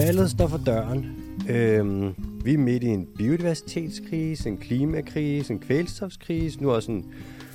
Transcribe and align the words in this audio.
Valget 0.00 0.30
står 0.30 0.46
for 0.46 0.58
døren. 0.58 1.06
Øhm, 1.48 2.14
vi 2.44 2.54
er 2.54 2.58
midt 2.58 2.82
i 2.82 2.86
en 2.86 3.08
biodiversitetskrise, 3.18 4.48
en 4.48 4.56
klimakrise, 4.56 5.52
en 5.52 5.58
kvælstofskrise, 5.58 6.62
nu 6.62 6.70
også 6.70 6.92
en 6.92 7.04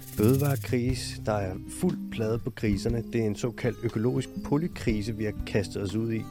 fødevarekrise. 0.01 1.21
Der 1.25 1.33
er 1.33 1.55
fuld 1.79 1.97
plade 2.11 2.39
på 2.39 2.49
kriserne. 2.49 3.03
Det 3.13 3.21
er 3.21 3.25
en 3.25 3.35
såkaldt 3.35 3.77
økologisk 3.83 4.29
polykrise, 4.43 5.15
vi 5.15 5.23
har 5.23 5.33
kastet 5.47 5.81
os 5.81 5.95
ud 5.95 6.13
i. 6.13 6.21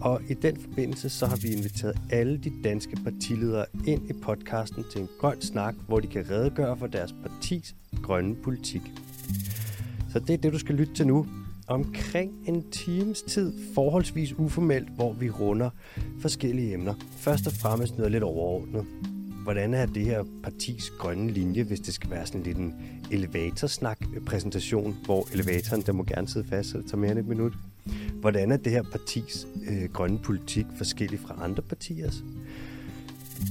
Og 0.00 0.20
i 0.28 0.34
den 0.34 0.60
forbindelse 0.60 1.08
så 1.08 1.26
har 1.26 1.36
vi 1.36 1.48
inviteret 1.48 1.98
alle 2.10 2.38
de 2.38 2.52
danske 2.64 2.96
partiledere 3.04 3.66
ind 3.86 4.10
i 4.10 4.12
podcasten 4.12 4.84
til 4.92 5.00
en 5.00 5.08
grøn 5.20 5.40
snak, 5.40 5.74
hvor 5.86 6.00
de 6.00 6.06
kan 6.06 6.30
redegøre 6.30 6.76
for 6.76 6.86
deres 6.86 7.14
partis 7.22 7.74
grønne 8.02 8.34
politik. 8.34 8.82
Så 10.12 10.18
det 10.18 10.30
er 10.30 10.38
det, 10.38 10.52
du 10.52 10.58
skal 10.58 10.74
lytte 10.74 10.94
til 10.94 11.06
nu. 11.06 11.26
Omkring 11.68 12.32
en 12.46 12.70
times 12.70 13.22
tid, 13.22 13.52
forholdsvis 13.74 14.32
uformelt, 14.38 14.88
hvor 14.88 15.12
vi 15.12 15.30
runder 15.30 15.70
forskellige 16.20 16.74
emner. 16.74 16.94
Først 17.16 17.46
og 17.46 17.52
fremmest 17.52 17.96
noget 17.96 18.12
lidt 18.12 18.22
overordnet. 18.22 18.86
Hvordan 19.42 19.74
er 19.74 19.86
det 19.86 20.04
her 20.04 20.24
partis 20.42 20.90
grønne 20.90 21.30
linje, 21.30 21.62
hvis 21.62 21.80
det 21.80 21.94
skal 21.94 22.10
være 22.10 22.26
sådan 22.26 22.42
lidt 22.42 22.58
en 22.58 22.74
elevatorsnak-præsentation, 23.10 24.90
øh, 24.90 25.04
hvor 25.04 25.28
elevatoren, 25.32 25.82
der 25.82 25.92
må 25.92 26.04
gerne 26.04 26.28
sidde 26.28 26.48
fast, 26.48 26.70
så 26.70 26.78
det 26.78 26.86
tager 26.86 26.96
mere 26.96 27.10
end 27.10 27.18
et 27.18 27.26
minut. 27.26 27.52
Hvordan 28.20 28.52
er 28.52 28.56
det 28.56 28.72
her 28.72 28.82
partis 28.82 29.46
øh, 29.70 29.92
grønne 29.92 30.18
politik 30.18 30.66
forskellig 30.76 31.20
fra 31.20 31.38
andre 31.42 31.62
partiers? 31.62 32.24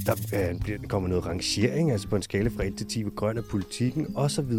Der 0.06 0.16
øh, 0.34 0.80
kommer 0.88 1.10
noget 1.10 1.26
rangering, 1.26 1.92
altså 1.92 2.08
på 2.08 2.16
en 2.16 2.22
skala 2.22 2.50
fra 2.50 2.64
1 2.64 2.76
til 2.76 2.88
10, 2.88 3.02
hvor 3.02 3.16
grøn 3.16 3.38
er 3.38 3.44
politikken, 3.52 4.08
osv. 4.16 4.54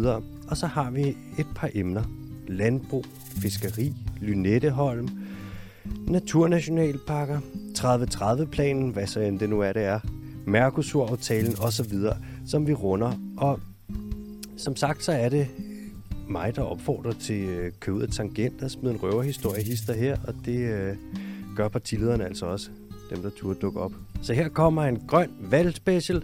Og 0.47 0.57
så 0.57 0.67
har 0.67 0.91
vi 0.91 1.03
et 1.37 1.47
par 1.55 1.69
emner. 1.73 2.03
Landbrug, 2.49 3.05
fiskeri, 3.41 3.93
Lynetteholm, 4.21 5.09
naturnationalparker, 6.07 7.39
30-30-planen, 7.77 8.89
hvad 8.89 9.07
så 9.07 9.19
end 9.19 9.39
det 9.39 9.49
nu 9.49 9.59
er, 9.59 9.73
det 9.73 9.83
er, 9.83 9.99
Mercosur-aftalen 10.45 11.55
osv., 11.59 11.93
som 12.47 12.67
vi 12.67 12.73
runder. 12.73 13.11
Og 13.37 13.59
som 14.57 14.75
sagt, 14.75 15.03
så 15.03 15.11
er 15.11 15.29
det 15.29 15.47
mig, 16.29 16.55
der 16.55 16.61
opfordrer 16.61 17.11
til 17.11 17.43
øh, 17.43 17.71
køb 17.79 17.93
ud 17.93 18.01
af 18.01 18.09
tangent 18.09 18.63
og 18.63 18.71
smide 18.71 18.93
en 18.93 19.03
røverhistorie 19.03 19.63
hister 19.63 19.93
her, 19.93 20.17
og 20.27 20.33
det 20.45 20.59
øh, 20.59 20.95
gør 21.55 21.67
partilederne 21.67 22.25
altså 22.25 22.45
også, 22.45 22.69
dem 23.09 23.21
der 23.21 23.29
turde 23.29 23.59
dukke 23.59 23.79
op. 23.79 23.91
Så 24.21 24.33
her 24.33 24.49
kommer 24.49 24.83
en 24.83 25.01
grøn 25.07 25.29
valgspecial 25.39 26.23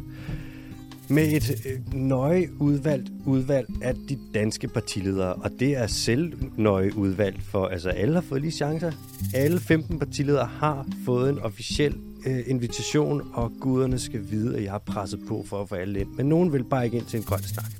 med 1.09 1.31
et 1.33 1.61
øh, 1.65 1.93
nøje 1.93 2.49
udvalgt 2.59 3.11
udvalg 3.25 3.67
af 3.81 3.95
de 4.09 4.17
danske 4.33 4.67
partiledere, 4.67 5.33
og 5.33 5.51
det 5.59 5.77
er 5.77 5.87
selv 5.87 6.33
nøje 6.57 6.97
udvalgt 6.97 7.43
for, 7.43 7.67
altså 7.67 7.89
alle 7.89 8.13
har 8.13 8.21
fået 8.21 8.41
lige 8.41 8.51
chancer. 8.51 8.91
Alle 9.33 9.59
15 9.59 9.99
partiledere 9.99 10.45
har 10.45 10.87
fået 11.05 11.29
en 11.29 11.39
officiel 11.39 11.95
øh, 12.25 12.39
invitation, 12.47 13.21
og 13.33 13.51
guderne 13.59 13.99
skal 13.99 14.31
vide, 14.31 14.57
at 14.57 14.63
jeg 14.63 14.71
har 14.71 14.79
presset 14.79 15.19
på 15.27 15.45
for 15.47 15.61
at 15.61 15.69
få 15.69 15.75
alle 15.75 15.99
ind. 15.99 16.09
Men 16.17 16.25
nogen 16.25 16.53
vil 16.53 16.63
bare 16.63 16.85
ikke 16.85 16.97
ind 16.97 17.05
til 17.05 17.17
en 17.17 17.23
grøn 17.23 17.43
snak. 17.43 17.71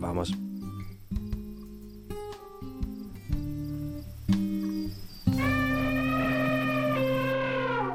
Vamos. 0.00 0.32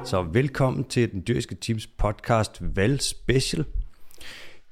Så 0.06 0.26
velkommen 0.34 0.84
til 0.84 1.12
den 1.12 1.24
dyriske 1.28 1.56
teams 1.56 1.88
podcast 1.88 2.62
Valg 2.76 3.02
Special. 3.02 3.66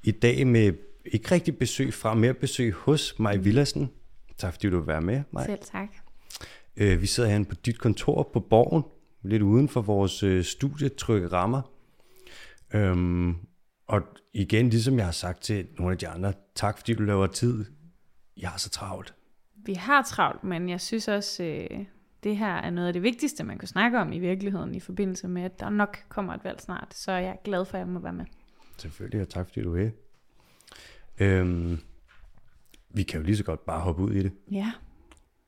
I 0.04 0.10
dag 0.10 0.46
med 0.46 0.72
ikke 1.04 1.34
rigtig 1.34 1.58
besøg 1.58 1.94
fra, 1.94 2.14
mere 2.14 2.34
besøg 2.34 2.72
hos 2.72 3.18
Maj 3.18 3.36
Villersen. 3.36 3.90
Tak 4.38 4.52
fordi 4.52 4.70
du 4.70 4.78
vil 4.78 4.86
være 4.86 5.00
med, 5.00 5.22
Maj. 5.30 5.46
Selv 5.46 5.58
tak. 5.62 5.88
Øh, 6.76 7.00
vi 7.00 7.06
sidder 7.06 7.28
herinde 7.28 7.48
på 7.48 7.54
dit 7.54 7.78
kontor 7.78 8.30
på 8.32 8.40
Borgen, 8.40 8.82
lidt 9.22 9.42
uden 9.42 9.68
for 9.68 9.80
vores 9.82 10.22
øh, 10.22 10.44
studietrygge 10.44 11.28
rammer. 11.28 11.62
Øhm, 12.74 13.36
og 13.86 14.02
igen, 14.32 14.68
ligesom 14.68 14.96
jeg 14.96 15.04
har 15.04 15.12
sagt 15.12 15.42
til 15.42 15.66
nogle 15.78 15.92
af 15.92 15.98
de 15.98 16.08
andre, 16.08 16.32
tak 16.54 16.78
fordi 16.78 16.94
du 16.94 17.02
laver 17.02 17.26
tid. 17.26 17.64
Jeg 18.36 18.48
har 18.50 18.58
så 18.58 18.70
travlt. 18.70 19.14
Vi 19.56 19.74
har 19.74 20.02
travlt, 20.02 20.44
men 20.44 20.68
jeg 20.68 20.80
synes 20.80 21.08
også, 21.08 21.44
øh, 21.44 21.84
det 22.22 22.36
her 22.36 22.54
er 22.54 22.70
noget 22.70 22.86
af 22.86 22.92
det 22.92 23.02
vigtigste, 23.02 23.44
man 23.44 23.58
kan 23.58 23.68
snakke 23.68 23.98
om 23.98 24.12
i 24.12 24.18
virkeligheden, 24.18 24.74
i 24.74 24.80
forbindelse 24.80 25.28
med, 25.28 25.42
at 25.42 25.60
der 25.60 25.70
nok 25.70 25.98
kommer 26.08 26.34
et 26.34 26.44
valg 26.44 26.60
snart. 26.60 26.94
Så 26.94 27.12
jeg 27.12 27.30
er 27.30 27.42
glad 27.44 27.64
for, 27.64 27.74
at 27.74 27.78
jeg 27.78 27.88
må 27.88 28.00
være 28.00 28.12
med. 28.12 28.24
Selvfølgelig, 28.78 29.20
og 29.20 29.28
tak 29.28 29.46
fordi 29.48 29.62
du 29.62 29.76
er. 29.76 29.88
Øhm, 31.20 31.78
vi 32.90 33.02
kan 33.02 33.20
jo 33.20 33.26
lige 33.26 33.36
så 33.36 33.44
godt 33.44 33.66
bare 33.66 33.80
hoppe 33.80 34.02
ud 34.02 34.12
i 34.12 34.22
det. 34.22 34.32
Ja, 34.50 34.72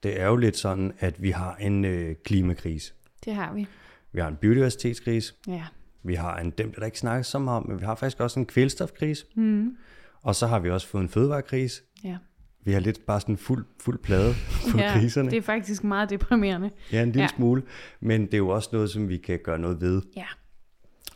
Det 0.02 0.20
er 0.20 0.26
jo 0.26 0.36
lidt 0.36 0.56
sådan, 0.56 0.92
at 0.98 1.22
vi 1.22 1.30
har 1.30 1.56
en 1.56 1.84
øh, 1.84 2.14
klimakrise. 2.24 2.92
det 3.24 3.34
har 3.34 3.52
vi. 3.54 3.66
Vi 4.12 4.20
har 4.20 4.28
en 4.28 4.36
biodiversitetskrise. 4.36 5.34
Ja. 5.48 5.64
Vi 6.02 6.14
har 6.14 6.36
en, 6.38 6.50
dem, 6.50 6.72
der 6.72 6.78
der 6.78 6.86
ikke 6.86 6.98
snakkes 6.98 7.26
så 7.26 7.38
meget 7.38 7.56
om, 7.56 7.68
men 7.68 7.80
vi 7.80 7.84
har 7.84 7.94
faktisk 7.94 8.20
også 8.20 8.40
en 8.40 8.46
kvælstofkrise. 8.46 9.26
Mm. 9.36 9.76
Og 10.22 10.34
så 10.34 10.46
har 10.46 10.58
vi 10.58 10.70
også 10.70 10.86
fået 10.86 11.02
en 11.02 11.08
fødevarekrise. 11.08 11.82
Ja. 12.04 12.16
Vi 12.64 12.72
har 12.72 12.80
lidt 12.80 13.06
bare 13.06 13.20
sådan 13.20 13.36
fuld, 13.36 13.66
fuld 13.80 13.98
plade 13.98 14.34
på 14.72 14.78
ja, 14.78 14.92
kriserne. 14.92 15.30
det 15.30 15.36
er 15.36 15.42
faktisk 15.42 15.84
meget 15.84 16.10
deprimerende. 16.10 16.70
Ja, 16.92 17.02
en 17.02 17.06
lille 17.08 17.22
ja. 17.22 17.28
smule. 17.36 17.62
Men 18.00 18.26
det 18.26 18.34
er 18.34 18.38
jo 18.38 18.48
også 18.48 18.68
noget, 18.72 18.90
som 18.90 19.08
vi 19.08 19.16
kan 19.16 19.38
gøre 19.44 19.58
noget 19.58 19.80
ved. 19.80 20.02
Ja. 20.16 20.26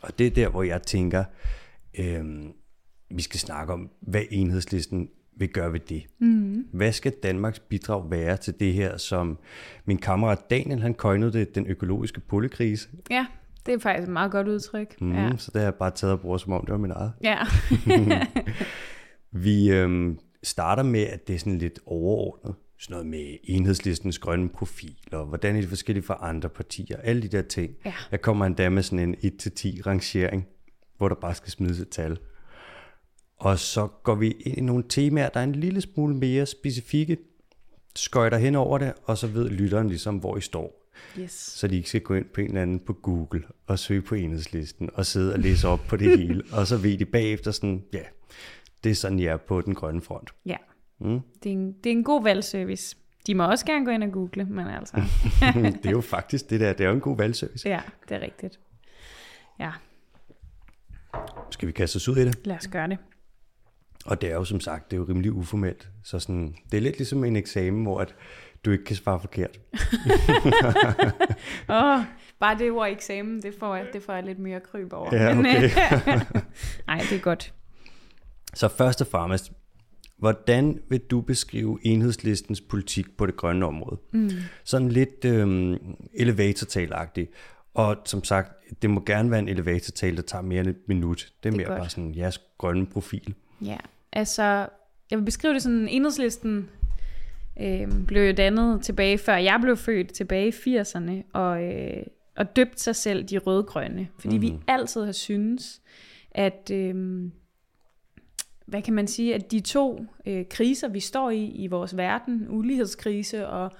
Og 0.01 0.19
det 0.19 0.27
er 0.27 0.31
der, 0.31 0.49
hvor 0.49 0.63
jeg 0.63 0.81
tænker, 0.83 1.23
øhm, 1.99 2.51
vi 3.15 3.21
skal 3.21 3.39
snakke 3.39 3.73
om, 3.73 3.89
hvad 4.01 4.21
enhedslisten 4.31 5.09
vil 5.37 5.49
gøre 5.49 5.73
ved 5.73 5.79
det. 5.79 6.03
Mm. 6.19 6.65
Hvad 6.73 6.91
skal 6.91 7.11
Danmarks 7.23 7.59
bidrag 7.59 8.11
være 8.11 8.37
til 8.37 8.53
det 8.59 8.73
her, 8.73 8.97
som 8.97 9.37
min 9.85 9.97
kammerat 9.97 10.49
Daniel, 10.49 10.79
han 10.81 10.93
køjnede 10.93 11.33
det, 11.33 11.55
den 11.55 11.67
økologiske 11.67 12.19
polykrise. 12.19 12.89
Ja, 13.09 13.25
det 13.65 13.73
er 13.73 13.79
faktisk 13.79 14.07
et 14.07 14.13
meget 14.13 14.31
godt 14.31 14.47
udtryk. 14.47 15.01
Mm, 15.01 15.11
Ja. 15.11 15.31
Så 15.37 15.51
det 15.53 15.61
har 15.61 15.65
jeg 15.65 15.75
bare 15.75 15.91
taget 15.91 16.13
og 16.13 16.19
brugt, 16.21 16.41
som 16.41 16.53
om 16.53 16.61
det 16.65 16.71
var 16.71 16.77
min 16.77 16.91
eget. 16.91 17.13
Ja. 17.23 17.37
Vi 19.31 19.71
øhm, 19.71 20.19
starter 20.43 20.83
med, 20.83 21.01
at 21.03 21.27
det 21.27 21.35
er 21.35 21.39
sådan 21.39 21.57
lidt 21.57 21.79
overordnet. 21.85 22.55
Sådan 22.79 22.93
noget 22.93 23.07
med 23.07 23.37
enhedslistens 23.43 24.19
grønne 24.19 24.49
profil, 24.49 24.97
og 25.11 25.25
hvordan 25.25 25.55
er 25.55 25.59
det 25.59 25.69
forskellige 25.69 26.03
fra 26.03 26.17
andre 26.21 26.49
partier, 26.49 26.97
alle 26.97 27.21
de 27.21 27.27
der 27.27 27.41
ting. 27.41 27.73
Ja. 27.85 27.93
Jeg 28.11 28.21
kommer 28.21 28.45
endda 28.45 28.69
med 28.69 28.83
sådan 28.83 28.99
en 29.09 29.15
1-10 29.41 29.81
rangering, 29.85 30.45
hvor 30.99 31.07
der 31.09 31.15
bare 31.15 31.35
skal 31.35 31.51
smides 31.51 31.79
et 31.79 31.89
tal. 31.89 32.17
Og 33.37 33.59
så 33.59 33.87
går 34.03 34.15
vi 34.15 34.31
ind 34.31 34.57
i 34.57 34.61
nogle 34.61 34.83
temaer, 34.89 35.29
der 35.29 35.39
er 35.39 35.43
en 35.43 35.55
lille 35.55 35.81
smule 35.81 36.15
mere 36.15 36.45
specifikke, 36.45 37.17
skøjter 37.95 38.37
hen 38.37 38.55
over 38.55 38.77
det, 38.77 38.93
og 39.03 39.17
så 39.17 39.27
ved 39.27 39.49
lytteren 39.49 39.87
ligesom, 39.87 40.17
hvor 40.17 40.37
I 40.37 40.41
står. 40.41 40.79
Yes. 41.19 41.31
Så 41.31 41.67
de 41.67 41.75
ikke 41.75 41.89
skal 41.89 42.01
gå 42.01 42.13
ind 42.13 42.25
på 42.25 42.41
en 42.41 42.47
eller 42.47 42.61
anden 42.61 42.79
på 42.79 42.93
Google 42.93 43.43
og 43.67 43.79
søge 43.79 44.01
på 44.01 44.15
enhedslisten 44.15 44.89
og 44.93 45.05
sidde 45.05 45.33
og 45.33 45.39
læse 45.39 45.67
op 45.67 45.79
på 45.89 45.95
det 45.97 46.17
hele. 46.19 46.43
Og 46.51 46.67
så 46.67 46.77
ved 46.77 46.97
de 46.97 47.05
bagefter 47.05 47.51
sådan, 47.51 47.83
ja, 47.93 48.03
det 48.83 48.89
er 48.89 48.95
sådan, 48.95 49.19
jeg 49.19 49.33
er 49.33 49.37
på 49.37 49.61
den 49.61 49.75
grønne 49.75 50.01
front. 50.01 50.29
Ja. 50.45 50.57
Mm. 50.99 51.19
Det 51.43 51.49
er, 51.49 51.53
en, 51.53 51.71
det 51.83 51.89
er 51.89 51.91
en 51.91 52.03
god 52.03 52.23
valgservice. 52.23 52.95
De 53.27 53.35
må 53.35 53.49
også 53.49 53.65
gerne 53.65 53.85
gå 53.85 53.91
ind 53.91 54.03
og 54.03 54.11
google, 54.11 54.45
men 54.45 54.67
altså, 54.67 54.95
det 55.83 55.85
er 55.85 55.91
jo 55.91 56.01
faktisk 56.01 56.49
det 56.49 56.59
der, 56.59 56.73
det 56.73 56.83
er 56.83 56.87
jo 56.87 56.95
en 56.95 57.01
god 57.01 57.17
valgservice. 57.17 57.69
ja, 57.69 57.81
det 58.09 58.15
er 58.15 58.21
rigtigt. 58.21 58.59
Ja, 59.59 59.71
Skal 61.59 61.67
vi 61.67 61.71
kaste 61.71 61.95
os 61.95 62.07
ud 62.07 62.17
i 62.17 62.25
det? 62.25 62.47
lad 62.47 62.55
os 62.55 62.67
gøre 62.67 62.87
det. 62.87 62.97
Og 64.05 64.21
det 64.21 64.31
er 64.31 64.35
jo 64.35 64.45
som 64.45 64.59
sagt, 64.59 64.91
det 64.91 64.97
er 64.97 65.01
jo 65.01 65.05
rimelig 65.09 65.31
uformelt. 65.31 65.89
Så 66.03 66.19
sådan, 66.19 66.55
det 66.71 66.77
er 66.77 66.81
lidt 66.81 66.97
ligesom 66.97 67.23
en 67.23 67.35
eksamen, 67.35 67.83
hvor 67.83 67.99
at 67.99 68.15
du 68.65 68.71
ikke 68.71 68.83
kan 68.83 68.95
svare 68.95 69.19
forkert. 69.19 69.59
Åh, 71.69 71.99
oh, 71.99 72.01
bare 72.39 72.57
det 72.57 72.71
ord 72.71 72.89
eksamen, 72.89 73.41
det 73.41 73.55
får 73.59 73.75
jeg, 73.75 73.87
det 73.93 74.03
får 74.03 74.13
jeg 74.13 74.23
lidt 74.23 74.39
mere 74.39 74.59
kryb 74.59 74.93
over. 74.93 75.15
Ja, 75.15 75.39
okay. 75.39 75.61
Nej, 76.87 77.05
det 77.09 77.17
er 77.17 77.21
godt. 77.21 77.53
Så 78.53 78.67
først 78.67 79.01
og 79.01 79.07
fremmest, 79.07 79.51
hvordan 80.17 80.81
vil 80.89 80.99
du 80.99 81.21
beskrive 81.21 81.79
enhedslistens 81.83 82.61
politik 82.61 83.17
på 83.17 83.25
det 83.25 83.35
grønne 83.35 83.65
område? 83.65 83.99
Mm. 84.13 84.29
Sådan 84.63 84.89
lidt 84.89 85.25
øhm, 85.25 85.77
elevatortalagtigt. 86.13 87.31
Og 87.79 87.97
som 88.05 88.23
sagt, 88.23 88.51
det 88.81 88.89
må 88.89 89.03
gerne 89.05 89.31
være 89.31 89.39
en 89.39 89.49
elevatortal, 89.49 90.15
der 90.15 90.21
tager 90.21 90.41
mere 90.41 90.59
end 90.59 90.69
et 90.69 90.87
minut. 90.87 91.33
Det 91.43 91.49
er, 91.49 91.53
er 91.53 91.57
mere 91.57 91.67
godt. 91.67 91.79
bare 91.79 91.89
sådan 91.89 92.15
jeres 92.15 92.41
grønne 92.57 92.85
profil. 92.85 93.33
Ja, 93.61 93.77
altså, 94.11 94.67
jeg 95.11 95.19
vil 95.19 95.25
beskrive 95.25 95.53
det 95.53 95.61
sådan, 95.61 95.87
enhedslisten 95.87 96.69
øh, 97.61 98.05
blev 98.07 98.23
jo 98.23 98.33
dannet 98.33 98.81
tilbage, 98.81 99.17
før 99.17 99.35
jeg 99.35 99.59
blev 99.61 99.77
født, 99.77 100.13
tilbage 100.13 100.47
i 100.47 100.79
80'erne, 100.79 101.11
og, 101.33 101.63
øh, 101.63 102.03
og 102.37 102.55
døbt 102.55 102.79
sig 102.79 102.95
selv 102.95 103.23
de 103.23 103.37
rødgrønne, 103.37 104.07
fordi 104.19 104.35
mm. 104.35 104.41
vi 104.41 104.53
altid 104.67 105.05
har 105.05 105.11
syntes, 105.11 105.81
at, 106.31 106.71
øh, 106.73 107.25
hvad 108.65 108.81
kan 108.81 108.93
man 108.93 109.07
sige, 109.07 109.35
at 109.35 109.51
de 109.51 109.59
to 109.59 110.05
øh, 110.25 110.45
kriser, 110.49 110.87
vi 110.87 110.99
står 110.99 111.29
i 111.29 111.45
i 111.45 111.67
vores 111.67 111.97
verden, 111.97 112.45
ulighedskrise 112.49 113.47
og 113.47 113.71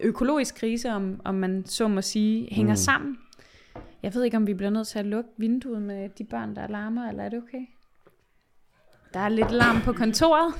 økologisk 0.00 0.54
krise, 0.54 0.90
om, 0.90 1.20
om 1.24 1.34
man 1.34 1.62
så 1.66 1.88
må 1.88 2.02
sige, 2.02 2.48
hænger 2.54 2.72
mm. 2.72 2.76
sammen. 2.76 3.18
Jeg 4.02 4.14
ved 4.14 4.24
ikke, 4.24 4.36
om 4.36 4.46
vi 4.46 4.54
bliver 4.54 4.70
nødt 4.70 4.88
til 4.88 4.98
at 4.98 5.06
lukke 5.06 5.30
vinduet 5.36 5.82
med 5.82 6.08
de 6.08 6.24
børn, 6.24 6.56
der 6.56 6.66
larmer, 6.66 7.08
eller 7.08 7.24
er 7.24 7.28
det 7.28 7.42
okay? 7.42 7.66
Der 9.14 9.20
er 9.20 9.28
lidt 9.28 9.50
larm 9.50 9.80
på 9.80 9.92
kontoret. 9.92 10.54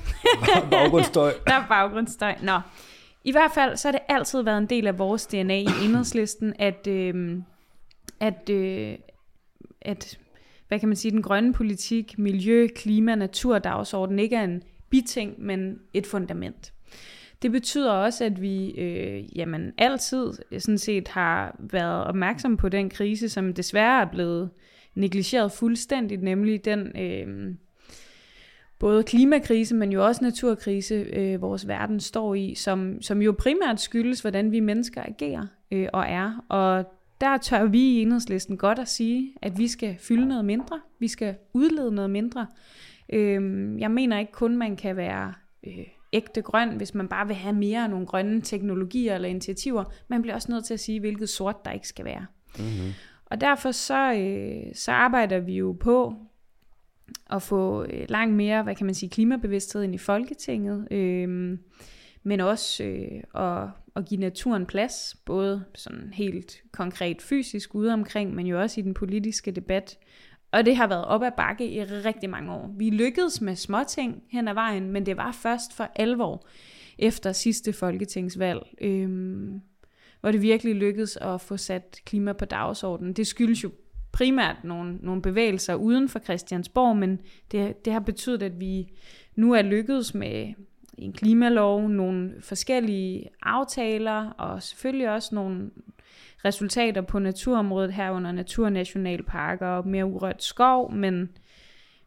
Baggrundsstøj. 0.71 1.33
Der 1.47 1.55
er 1.55 1.67
baggrundsstøj. 1.69 2.35
Nå. 2.43 2.61
I 3.25 3.33
hvert 3.33 3.50
fald, 3.55 3.77
så 3.77 3.89
har 3.89 3.93
det 3.93 4.00
altid 4.09 4.43
været 4.43 4.59
en 4.59 4.67
del 4.67 4.87
af 4.87 4.99
vores 4.99 5.27
DNA 5.27 5.59
i 5.59 5.67
enhedslisten, 5.85 6.55
at, 6.59 6.87
øhm, 6.87 7.44
at, 8.21 8.50
øh, 8.50 8.99
at 9.81 10.19
hvad 10.69 10.81
kan 10.81 10.88
man 10.88 10.97
sige, 10.97 11.12
den 11.12 11.23
grønne 11.23 11.53
politik, 11.53 12.19
miljø, 12.19 12.69
klima, 12.77 13.15
natur, 13.15 13.59
dagsorden 13.59 14.19
ikke 14.19 14.37
er 14.37 14.45
en 14.45 14.62
biting, 14.91 15.35
men 15.38 15.79
et 15.95 16.06
fundament. 16.06 16.73
Det 17.43 17.53
betyder 17.53 17.91
også, 17.91 18.25
at 18.25 18.43
vi 18.43 18.71
øh, 18.71 19.39
jamen, 19.39 19.73
altid 19.79 20.33
øh, 20.50 20.61
sådan 20.61 20.79
set 20.79 21.09
har 21.09 21.56
været 21.59 22.05
opmærksom 22.05 22.56
på 22.56 22.69
den 22.69 22.91
krise, 22.91 23.29
som 23.29 23.55
desværre 23.55 24.03
er 24.03 24.11
blevet 24.11 24.50
negligeret 24.94 25.53
fuldstændigt, 25.53 26.23
nemlig 26.23 26.65
den 26.65 27.00
øh, 27.00 27.55
både 28.79 29.03
klimakrise, 29.03 29.75
men 29.75 29.93
jo 29.93 30.06
også 30.06 30.25
naturkrise, 30.25 30.94
øh, 30.94 31.43
vores 31.43 31.69
verden 31.69 32.00
står 32.00 32.35
i, 32.35 32.55
som, 32.55 33.03
som 33.03 33.23
jo 33.23 33.35
primært 33.39 33.81
skyldes, 33.81 34.21
hvordan 34.21 34.53
vi 34.53 34.61
mennesker 34.61 35.03
agerer 35.03 35.47
øh, 35.71 35.88
og 35.93 36.05
er. 36.09 36.45
Og 36.49 36.85
der 37.21 37.38
tør 37.38 37.65
vi 37.65 37.81
i 37.81 38.03
enhedslisten 38.03 38.56
godt 38.56 38.79
at 38.79 38.88
sige, 38.88 39.35
at 39.43 39.59
vi 39.59 39.69
skal 39.69 39.97
fylde 39.99 40.29
noget 40.29 40.45
mindre, 40.45 40.81
vi 40.99 41.09
skal 41.09 41.35
udlede 41.53 41.95
noget 41.95 42.11
mindre. 42.11 42.47
Øh, 43.12 43.81
jeg 43.81 43.91
mener 43.91 44.19
ikke 44.19 44.33
kun, 44.33 44.56
man 44.56 44.77
kan 44.77 44.97
være 44.97 45.35
øh, 45.67 45.87
ægte 46.12 46.43
grøn, 46.43 46.76
hvis 46.76 46.94
man 46.94 47.09
bare 47.09 47.26
vil 47.26 47.37
have 47.37 47.55
mere 47.55 47.85
af 47.85 47.91
nogle 47.91 48.06
grønne 48.06 48.41
teknologier 48.41 49.14
eller 49.14 49.29
initiativer. 49.29 49.85
Man 50.09 50.23
bliver 50.23 50.35
også 50.35 50.53
nødt 50.53 50.64
til 50.64 50.75
at 50.75 50.81
sige, 50.81 51.00
hvilket 51.00 51.29
sort 51.29 51.64
der 51.64 51.70
ikke 51.70 51.88
skal 51.88 52.05
være. 52.05 52.26
Mm-hmm. 52.59 52.93
Og 53.25 53.41
derfor 53.41 53.70
så, 53.70 54.12
øh, 54.12 54.75
så 54.75 54.93
arbejder 54.93 55.38
vi 55.38 55.56
jo 55.56 55.76
på 55.81 56.14
at 57.31 57.43
få 57.43 57.85
øh, 57.85 58.05
langt 58.09 58.35
mere, 58.35 58.62
hvad 58.62 58.75
kan 58.75 58.87
man 58.87 58.94
sige, 58.94 59.11
klimabevidsthed 59.11 59.82
ind 59.82 59.94
i 59.94 59.99
Folketinget, 59.99 60.88
øh, 60.91 61.59
men 62.23 62.41
også 62.41 62.85
øh, 62.85 63.43
at, 63.43 63.69
at 63.97 64.05
give 64.09 64.20
naturen 64.20 64.67
plads, 64.67 65.17
både 65.25 65.64
sådan 65.75 66.11
helt 66.12 66.62
konkret 66.73 67.23
fysisk 67.23 67.75
ude 67.75 67.93
omkring, 67.93 68.35
men 68.35 68.47
jo 68.47 68.61
også 68.61 68.81
i 68.81 68.82
den 68.82 68.94
politiske 68.94 69.50
debat. 69.50 69.99
Og 70.52 70.66
det 70.66 70.76
har 70.76 70.87
været 70.87 71.04
op 71.04 71.22
ad 71.22 71.31
bakke 71.37 71.70
i 71.70 71.84
rigtig 71.84 72.31
mange 72.31 72.52
år. 72.52 72.75
Vi 72.76 72.90
lykkedes 72.90 73.40
med 73.40 73.56
småting 73.56 74.22
hen 74.31 74.49
ad 74.49 74.54
vejen, 74.54 74.90
men 74.90 75.06
det 75.06 75.16
var 75.16 75.32
først 75.32 75.72
for 75.72 75.90
alvor 75.94 76.46
efter 76.99 77.32
sidste 77.32 77.72
folketingsvalg, 77.72 78.60
øhm, 78.81 79.60
hvor 80.20 80.31
det 80.31 80.43
virkelig 80.43 80.75
lykkedes 80.75 81.16
at 81.16 81.40
få 81.40 81.56
sat 81.56 82.00
klima 82.04 82.32
på 82.32 82.44
dagsordenen. 82.44 83.12
Det 83.12 83.26
skyldes 83.26 83.64
jo 83.64 83.70
primært 84.12 84.56
nogle, 84.64 84.96
nogle 85.00 85.22
bevægelser 85.22 85.75
uden 85.75 86.08
for 86.08 86.19
Christiansborg, 86.19 86.96
men 86.96 87.20
det, 87.52 87.84
det 87.84 87.93
har 87.93 88.00
betydet, 88.00 88.43
at 88.43 88.60
vi 88.60 88.88
nu 89.37 89.52
er 89.52 89.62
lykkedes 89.62 90.14
med 90.14 90.54
en 90.99 91.12
klimalov, 91.12 91.88
nogle 91.88 92.32
forskellige 92.40 93.28
aftaler, 93.43 94.31
og 94.31 94.62
selvfølgelig 94.62 95.10
også 95.10 95.34
nogle 95.34 95.70
resultater 96.44 97.00
på 97.00 97.19
naturområdet 97.19 97.93
herunder 97.93 98.33
naturnationalparker 98.33 99.67
og 99.67 99.89
mere 99.89 100.06
urørt 100.06 100.43
skov, 100.43 100.93
men, 100.93 101.29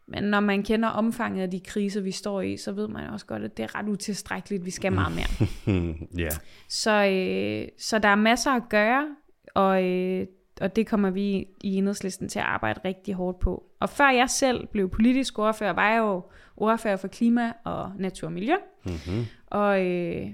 men 0.06 0.24
når 0.24 0.40
man 0.40 0.62
kender 0.62 0.88
omfanget 0.88 1.42
af 1.42 1.50
de 1.50 1.60
kriser, 1.60 2.00
vi 2.00 2.10
står 2.10 2.40
i, 2.40 2.56
så 2.56 2.72
ved 2.72 2.88
man 2.88 3.10
også 3.10 3.26
godt, 3.26 3.42
at 3.42 3.56
det 3.56 3.62
er 3.62 3.78
ret 3.78 3.88
utilstrækkeligt, 3.88 4.64
vi 4.64 4.70
skal 4.70 4.92
meget 4.92 5.14
mere. 5.14 5.48
ja. 6.24 6.28
så, 6.68 7.04
øh, 7.04 7.68
så 7.78 7.98
der 7.98 8.08
er 8.08 8.14
masser 8.14 8.50
at 8.50 8.62
gøre, 8.68 9.06
og, 9.54 9.84
øh, 9.84 10.26
og 10.60 10.76
det 10.76 10.86
kommer 10.86 11.10
vi 11.10 11.46
i 11.60 11.74
enhedslisten 11.74 12.28
til 12.28 12.38
at 12.38 12.44
arbejde 12.44 12.80
rigtig 12.84 13.14
hårdt 13.14 13.38
på. 13.38 13.64
Og 13.80 13.90
før 13.90 14.10
jeg 14.10 14.30
selv 14.30 14.66
blev 14.66 14.90
politisk 14.90 15.38
ordfører, 15.38 15.72
var 15.72 15.90
jeg 15.90 15.98
jo 15.98 16.22
ordfører 16.56 16.96
for 16.96 17.08
klima 17.08 17.52
og 17.64 17.92
natur 17.98 18.26
og 18.26 18.32
miljø. 18.32 18.54
Mm-hmm. 18.84 19.24
Og, 19.46 19.86
øh, 19.86 20.26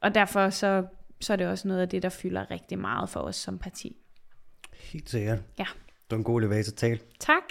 og 0.00 0.14
derfor 0.14 0.50
så 0.50 0.84
så 1.22 1.32
er 1.32 1.36
det 1.36 1.46
også 1.46 1.68
noget 1.68 1.80
af 1.80 1.88
det, 1.88 2.02
der 2.02 2.08
fylder 2.08 2.50
rigtig 2.50 2.78
meget 2.78 3.08
for 3.08 3.20
os 3.20 3.36
som 3.36 3.58
parti. 3.58 3.96
Helt 4.80 5.10
sikkert. 5.10 5.38
Ja. 5.58 5.64
Du 6.10 6.16
er 6.16 6.18
en 6.18 6.24
god 6.24 6.40
elevator 6.40 6.72
tal. 6.72 7.00
Tak. 7.20 7.42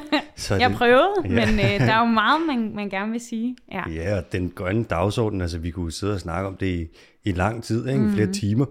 så 0.36 0.54
jeg 0.54 0.70
det, 0.70 0.78
prøvede, 0.78 1.14
ja. 1.24 1.28
men 1.28 1.58
øh, 1.58 1.80
der 1.80 1.92
er 1.92 1.98
jo 1.98 2.04
meget, 2.24 2.46
man, 2.46 2.74
man 2.74 2.90
gerne 2.90 3.12
vil 3.12 3.20
sige. 3.20 3.56
Ja. 3.72 3.90
ja, 3.90 4.16
og 4.16 4.32
den 4.32 4.50
grønne 4.50 4.84
dagsorden, 4.84 5.40
altså 5.40 5.58
vi 5.58 5.70
kunne 5.70 5.92
sidde 5.92 6.14
og 6.14 6.20
snakke 6.20 6.48
om 6.48 6.56
det 6.56 6.66
i, 6.66 6.88
i 7.24 7.32
lang 7.32 7.64
tid, 7.64 7.88
ikke? 7.88 8.00
Mm. 8.00 8.12
flere 8.12 8.32
timer. 8.32 8.66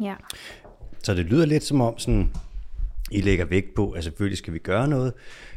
Ja. 0.00 0.14
Så 1.02 1.14
det 1.14 1.26
lyder 1.26 1.46
lidt 1.46 1.62
som 1.62 1.80
om, 1.80 1.98
sådan, 1.98 2.32
I 3.10 3.20
lægger 3.20 3.44
vægt 3.44 3.74
på, 3.74 3.90
at 3.90 4.04
selvfølgelig 4.04 4.38
skal 4.38 4.54
vi 4.54 4.58
gøre 4.58 4.88
noget, 4.88 5.12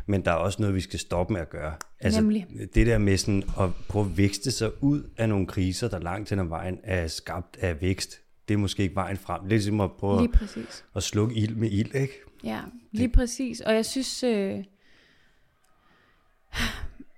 men 0.06 0.26
der 0.26 0.32
er 0.32 0.36
også 0.36 0.62
noget, 0.62 0.76
vi 0.76 0.82
skal 0.82 1.00
stoppe 1.00 1.34
med 1.34 1.42
at 1.42 1.50
gøre. 1.50 1.74
Altså, 2.00 2.22
Nemlig. 2.22 2.48
Det 2.76 2.88
der 2.88 2.98
med 2.98 3.18
sådan 3.18 3.44
at 3.60 3.70
prøve 3.90 4.06
at 4.06 4.18
vækste 4.18 4.52
sig 4.52 4.84
ud 4.84 5.04
af 5.18 5.30
nogle 5.30 5.48
kriser, 5.48 5.88
der 5.88 6.00
langt 6.00 6.30
hen 6.30 6.40
ad 6.40 6.46
vejen 6.46 6.80
er 6.84 7.08
skabt 7.08 7.58
af 7.60 7.82
vækst, 7.82 8.23
det 8.48 8.54
er 8.54 8.58
måske 8.58 8.84
ikke 8.84 8.96
vejen 8.96 9.18
frem. 9.18 9.42
Lidt 9.42 9.50
ligesom 9.50 9.82
at 9.82 9.92
prøve 9.92 10.22
lige 10.22 10.32
præcis. 10.32 10.86
at 10.96 11.04
slukke 11.04 11.36
ild 11.36 11.56
med 11.56 11.72
ild, 11.72 11.96
ikke? 11.96 12.14
Ja, 12.44 12.60
lige 12.92 13.08
det. 13.08 13.16
præcis. 13.16 13.62
Og 13.62 13.74
jeg 13.74 13.86
synes, 13.86 14.24
øh, 14.24 14.64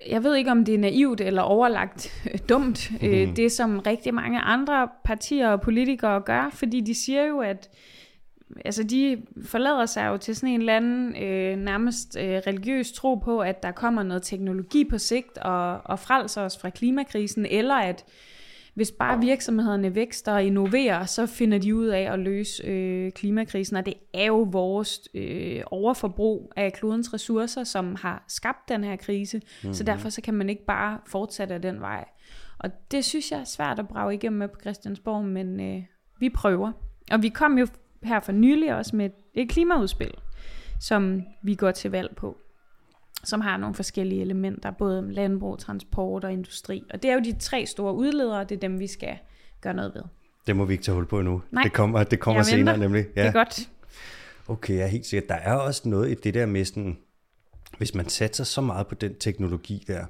jeg 0.10 0.24
ved 0.24 0.36
ikke, 0.36 0.51
om 0.51 0.66
det 0.66 0.74
er 0.74 0.80
naivt 0.80 1.22
eller 1.22 1.42
overlagt 1.42 2.24
øh, 2.33 2.39
dumt, 2.50 2.92
mm. 3.01 3.07
øh, 3.07 3.36
det 3.36 3.51
som 3.51 3.80
rigtig 3.80 4.13
mange 4.13 4.39
andre 4.39 4.89
partier 5.06 5.50
og 5.50 5.62
politikere 5.62 6.22
gør, 6.22 6.50
fordi 6.54 6.81
de 6.81 6.95
siger 6.95 7.25
jo, 7.25 7.39
at 7.39 7.69
altså 8.66 8.83
de 8.83 9.22
forlader 9.45 9.86
sig 9.86 10.07
jo 10.07 10.18
til 10.18 10.36
sådan 10.36 10.50
en 10.50 10.60
eller 10.60 10.75
anden 10.75 11.24
øh, 11.24 11.57
nærmest 11.57 12.18
øh, 12.19 12.42
religiøs 12.48 12.92
tro 12.92 13.16
på, 13.16 13.39
at 13.39 13.63
der 13.63 13.72
kommer 13.72 14.04
noget 14.04 14.24
teknologi 14.24 14.86
på 14.89 14.98
sigt 14.98 15.38
og, 15.38 15.81
og 15.86 16.00
frelser 16.00 16.42
os 16.42 16.57
fra 16.57 16.69
klimakrisen, 16.69 17.45
eller 17.45 17.75
at 17.75 18.06
hvis 18.75 18.92
bare 18.92 19.22
virksomhederne 19.22 19.95
vækster 19.95 20.33
og 20.33 20.44
innoverer, 20.44 21.06
så 21.06 21.25
finder 21.25 21.57
de 21.57 21.75
ud 21.75 21.86
af 21.86 22.13
at 22.13 22.19
løse 22.19 22.63
øh, 22.63 23.12
klimakrisen, 23.12 23.77
og 23.77 23.86
det 23.86 23.94
er 24.13 24.25
jo 24.25 24.48
vores 24.51 25.00
øh, 25.13 25.62
overforbrug 25.66 26.54
af 26.56 26.74
klodens 26.74 27.13
ressourcer, 27.13 27.63
som 27.63 27.95
har 27.95 28.24
skabt 28.27 28.69
den 28.69 28.83
her 28.83 28.95
krise, 28.95 29.38
mm-hmm. 29.38 29.74
så 29.74 29.83
mhm. 29.83 29.86
derfor 29.86 30.10
så 30.10 30.22
kan 30.22 30.33
man 30.33 30.50
ikke 30.50 30.66
bare 30.66 31.00
fortsætte 31.07 31.54
af 31.54 31.62
den 31.62 31.81
vej. 31.81 32.06
Og 32.57 32.69
det 32.92 33.06
synes 33.06 33.31
jeg 33.31 33.39
er 33.39 33.44
svært 33.44 33.80
at 33.80 33.88
brage 33.88 34.13
igennem 34.13 34.39
med 34.39 34.48
på 34.48 34.60
Christiansborg, 34.60 35.25
men 35.25 35.60
øh, 35.60 35.83
vi 36.19 36.30
prøver. 36.30 36.72
Og 37.12 37.22
vi 37.22 37.30
kom 37.30 37.57
jo 37.57 37.68
her 38.04 38.19
for 38.19 38.31
nylig 38.31 38.75
også 38.75 38.95
med 38.95 39.06
et, 39.06 39.13
et 39.33 39.50
klimaudspil, 39.50 40.13
som 40.80 41.24
vi 41.44 41.56
går 41.56 41.72
til 41.72 41.92
valg 41.92 42.16
på 42.16 42.38
som 43.25 43.42
har 43.42 43.57
nogle 43.57 43.75
forskellige 43.75 44.22
elementer, 44.22 44.72
både 44.72 45.13
landbrug, 45.13 45.60
transport 45.60 46.24
og 46.24 46.33
industri. 46.33 46.83
Og 46.94 47.04
det 47.04 47.12
er 47.12 47.13
jo 47.13 47.19
de 47.19 47.36
tre 47.39 47.65
store 47.65 47.94
udledere, 47.94 48.44
det 48.44 48.51
er 48.51 48.60
dem, 48.60 48.79
vi 48.79 48.88
skal 48.88 49.17
gøre 49.62 49.74
noget 49.74 49.91
ved. 49.96 50.03
Det 50.48 50.55
må 50.55 50.65
vi 50.65 50.74
ikke 50.74 50.84
tage 50.84 50.96
hul 50.96 51.05
på 51.05 51.20
endnu. 51.20 51.41
Nej, 51.51 51.63
det 51.63 51.74
kommer, 51.74 52.03
det 52.03 52.20
kommer 52.20 52.44
senere 52.44 52.77
nemlig. 52.77 53.05
Ja. 53.15 53.22
Det 53.22 53.27
er 53.27 53.34
godt. 53.34 53.70
Okay, 54.48 54.75
jeg 54.75 54.84
er 54.84 54.88
helt 54.88 55.05
sikker. 55.05 55.27
Der 55.27 55.36
er 55.36 55.53
også 55.53 55.89
noget 55.89 56.12
i 56.12 56.13
det 56.13 56.34
der 56.34 56.46
med 56.46 56.65
sådan, 56.65 56.98
hvis 57.77 57.96
man 57.96 58.10
satser 58.10 58.44
så 58.44 58.62
meget 58.62 58.88
på 58.88 58.96
den 58.96 59.15
teknologi 59.15 59.84
der, 59.88 60.05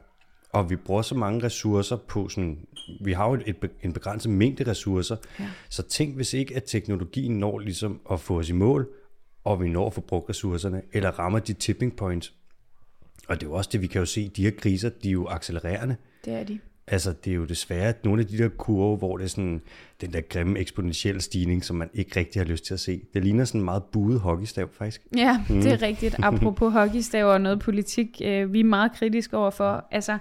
og 0.52 0.70
vi 0.70 0.76
bruger 0.76 1.02
så 1.02 1.16
mange 1.16 1.44
ressourcer 1.44 1.96
på 1.96 2.30
sådan, 2.30 2.60
vi 3.02 3.14
har 3.14 3.30
jo 3.30 3.34
et, 3.46 3.56
en 3.84 3.94
begrænset 3.94 4.32
mængde 4.32 4.70
ressourcer, 4.70 5.16
ja. 5.40 5.50
så 5.70 5.84
tænk 5.84 6.16
hvis 6.16 6.34
ikke, 6.34 6.56
at 6.56 6.64
teknologien 6.64 7.40
når 7.40 7.60
ligesom 7.60 8.02
at 8.12 8.20
få 8.20 8.40
os 8.40 8.50
i 8.50 8.54
mål, 8.54 8.90
og 9.44 9.62
vi 9.62 9.70
når 9.70 9.88
at 9.88 9.94
få 9.94 10.02
brugt 10.02 10.30
ressourcerne, 10.30 10.82
eller 10.94 11.12
rammer 11.20 11.40
de 11.40 11.54
tipping 11.54 11.96
points, 11.96 12.34
og 13.28 13.36
det 13.36 13.46
er 13.46 13.50
jo 13.50 13.54
også 13.54 13.70
det, 13.74 13.82
vi 13.82 13.88
kan 13.88 14.00
jo 14.00 14.06
se, 14.06 14.30
de 14.36 14.44
her 14.44 14.52
kriser, 14.52 14.90
de 14.90 15.08
er 15.08 15.14
jo 15.14 15.28
accelererende. 15.28 15.96
Det 16.26 16.34
er 16.34 16.44
de. 16.44 16.60
Altså, 16.88 17.14
det 17.26 17.32
er 17.32 17.36
jo 17.36 17.46
desværre 17.46 17.94
nogle 18.04 18.22
af 18.22 18.28
de 18.28 18.38
der 18.38 18.50
kurver, 18.50 18.98
hvor 18.98 19.18
det 19.18 19.24
er 19.24 19.28
sådan 19.30 19.62
den 20.02 20.14
der 20.14 20.22
grimme 20.22 20.60
eksponentielle 20.60 21.22
stigning, 21.22 21.66
som 21.66 21.76
man 21.76 21.90
ikke 21.94 22.20
rigtig 22.20 22.42
har 22.42 22.46
lyst 22.46 22.66
til 22.66 22.74
at 22.74 22.80
se. 22.80 23.02
Det 23.14 23.24
ligner 23.24 23.46
sådan 23.46 23.62
en 23.62 23.66
meget 23.66 23.84
buet 23.84 24.20
hockeystav, 24.20 24.70
faktisk. 24.74 25.02
Ja, 25.18 25.44
mm. 25.50 25.62
det 25.62 25.72
er 25.72 25.82
rigtigt. 25.82 26.16
Apropos 26.20 26.74
hockeystav 26.78 27.26
og 27.26 27.42
noget 27.42 27.60
politik, 27.60 28.22
øh, 28.24 28.54
vi 28.54 28.60
er 28.60 28.64
meget 28.64 28.92
kritiske 28.92 29.38
overfor. 29.38 29.88
Altså, 29.92 30.18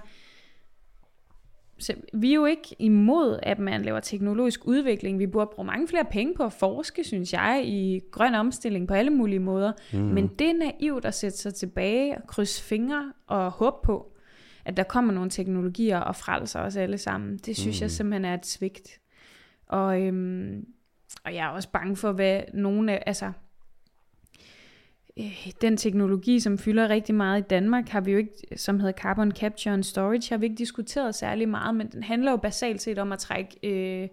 så 1.85 1.93
vi 2.13 2.31
er 2.31 2.35
jo 2.35 2.45
ikke 2.45 2.75
imod, 2.79 3.39
at 3.43 3.59
man 3.59 3.81
laver 3.81 3.99
teknologisk 3.99 4.67
udvikling. 4.67 5.19
Vi 5.19 5.27
burde 5.27 5.49
bruge 5.55 5.65
mange 5.65 5.87
flere 5.87 6.05
penge 6.05 6.33
på 6.35 6.43
at 6.43 6.53
forske, 6.53 7.03
synes 7.03 7.33
jeg, 7.33 7.61
i 7.65 8.01
grøn 8.11 8.35
omstilling 8.35 8.87
på 8.87 8.93
alle 8.93 9.11
mulige 9.11 9.39
måder. 9.39 9.71
Mm. 9.93 9.99
Men 9.99 10.27
det 10.27 10.49
er 10.49 10.53
naivt 10.53 11.05
at 11.05 11.13
sætte 11.13 11.37
sig 11.37 11.53
tilbage 11.53 12.17
og 12.17 12.27
krydse 12.27 12.63
fingre 12.63 13.13
og 13.27 13.51
håbe 13.51 13.77
på, 13.83 14.13
at 14.65 14.77
der 14.77 14.83
kommer 14.83 15.13
nogle 15.13 15.29
teknologier 15.29 15.99
og 15.99 16.15
frelser 16.15 16.59
os 16.59 16.75
alle 16.75 16.97
sammen. 16.97 17.37
Det 17.37 17.57
synes 17.57 17.79
mm. 17.79 17.81
jeg 17.81 17.91
simpelthen 17.91 18.25
er 18.25 18.33
et 18.33 18.45
svigt. 18.45 19.01
Og, 19.67 20.01
øhm, 20.01 20.65
og 21.23 21.35
jeg 21.35 21.45
er 21.45 21.49
også 21.49 21.69
bange 21.69 21.95
for, 21.95 22.11
hvad 22.11 22.41
nogle 22.53 22.91
af, 22.91 23.03
altså, 23.05 23.31
øh, 25.19 25.51
den 25.61 25.77
teknologi, 25.77 26.39
som 26.39 26.57
fylder 26.57 26.89
rigtig 26.89 27.15
meget 27.15 27.39
i 27.39 27.47
Danmark, 27.49 27.89
har 27.89 28.01
vi 28.01 28.11
jo 28.11 28.17
ikke, 28.17 28.31
som 28.55 28.79
hedder 28.79 28.93
Carbon 28.93 29.31
Capture 29.31 29.73
and 29.73 29.83
Storage, 29.83 30.29
har 30.29 30.37
vi 30.37 30.45
ikke 30.45 30.57
diskuteret 30.57 31.15
særlig 31.15 31.49
meget, 31.49 31.75
men 31.75 31.87
den 31.87 32.03
handler 32.03 32.31
jo 32.31 32.37
basalt 32.37 32.81
set 32.81 32.99
om 32.99 33.11
at 33.11 33.19
trække 33.19 33.59
øh, 33.63 34.07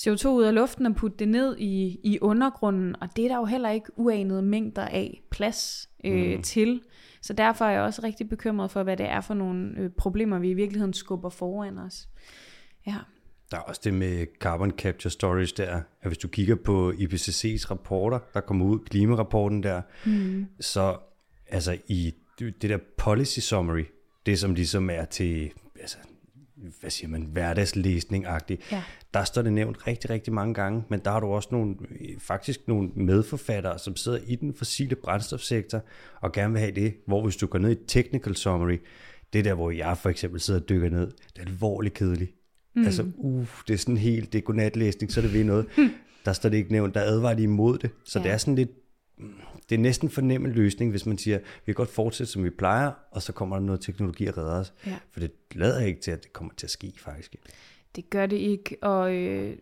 CO2 0.00 0.28
ud 0.28 0.42
af 0.42 0.54
luften 0.54 0.86
og 0.86 0.94
putte 0.94 1.16
det 1.16 1.28
ned 1.28 1.56
i, 1.58 2.00
i 2.02 2.18
undergrunden, 2.20 2.96
og 3.00 3.08
det 3.16 3.24
er 3.24 3.28
der 3.28 3.36
jo 3.36 3.44
heller 3.44 3.70
ikke 3.70 3.98
uanede 3.98 4.42
mængder 4.42 4.86
af 4.86 5.22
plads 5.30 5.90
øh, 6.04 6.36
mm. 6.36 6.42
til. 6.42 6.82
Så 7.22 7.32
derfor 7.32 7.64
er 7.64 7.70
jeg 7.70 7.82
også 7.82 8.02
rigtig 8.04 8.28
bekymret 8.28 8.70
for, 8.70 8.82
hvad 8.82 8.96
det 8.96 9.06
er 9.06 9.20
for 9.20 9.34
nogle 9.34 9.78
øh, 9.78 9.90
problemer, 9.90 10.38
vi 10.38 10.50
i 10.50 10.54
virkeligheden 10.54 10.92
skubber 10.92 11.28
foran 11.28 11.78
os. 11.78 12.08
Ja. 12.86 12.96
Der 13.54 13.60
er 13.60 13.64
også 13.64 13.80
det 13.84 13.94
med 13.94 14.26
carbon 14.40 14.70
capture 14.70 15.10
storage 15.10 15.52
der, 15.56 15.80
at 16.02 16.08
hvis 16.08 16.18
du 16.18 16.28
kigger 16.28 16.54
på 16.54 16.92
IPCC's 16.92 17.70
rapporter, 17.70 18.18
der 18.34 18.40
kommer 18.40 18.66
ud, 18.66 18.78
klimarapporten 18.78 19.62
der, 19.62 19.82
mm. 20.06 20.46
så 20.60 20.96
altså 21.46 21.78
i 21.88 22.14
det 22.38 22.62
der 22.62 22.78
policy 22.96 23.38
summary, 23.38 23.84
det 24.26 24.38
som 24.38 24.54
ligesom 24.54 24.90
er 24.90 25.04
til, 25.04 25.52
altså, 25.80 25.96
hvad 26.80 26.90
siger 26.90 27.08
man, 27.08 27.22
hverdagslæsning-agtigt, 27.22 28.72
ja. 28.72 28.82
der 29.14 29.24
står 29.24 29.42
det 29.42 29.52
nævnt 29.52 29.86
rigtig, 29.86 30.10
rigtig 30.10 30.32
mange 30.32 30.54
gange, 30.54 30.84
men 30.88 31.00
der 31.04 31.10
har 31.10 31.20
du 31.20 31.26
også 31.26 31.48
nogle, 31.52 31.76
faktisk 32.18 32.68
nogle 32.68 32.88
medforfattere, 32.88 33.78
som 33.78 33.96
sidder 33.96 34.18
i 34.26 34.34
den 34.36 34.54
fossile 34.54 34.96
brændstofsektor, 34.96 35.80
og 36.20 36.32
gerne 36.32 36.52
vil 36.52 36.60
have 36.60 36.74
det, 36.74 36.94
hvor 37.06 37.22
hvis 37.22 37.36
du 37.36 37.46
går 37.46 37.58
ned 37.58 37.70
i 37.70 37.86
technical 37.86 38.36
summary, 38.36 38.78
det 39.32 39.44
der, 39.44 39.54
hvor 39.54 39.70
jeg 39.70 39.98
for 39.98 40.08
eksempel 40.08 40.40
sidder 40.40 40.60
og 40.60 40.68
dykker 40.68 40.90
ned, 40.90 41.06
det 41.06 41.42
er 41.42 41.46
alvorligt 41.46 41.94
kedeligt. 41.94 42.32
Mm. 42.74 42.84
Altså, 42.84 43.10
uh, 43.16 43.46
det 43.68 43.74
er 43.74 43.78
sådan 43.78 43.96
helt, 43.96 44.32
det 44.32 44.38
er 44.38 44.42
godnatlæsning, 44.42 45.12
så 45.12 45.20
er 45.20 45.22
det 45.22 45.34
ved 45.34 45.44
noget. 45.44 45.66
der 46.24 46.32
står 46.32 46.48
det 46.48 46.56
ikke 46.56 46.72
nævnt, 46.72 46.94
der 46.94 47.00
advarer 47.00 47.34
de 47.34 47.42
imod 47.42 47.78
det. 47.78 47.90
Så 48.04 48.18
ja. 48.18 48.24
det 48.24 48.32
er 48.32 48.36
sådan 48.36 48.54
lidt, 48.54 48.70
det 49.68 49.74
er 49.74 49.80
næsten 49.80 50.10
fornem 50.10 50.46
en 50.46 50.52
løsning, 50.52 50.90
hvis 50.90 51.06
man 51.06 51.18
siger, 51.18 51.38
vi 51.38 51.44
kan 51.66 51.74
godt 51.74 51.88
fortsætte, 51.88 52.32
som 52.32 52.44
vi 52.44 52.50
plejer, 52.50 52.90
og 53.10 53.22
så 53.22 53.32
kommer 53.32 53.56
der 53.56 53.62
noget 53.64 53.80
teknologi 53.80 54.26
og 54.26 54.38
redder 54.38 54.60
os. 54.60 54.72
Ja. 54.86 54.96
For 55.12 55.20
det 55.20 55.32
lader 55.54 55.80
ikke 55.80 56.00
til, 56.00 56.10
at 56.10 56.22
det 56.24 56.32
kommer 56.32 56.54
til 56.56 56.66
at 56.66 56.70
ske, 56.70 56.92
faktisk. 56.96 57.36
Det 57.96 58.10
gør 58.10 58.26
det 58.26 58.36
ikke, 58.36 58.76
og 58.82 59.14
øh, 59.14 59.56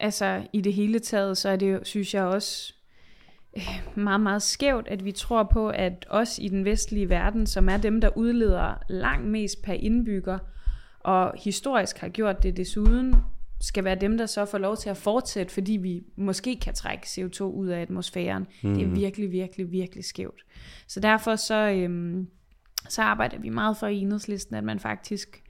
altså 0.00 0.46
i 0.52 0.60
det 0.60 0.74
hele 0.74 0.98
taget, 0.98 1.38
så 1.38 1.48
er 1.48 1.56
det 1.56 1.80
synes 1.82 2.14
jeg 2.14 2.22
også, 2.22 2.74
øh, 3.56 3.80
meget, 3.94 4.20
meget 4.20 4.42
skævt, 4.42 4.88
at 4.88 5.04
vi 5.04 5.12
tror 5.12 5.42
på, 5.52 5.68
at 5.68 6.06
os 6.10 6.38
i 6.38 6.48
den 6.48 6.64
vestlige 6.64 7.08
verden, 7.08 7.46
som 7.46 7.68
er 7.68 7.76
dem, 7.76 8.00
der 8.00 8.16
udleder 8.16 8.74
langt 8.88 9.26
mest 9.26 9.62
per 9.62 9.72
indbygger, 9.72 10.38
og 11.00 11.32
historisk 11.44 11.98
har 11.98 12.08
gjort 12.08 12.42
det 12.42 12.56
desuden, 12.56 13.14
skal 13.60 13.84
være 13.84 13.94
dem, 13.94 14.18
der 14.18 14.26
så 14.26 14.44
får 14.44 14.58
lov 14.58 14.76
til 14.76 14.90
at 14.90 14.96
fortsætte, 14.96 15.54
fordi 15.54 15.72
vi 15.72 16.02
måske 16.16 16.60
kan 16.60 16.74
trække 16.74 17.06
CO2 17.06 17.42
ud 17.42 17.66
af 17.66 17.80
atmosfæren. 17.80 18.46
Mm. 18.62 18.74
Det 18.74 18.82
er 18.82 18.86
mhm. 18.86 18.96
virkelig, 18.96 19.32
virkelig, 19.32 19.72
virkelig 19.72 20.04
skævt. 20.04 20.44
Så 20.86 21.00
derfor 21.00 21.36
så, 21.36 21.54
øhm, 21.54 22.28
så 22.88 23.02
arbejder 23.02 23.38
vi 23.38 23.48
meget 23.48 23.76
for 23.76 23.86
i 23.86 23.96
enhedslisten, 23.96 24.54
at 24.54 24.64
man 24.64 24.78
faktisk, 24.78 25.42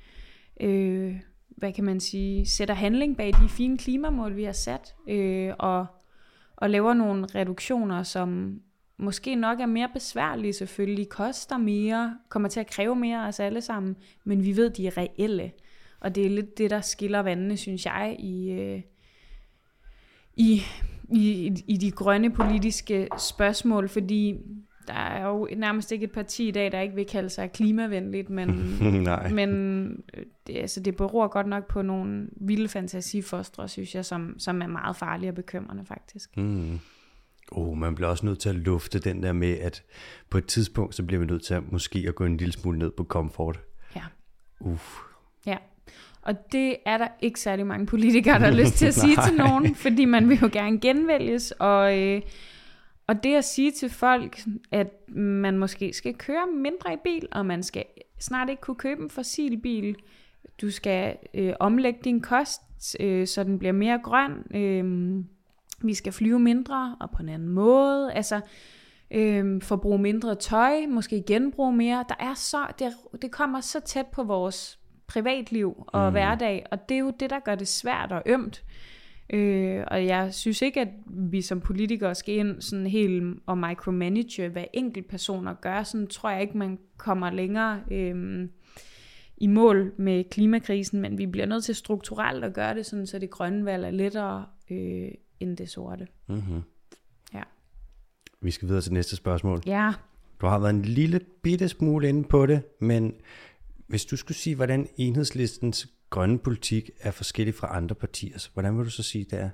øh, 0.60 1.16
hvad 1.48 1.72
kan 1.72 1.84
man 1.84 2.00
sige, 2.00 2.46
sætter 2.46 2.74
handling 2.74 3.16
bag 3.16 3.32
de 3.42 3.48
fine 3.48 3.78
klimamål, 3.78 4.36
vi 4.36 4.44
har 4.44 4.52
sat, 4.52 4.94
øh, 5.08 5.52
og, 5.58 5.86
og 6.56 6.70
laver 6.70 6.94
nogle 6.94 7.26
reduktioner, 7.34 8.02
som 8.02 8.60
måske 8.98 9.34
nok 9.34 9.60
er 9.60 9.66
mere 9.66 9.88
besværlige 9.92 10.52
selvfølgelig, 10.52 11.08
koster 11.08 11.58
mere, 11.58 12.16
kommer 12.28 12.48
til 12.48 12.60
at 12.60 12.70
kræve 12.70 12.96
mere 12.96 13.24
af 13.24 13.28
os 13.28 13.40
alle 13.40 13.60
sammen, 13.60 13.96
men 14.24 14.44
vi 14.44 14.56
ved, 14.56 14.70
de 14.70 14.86
er 14.86 14.96
reelle. 14.96 15.52
Og 16.00 16.14
det 16.14 16.26
er 16.26 16.30
lidt 16.30 16.58
det, 16.58 16.70
der 16.70 16.80
skiller 16.80 17.20
vandene, 17.20 17.56
synes 17.56 17.86
jeg, 17.86 18.16
i, 18.18 18.50
øh, 18.50 18.80
i, 20.36 20.62
i, 21.12 21.52
i 21.66 21.76
de 21.76 21.90
grønne 21.90 22.30
politiske 22.30 23.08
spørgsmål, 23.18 23.88
fordi 23.88 24.34
der 24.88 24.94
er 24.94 25.28
jo 25.28 25.48
nærmest 25.56 25.92
ikke 25.92 26.04
et 26.04 26.12
parti 26.12 26.48
i 26.48 26.50
dag, 26.50 26.72
der 26.72 26.80
ikke 26.80 26.94
vil 26.94 27.06
kalde 27.06 27.30
sig 27.30 27.52
klimavenligt, 27.52 28.30
men, 28.30 28.78
men 29.38 29.50
øh, 30.14 30.24
det, 30.46 30.56
altså, 30.56 30.80
det 30.80 30.96
beror 30.96 31.28
godt 31.28 31.46
nok 31.46 31.66
på 31.66 31.82
nogle 31.82 32.28
vilde 32.36 32.68
fantasifostre, 32.68 33.68
synes 33.68 33.94
jeg, 33.94 34.04
som, 34.04 34.38
som 34.38 34.62
er 34.62 34.66
meget 34.66 34.96
farlige 34.96 35.30
og 35.30 35.34
bekymrende 35.34 35.84
faktisk. 35.84 36.36
Mm. 36.36 36.78
Oh, 37.52 37.76
man 37.76 37.94
bliver 37.94 38.08
også 38.08 38.26
nødt 38.26 38.38
til 38.38 38.48
at 38.48 38.54
lufte 38.54 38.98
den 38.98 39.22
der 39.22 39.32
med, 39.32 39.58
at 39.58 39.82
på 40.30 40.38
et 40.38 40.46
tidspunkt, 40.46 40.94
så 40.94 41.02
bliver 41.02 41.20
vi 41.20 41.26
nødt 41.26 41.42
til 41.42 41.54
at 41.54 41.72
måske 41.72 42.04
at 42.08 42.14
gå 42.14 42.24
en 42.24 42.36
lille 42.36 42.52
smule 42.52 42.78
ned 42.78 42.90
på 42.90 43.04
komfort. 43.04 43.60
Ja. 43.96 44.02
Uff. 44.60 44.98
Ja, 45.46 45.56
og 46.22 46.52
det 46.52 46.76
er 46.86 46.98
der 46.98 47.08
ikke 47.20 47.40
særlig 47.40 47.66
mange 47.66 47.86
politikere, 47.86 48.38
der 48.38 48.44
har 48.44 48.52
lyst 48.52 48.74
til 48.74 48.86
at 48.86 48.94
sige 49.04 49.16
til 49.26 49.36
nogen, 49.36 49.74
fordi 49.74 50.04
man 50.04 50.28
vil 50.28 50.38
jo 50.38 50.50
gerne 50.52 50.80
genvælges, 50.80 51.50
og, 51.50 51.98
øh, 51.98 52.22
og 53.06 53.22
det 53.22 53.34
at 53.34 53.44
sige 53.44 53.70
til 53.70 53.90
folk, 53.90 54.40
at 54.70 55.08
man 55.16 55.58
måske 55.58 55.92
skal 55.92 56.14
køre 56.14 56.46
mindre 56.54 56.92
i 56.92 56.96
bil, 57.04 57.28
og 57.32 57.46
man 57.46 57.62
skal 57.62 57.84
snart 58.18 58.48
ikke 58.48 58.60
kunne 58.60 58.76
købe 58.76 59.02
en 59.02 59.10
fossil 59.10 59.60
bil, 59.60 59.96
du 60.60 60.70
skal 60.70 61.16
øh, 61.34 61.52
omlægge 61.60 62.00
din 62.04 62.20
kost, 62.20 62.60
øh, 63.00 63.26
så 63.26 63.44
den 63.44 63.58
bliver 63.58 63.72
mere 63.72 64.00
grøn, 64.02 64.32
øh, 64.54 65.24
vi 65.82 65.94
skal 65.94 66.12
flyve 66.12 66.38
mindre 66.38 66.96
og 67.00 67.10
på 67.10 67.22
en 67.22 67.28
anden 67.28 67.48
måde, 67.48 68.12
altså 68.12 68.40
øh, 69.10 69.62
forbruge 69.62 69.98
mindre 69.98 70.34
tøj, 70.34 70.86
måske 70.88 71.22
genbruge 71.26 71.72
mere. 71.72 72.04
Der 72.08 72.14
er 72.20 72.34
så, 72.34 72.58
det, 72.78 72.92
det 73.22 73.30
kommer 73.30 73.60
så 73.60 73.80
tæt 73.80 74.06
på 74.06 74.22
vores 74.22 74.78
privatliv 75.06 75.84
og 75.86 76.04
mm. 76.04 76.12
hverdag, 76.12 76.66
og 76.70 76.88
det 76.88 76.94
er 76.94 76.98
jo 76.98 77.12
det, 77.20 77.30
der 77.30 77.40
gør 77.40 77.54
det 77.54 77.68
svært 77.68 78.12
og 78.12 78.22
ømt. 78.26 78.64
Øh, 79.30 79.84
og 79.86 80.06
jeg 80.06 80.34
synes 80.34 80.62
ikke, 80.62 80.80
at 80.80 80.88
vi 81.06 81.42
som 81.42 81.60
politikere 81.60 82.14
skal 82.14 82.34
ind 82.34 82.60
sådan 82.60 82.86
helt 82.86 83.38
og 83.46 83.58
micromanage, 83.58 84.48
hvad 84.48 84.64
enkelt 84.72 85.08
personer 85.08 85.54
gør. 85.54 85.82
Sådan 85.82 86.06
tror 86.06 86.30
jeg 86.30 86.42
ikke, 86.42 86.58
man 86.58 86.78
kommer 86.96 87.30
længere 87.30 87.80
øh, 87.90 88.48
i 89.36 89.46
mål 89.46 89.92
med 89.98 90.24
klimakrisen, 90.24 91.00
men 91.00 91.18
vi 91.18 91.26
bliver 91.26 91.46
nødt 91.46 91.64
til 91.64 91.74
strukturelt 91.74 92.44
at 92.44 92.54
gøre 92.54 92.74
det 92.74 92.86
sådan, 92.86 93.06
så 93.06 93.18
det 93.18 93.30
grønne 93.30 93.64
valg 93.64 93.84
er 93.84 93.90
lettere 93.90 94.46
øh, 94.70 95.10
end 95.40 95.56
det 95.56 95.70
sorte. 95.70 96.06
Mm-hmm. 96.26 96.62
Ja. 97.34 97.42
Vi 98.40 98.50
skal 98.50 98.68
videre 98.68 98.82
til 98.82 98.92
næste 98.92 99.16
spørgsmål. 99.16 99.62
Ja. 99.66 99.92
Du 100.40 100.46
har 100.46 100.58
været 100.58 100.74
en 100.74 100.82
lille 100.82 101.20
bitte 101.42 101.68
smule 101.68 102.08
inde 102.08 102.24
på 102.24 102.46
det, 102.46 102.62
men 102.80 103.14
hvis 103.86 104.04
du 104.04 104.16
skulle 104.16 104.38
sige, 104.38 104.56
hvordan 104.56 104.88
enhedslistens 104.96 105.88
grønne 106.10 106.38
politik 106.38 106.90
er 107.00 107.10
forskellig 107.10 107.54
fra 107.54 107.76
andre 107.76 107.94
partiers, 107.94 108.50
hvordan 108.54 108.78
vil 108.78 108.84
du 108.84 108.90
så 108.90 109.02
sige, 109.02 109.24
det 109.30 109.40
er? 109.40 109.50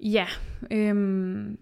Ja, 0.00 0.26
øhm, 0.70 1.58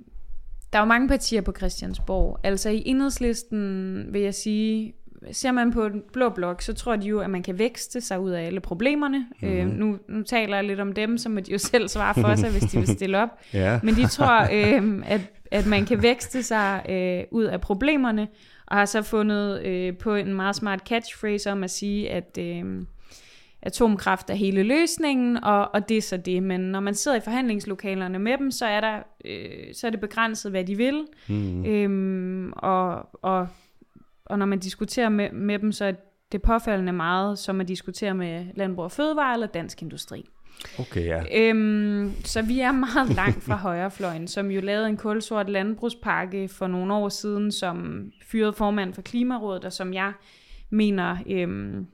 der 0.72 0.78
er 0.78 0.82
jo 0.82 0.88
mange 0.88 1.08
partier 1.08 1.40
på 1.40 1.52
Christiansborg. 1.56 2.40
Altså 2.42 2.70
i 2.70 2.82
enhedslisten 2.86 4.06
vil 4.12 4.20
jeg 4.20 4.34
sige, 4.34 4.94
ser 5.32 5.52
man 5.52 5.72
på 5.72 5.88
den 5.88 6.02
blå 6.12 6.28
blok, 6.28 6.62
så 6.62 6.72
tror 6.72 6.96
de 6.96 7.06
jo, 7.06 7.20
at 7.20 7.30
man 7.30 7.42
kan 7.42 7.58
vækste 7.58 8.00
sig 8.00 8.20
ud 8.20 8.30
af 8.30 8.46
alle 8.46 8.60
problemerne. 8.60 9.26
Mm-hmm. 9.42 9.58
Øh, 9.58 9.66
nu, 9.66 9.98
nu 10.08 10.22
taler 10.22 10.56
jeg 10.56 10.64
lidt 10.64 10.80
om 10.80 10.92
dem, 10.92 11.18
så 11.18 11.28
må 11.28 11.40
de 11.40 11.52
jo 11.52 11.58
selv 11.72 11.88
svare 11.88 12.14
for 12.14 12.34
sig, 12.34 12.50
hvis 12.50 12.62
de 12.62 12.78
vil 12.78 12.88
stille 12.88 13.18
op. 13.18 13.28
ja. 13.52 13.80
Men 13.82 13.94
de 13.94 14.06
tror, 14.06 14.42
øh, 14.52 15.02
at, 15.06 15.20
at 15.50 15.66
man 15.66 15.86
kan 15.86 16.02
vækste 16.02 16.42
sig 16.42 16.82
øh, 16.88 17.24
ud 17.30 17.44
af 17.44 17.60
problemerne, 17.60 18.28
og 18.66 18.76
har 18.76 18.84
så 18.84 19.02
fundet 19.02 19.62
øh, 19.62 19.96
på 19.96 20.14
en 20.14 20.34
meget 20.34 20.56
smart 20.56 20.80
catchphrase 20.88 21.52
om 21.52 21.64
at 21.64 21.70
sige, 21.70 22.10
at 22.10 22.38
øh, 22.40 22.64
atomkraft 23.64 24.30
er 24.30 24.34
hele 24.34 24.62
løsningen, 24.62 25.44
og, 25.44 25.74
og 25.74 25.88
det 25.88 25.96
er 25.96 26.02
så 26.02 26.16
det. 26.16 26.42
Men 26.42 26.60
når 26.60 26.80
man 26.80 26.94
sidder 26.94 27.16
i 27.16 27.20
forhandlingslokalerne 27.20 28.18
med 28.18 28.38
dem, 28.38 28.50
så 28.50 28.66
er, 28.66 28.80
der, 28.80 28.98
øh, 29.24 29.74
så 29.74 29.86
er 29.86 29.90
det 29.90 30.00
begrænset, 30.00 30.50
hvad 30.50 30.64
de 30.64 30.76
vil. 30.76 31.04
Mm. 31.28 31.64
Øhm, 31.64 32.52
og, 32.56 33.08
og, 33.22 33.48
og 34.26 34.38
når 34.38 34.46
man 34.46 34.58
diskuterer 34.58 35.08
med, 35.08 35.32
med 35.32 35.58
dem, 35.58 35.72
så 35.72 35.84
er 35.84 35.92
det 36.32 36.42
påfaldende 36.42 36.92
meget, 36.92 37.38
som 37.38 37.60
at 37.60 37.68
diskutere 37.68 38.14
med 38.14 38.46
Landbrug 38.54 38.84
og 38.84 38.92
Fødevare 38.92 39.34
eller 39.34 39.46
Dansk 39.46 39.82
Industri. 39.82 40.24
Okay, 40.78 41.06
ja. 41.06 41.48
Øhm, 41.48 42.12
så 42.24 42.42
vi 42.42 42.60
er 42.60 42.72
meget 42.72 43.10
langt 43.14 43.42
fra 43.42 43.56
højrefløjen, 43.66 44.28
som 44.28 44.50
jo 44.50 44.60
lavede 44.60 44.88
en 44.88 44.96
kulsort 44.96 45.50
landbrugspakke 45.50 46.48
for 46.48 46.66
nogle 46.66 46.94
år 46.94 47.08
siden, 47.08 47.52
som 47.52 48.06
fyrede 48.22 48.52
formand 48.52 48.94
for 48.94 49.02
Klimarådet, 49.02 49.64
og 49.64 49.72
som 49.72 49.94
jeg 49.94 50.12
mener 50.70 51.16
øhm, 51.30 51.86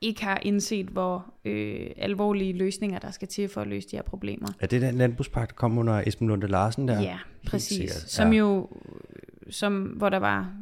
ikke 0.00 0.24
har 0.24 0.40
indset, 0.42 0.86
hvor 0.86 1.34
øh, 1.44 1.86
alvorlige 1.96 2.52
løsninger, 2.52 2.98
der 2.98 3.10
skal 3.10 3.28
til 3.28 3.48
for 3.48 3.60
at 3.60 3.66
løse 3.66 3.88
de 3.88 3.96
her 3.96 4.02
problemer. 4.02 4.48
Er 4.60 4.66
det 4.66 4.82
den 4.82 4.94
landbrugspakke, 4.94 5.50
der 5.50 5.56
kom 5.56 5.78
under 5.78 6.02
Esben 6.06 6.28
Lunde 6.28 6.46
Larsen 6.46 6.88
der? 6.88 7.00
Ja, 7.00 7.18
præcis. 7.46 7.90
Som 7.90 8.32
ja. 8.32 8.38
jo, 8.38 8.68
som, 9.50 9.82
hvor 9.82 10.08
der 10.08 10.18
var 10.18 10.52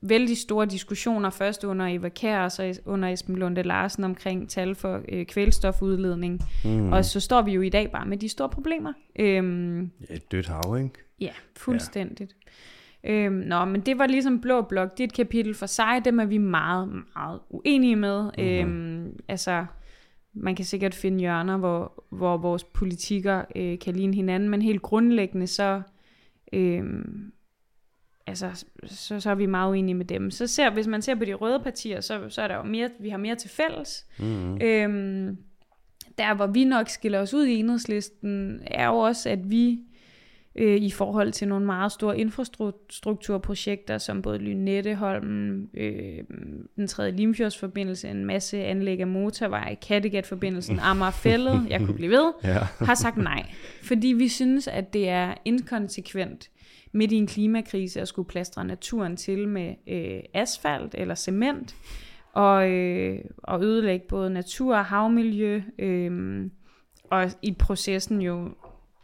vældig 0.00 0.38
store 0.38 0.66
diskussioner, 0.66 1.30
først 1.30 1.64
under 1.64 1.86
Eva 1.86 2.08
Kær 2.08 2.40
og 2.40 2.52
så 2.52 2.80
under 2.86 3.08
Esben 3.08 3.36
Lunde 3.36 3.62
Larsen 3.62 4.04
omkring 4.04 4.48
tal 4.48 4.74
for 4.74 5.00
øh, 5.08 5.26
kvælstofudledning. 5.26 6.40
Mm. 6.64 6.92
Og 6.92 7.04
så 7.04 7.20
står 7.20 7.42
vi 7.42 7.52
jo 7.52 7.60
i 7.60 7.68
dag 7.68 7.90
bare 7.90 8.06
med 8.06 8.16
de 8.16 8.28
store 8.28 8.48
problemer. 8.48 8.92
Øhm, 9.18 9.80
ja, 9.80 10.14
et 10.14 10.32
dødt 10.32 10.46
hav, 10.46 10.76
ikke? 10.78 10.90
Ja, 11.20 11.32
fuldstændigt. 11.56 12.36
Ja. 13.04 13.12
Øhm, 13.12 13.34
nå, 13.34 13.64
men 13.64 13.80
det 13.80 13.98
var 13.98 14.06
ligesom 14.06 14.40
Blå 14.40 14.62
Blok. 14.62 14.92
Det 14.92 15.00
er 15.00 15.08
et 15.08 15.12
kapitel 15.12 15.54
for 15.54 15.66
sig. 15.66 16.02
Dem 16.04 16.20
er 16.20 16.24
vi 16.24 16.38
meget, 16.38 16.88
meget 17.14 17.40
uenige 17.50 17.96
med. 17.96 18.22
Mm-hmm. 18.22 19.04
Øhm, 19.04 19.16
altså, 19.28 19.66
man 20.32 20.56
kan 20.56 20.64
sikkert 20.64 20.94
finde 20.94 21.18
hjørner, 21.18 21.56
hvor, 21.56 22.04
hvor 22.10 22.36
vores 22.36 22.64
politikker 22.64 23.44
øh, 23.56 23.78
kan 23.78 23.96
ligne 23.96 24.14
hinanden, 24.14 24.48
men 24.48 24.62
helt 24.62 24.82
grundlæggende 24.82 25.46
så... 25.46 25.82
Øh, 26.52 26.84
altså, 28.28 28.64
så, 28.86 29.20
så 29.20 29.30
er 29.30 29.34
vi 29.34 29.46
meget 29.46 29.70
uenige 29.70 29.94
med 29.94 30.04
dem. 30.04 30.30
Så 30.30 30.46
ser, 30.46 30.70
hvis 30.70 30.86
man 30.86 31.02
ser 31.02 31.14
på 31.14 31.24
de 31.24 31.34
røde 31.34 31.60
partier, 31.60 32.00
så, 32.00 32.20
så 32.28 32.42
er 32.42 32.48
der 32.48 32.56
jo 32.56 32.62
mere, 32.62 32.90
vi 33.00 33.08
har 33.08 33.18
mere 33.18 33.34
til 33.34 33.50
fælles. 33.50 34.06
Mm-hmm. 34.18 34.58
Øhm, 34.62 35.36
der, 36.18 36.34
hvor 36.34 36.46
vi 36.46 36.64
nok 36.64 36.88
skiller 36.88 37.20
os 37.20 37.34
ud 37.34 37.46
i 37.46 37.54
enhedslisten, 37.54 38.60
er 38.66 38.86
jo 38.86 38.94
også, 38.98 39.30
at 39.30 39.50
vi 39.50 39.78
øh, 40.54 40.76
i 40.76 40.90
forhold 40.90 41.32
til 41.32 41.48
nogle 41.48 41.66
meget 41.66 41.92
store 41.92 42.18
infrastrukturprojekter, 42.18 43.98
som 43.98 44.22
både 44.22 44.38
Lynetteholmen, 44.38 45.68
øh, 45.74 46.18
den 46.76 46.86
tredje 46.86 47.10
Limfjordsforbindelse, 47.12 48.08
en 48.08 48.24
masse 48.24 48.64
anlæg 48.64 49.00
af 49.00 49.06
motorvej, 49.06 49.76
Kattegat-forbindelsen, 49.88 50.78
Amagerfællet, 50.90 51.66
jeg 51.70 51.80
kunne 51.80 51.94
blive 51.94 52.10
ved, 52.10 52.32
Ja. 52.44 52.58
har 52.78 52.94
sagt 52.94 53.16
nej. 53.16 53.46
Fordi 53.82 54.08
vi 54.08 54.28
synes, 54.28 54.68
at 54.68 54.92
det 54.92 55.08
er 55.08 55.34
inkonsekvent 55.44 56.50
midt 56.92 57.12
i 57.12 57.16
en 57.16 57.26
klimakrise 57.26 58.00
at 58.00 58.08
skulle 58.08 58.28
plastre 58.28 58.64
naturen 58.64 59.16
til 59.16 59.48
med 59.48 59.74
øh, 59.88 60.20
asfalt 60.34 60.94
eller 60.98 61.14
cement, 61.14 61.76
og, 62.32 62.70
øh, 62.70 63.24
og 63.38 63.62
ødelægge 63.62 64.06
både 64.08 64.30
natur 64.30 64.76
og 64.76 64.84
havmiljø, 64.84 65.62
øh, 65.78 66.50
og 67.04 67.30
i 67.42 67.52
processen 67.58 68.22
jo 68.22 68.54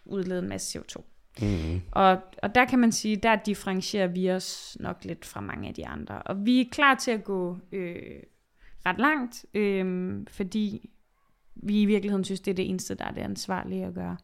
udlede 0.05 0.38
en 0.38 0.49
masse 0.49 0.79
CO2. 0.79 1.03
Mm-hmm. 1.41 1.81
Og, 1.91 2.19
og 2.43 2.55
der 2.55 2.64
kan 2.64 2.79
man 2.79 2.93
sige, 2.93 3.17
der 3.17 3.37
differentierer 3.37 4.07
vi 4.07 4.31
os 4.31 4.76
nok 4.81 5.05
lidt 5.05 5.25
fra 5.25 5.41
mange 5.41 5.69
af 5.69 5.75
de 5.75 5.87
andre. 5.87 6.23
Og 6.23 6.47
vi 6.47 6.61
er 6.61 6.64
klar 6.73 6.95
til 6.95 7.11
at 7.11 7.25
gå 7.25 7.59
øh, 7.73 8.23
ret 8.87 8.99
langt, 8.99 9.47
øh, 9.55 10.21
fordi 10.29 10.91
vi 11.55 11.83
i 11.83 11.85
virkeligheden 11.85 12.25
synes, 12.25 12.41
det 12.41 12.50
er 12.50 12.55
det 12.55 12.69
eneste, 12.69 12.95
der 12.95 13.05
er 13.05 13.12
det 13.12 13.21
ansvarlige 13.21 13.85
at 13.85 13.95
gøre. 13.95 14.17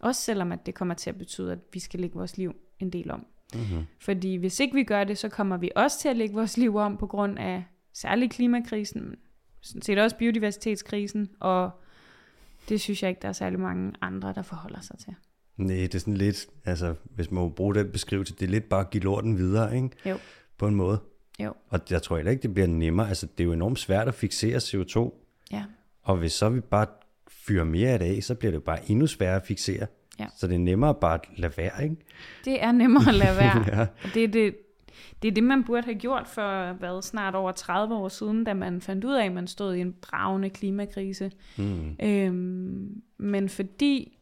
Også 0.00 0.22
selvom 0.22 0.52
at 0.52 0.66
det 0.66 0.74
kommer 0.74 0.94
til 0.94 1.10
at 1.10 1.18
betyde, 1.18 1.52
at 1.52 1.58
vi 1.72 1.78
skal 1.78 2.00
lægge 2.00 2.16
vores 2.16 2.38
liv 2.38 2.54
en 2.80 2.90
del 2.90 3.10
om. 3.10 3.26
Mm-hmm. 3.54 3.86
Fordi 4.00 4.36
hvis 4.36 4.60
ikke 4.60 4.74
vi 4.74 4.84
gør 4.84 5.04
det, 5.04 5.18
så 5.18 5.28
kommer 5.28 5.56
vi 5.56 5.70
også 5.76 6.00
til 6.00 6.08
at 6.08 6.16
lægge 6.16 6.34
vores 6.34 6.56
liv 6.56 6.76
om 6.76 6.96
på 6.96 7.06
grund 7.06 7.38
af 7.38 7.64
særlig 7.94 8.30
klimakrisen, 8.30 9.02
men 9.02 9.16
sådan 9.60 9.82
set 9.82 9.98
også 9.98 10.16
biodiversitetskrisen, 10.16 11.30
og 11.40 11.70
det 12.68 12.80
synes 12.80 13.02
jeg 13.02 13.10
ikke, 13.10 13.22
der 13.22 13.28
er 13.28 13.32
særlig 13.32 13.60
mange 13.60 13.92
andre, 14.00 14.32
der 14.32 14.42
forholder 14.42 14.80
sig 14.80 14.98
til. 14.98 15.14
Nej, 15.56 15.76
det 15.76 15.94
er 15.94 15.98
sådan 15.98 16.16
lidt, 16.16 16.46
altså 16.64 16.94
hvis 17.04 17.30
man 17.30 17.42
må 17.42 17.48
bruge 17.48 17.74
den 17.74 17.92
beskrivelse, 17.92 18.34
det 18.34 18.42
er 18.42 18.50
lidt 18.50 18.68
bare 18.68 18.80
at 18.80 18.90
give 18.90 19.02
lorten 19.02 19.38
videre, 19.38 19.76
ikke? 19.76 19.90
Jo. 20.06 20.18
På 20.58 20.66
en 20.66 20.74
måde. 20.74 21.00
Jo. 21.40 21.54
Og 21.68 21.80
jeg 21.90 22.02
tror 22.02 22.16
heller 22.16 22.30
ikke, 22.30 22.42
det 22.42 22.54
bliver 22.54 22.66
nemmere. 22.66 23.08
Altså, 23.08 23.26
det 23.26 23.40
er 23.40 23.44
jo 23.44 23.52
enormt 23.52 23.78
svært 23.78 24.08
at 24.08 24.14
fixere 24.14 24.56
CO2, 24.56 25.20
Ja, 25.52 25.64
og 26.02 26.16
hvis 26.16 26.32
så 26.32 26.48
vi 26.48 26.60
bare 26.60 26.86
fyrer 27.28 27.64
mere 27.64 27.90
af 27.90 27.98
det 27.98 28.16
af, 28.16 28.22
så 28.22 28.34
bliver 28.34 28.50
det 28.50 28.56
jo 28.56 28.64
bare 28.64 28.90
endnu 28.90 29.06
sværere 29.06 29.36
at 29.36 29.46
fixere. 29.46 29.86
Ja. 30.20 30.26
Så 30.36 30.46
det 30.46 30.54
er 30.54 30.58
nemmere 30.58 30.94
bare 30.94 31.14
at 31.14 31.20
lade 31.36 31.52
være, 31.56 31.84
ikke? 31.84 31.96
det 32.44 32.62
er 32.62 32.72
nemmere 32.72 33.08
at 33.08 33.14
lade 33.14 33.36
være. 33.36 33.64
Ja. 33.76 33.80
Og 33.80 34.14
det 34.14 34.24
er 34.24 34.28
det, 34.28 34.56
det 35.22 35.28
er 35.28 35.32
det, 35.32 35.44
man 35.44 35.64
burde 35.64 35.84
have 35.84 35.98
gjort 35.98 36.28
for 36.28 36.72
hvad, 36.72 37.02
snart 37.02 37.34
over 37.34 37.52
30 37.52 37.94
år 37.94 38.08
siden, 38.08 38.44
da 38.44 38.54
man 38.54 38.80
fandt 38.80 39.04
ud 39.04 39.14
af, 39.14 39.24
at 39.24 39.32
man 39.32 39.46
stod 39.46 39.74
i 39.74 39.80
en 39.80 39.92
bravende 39.92 40.50
klimakrise. 40.50 41.30
Mm. 41.56 41.96
Øhm, 42.02 43.02
men 43.18 43.48
fordi, 43.48 44.18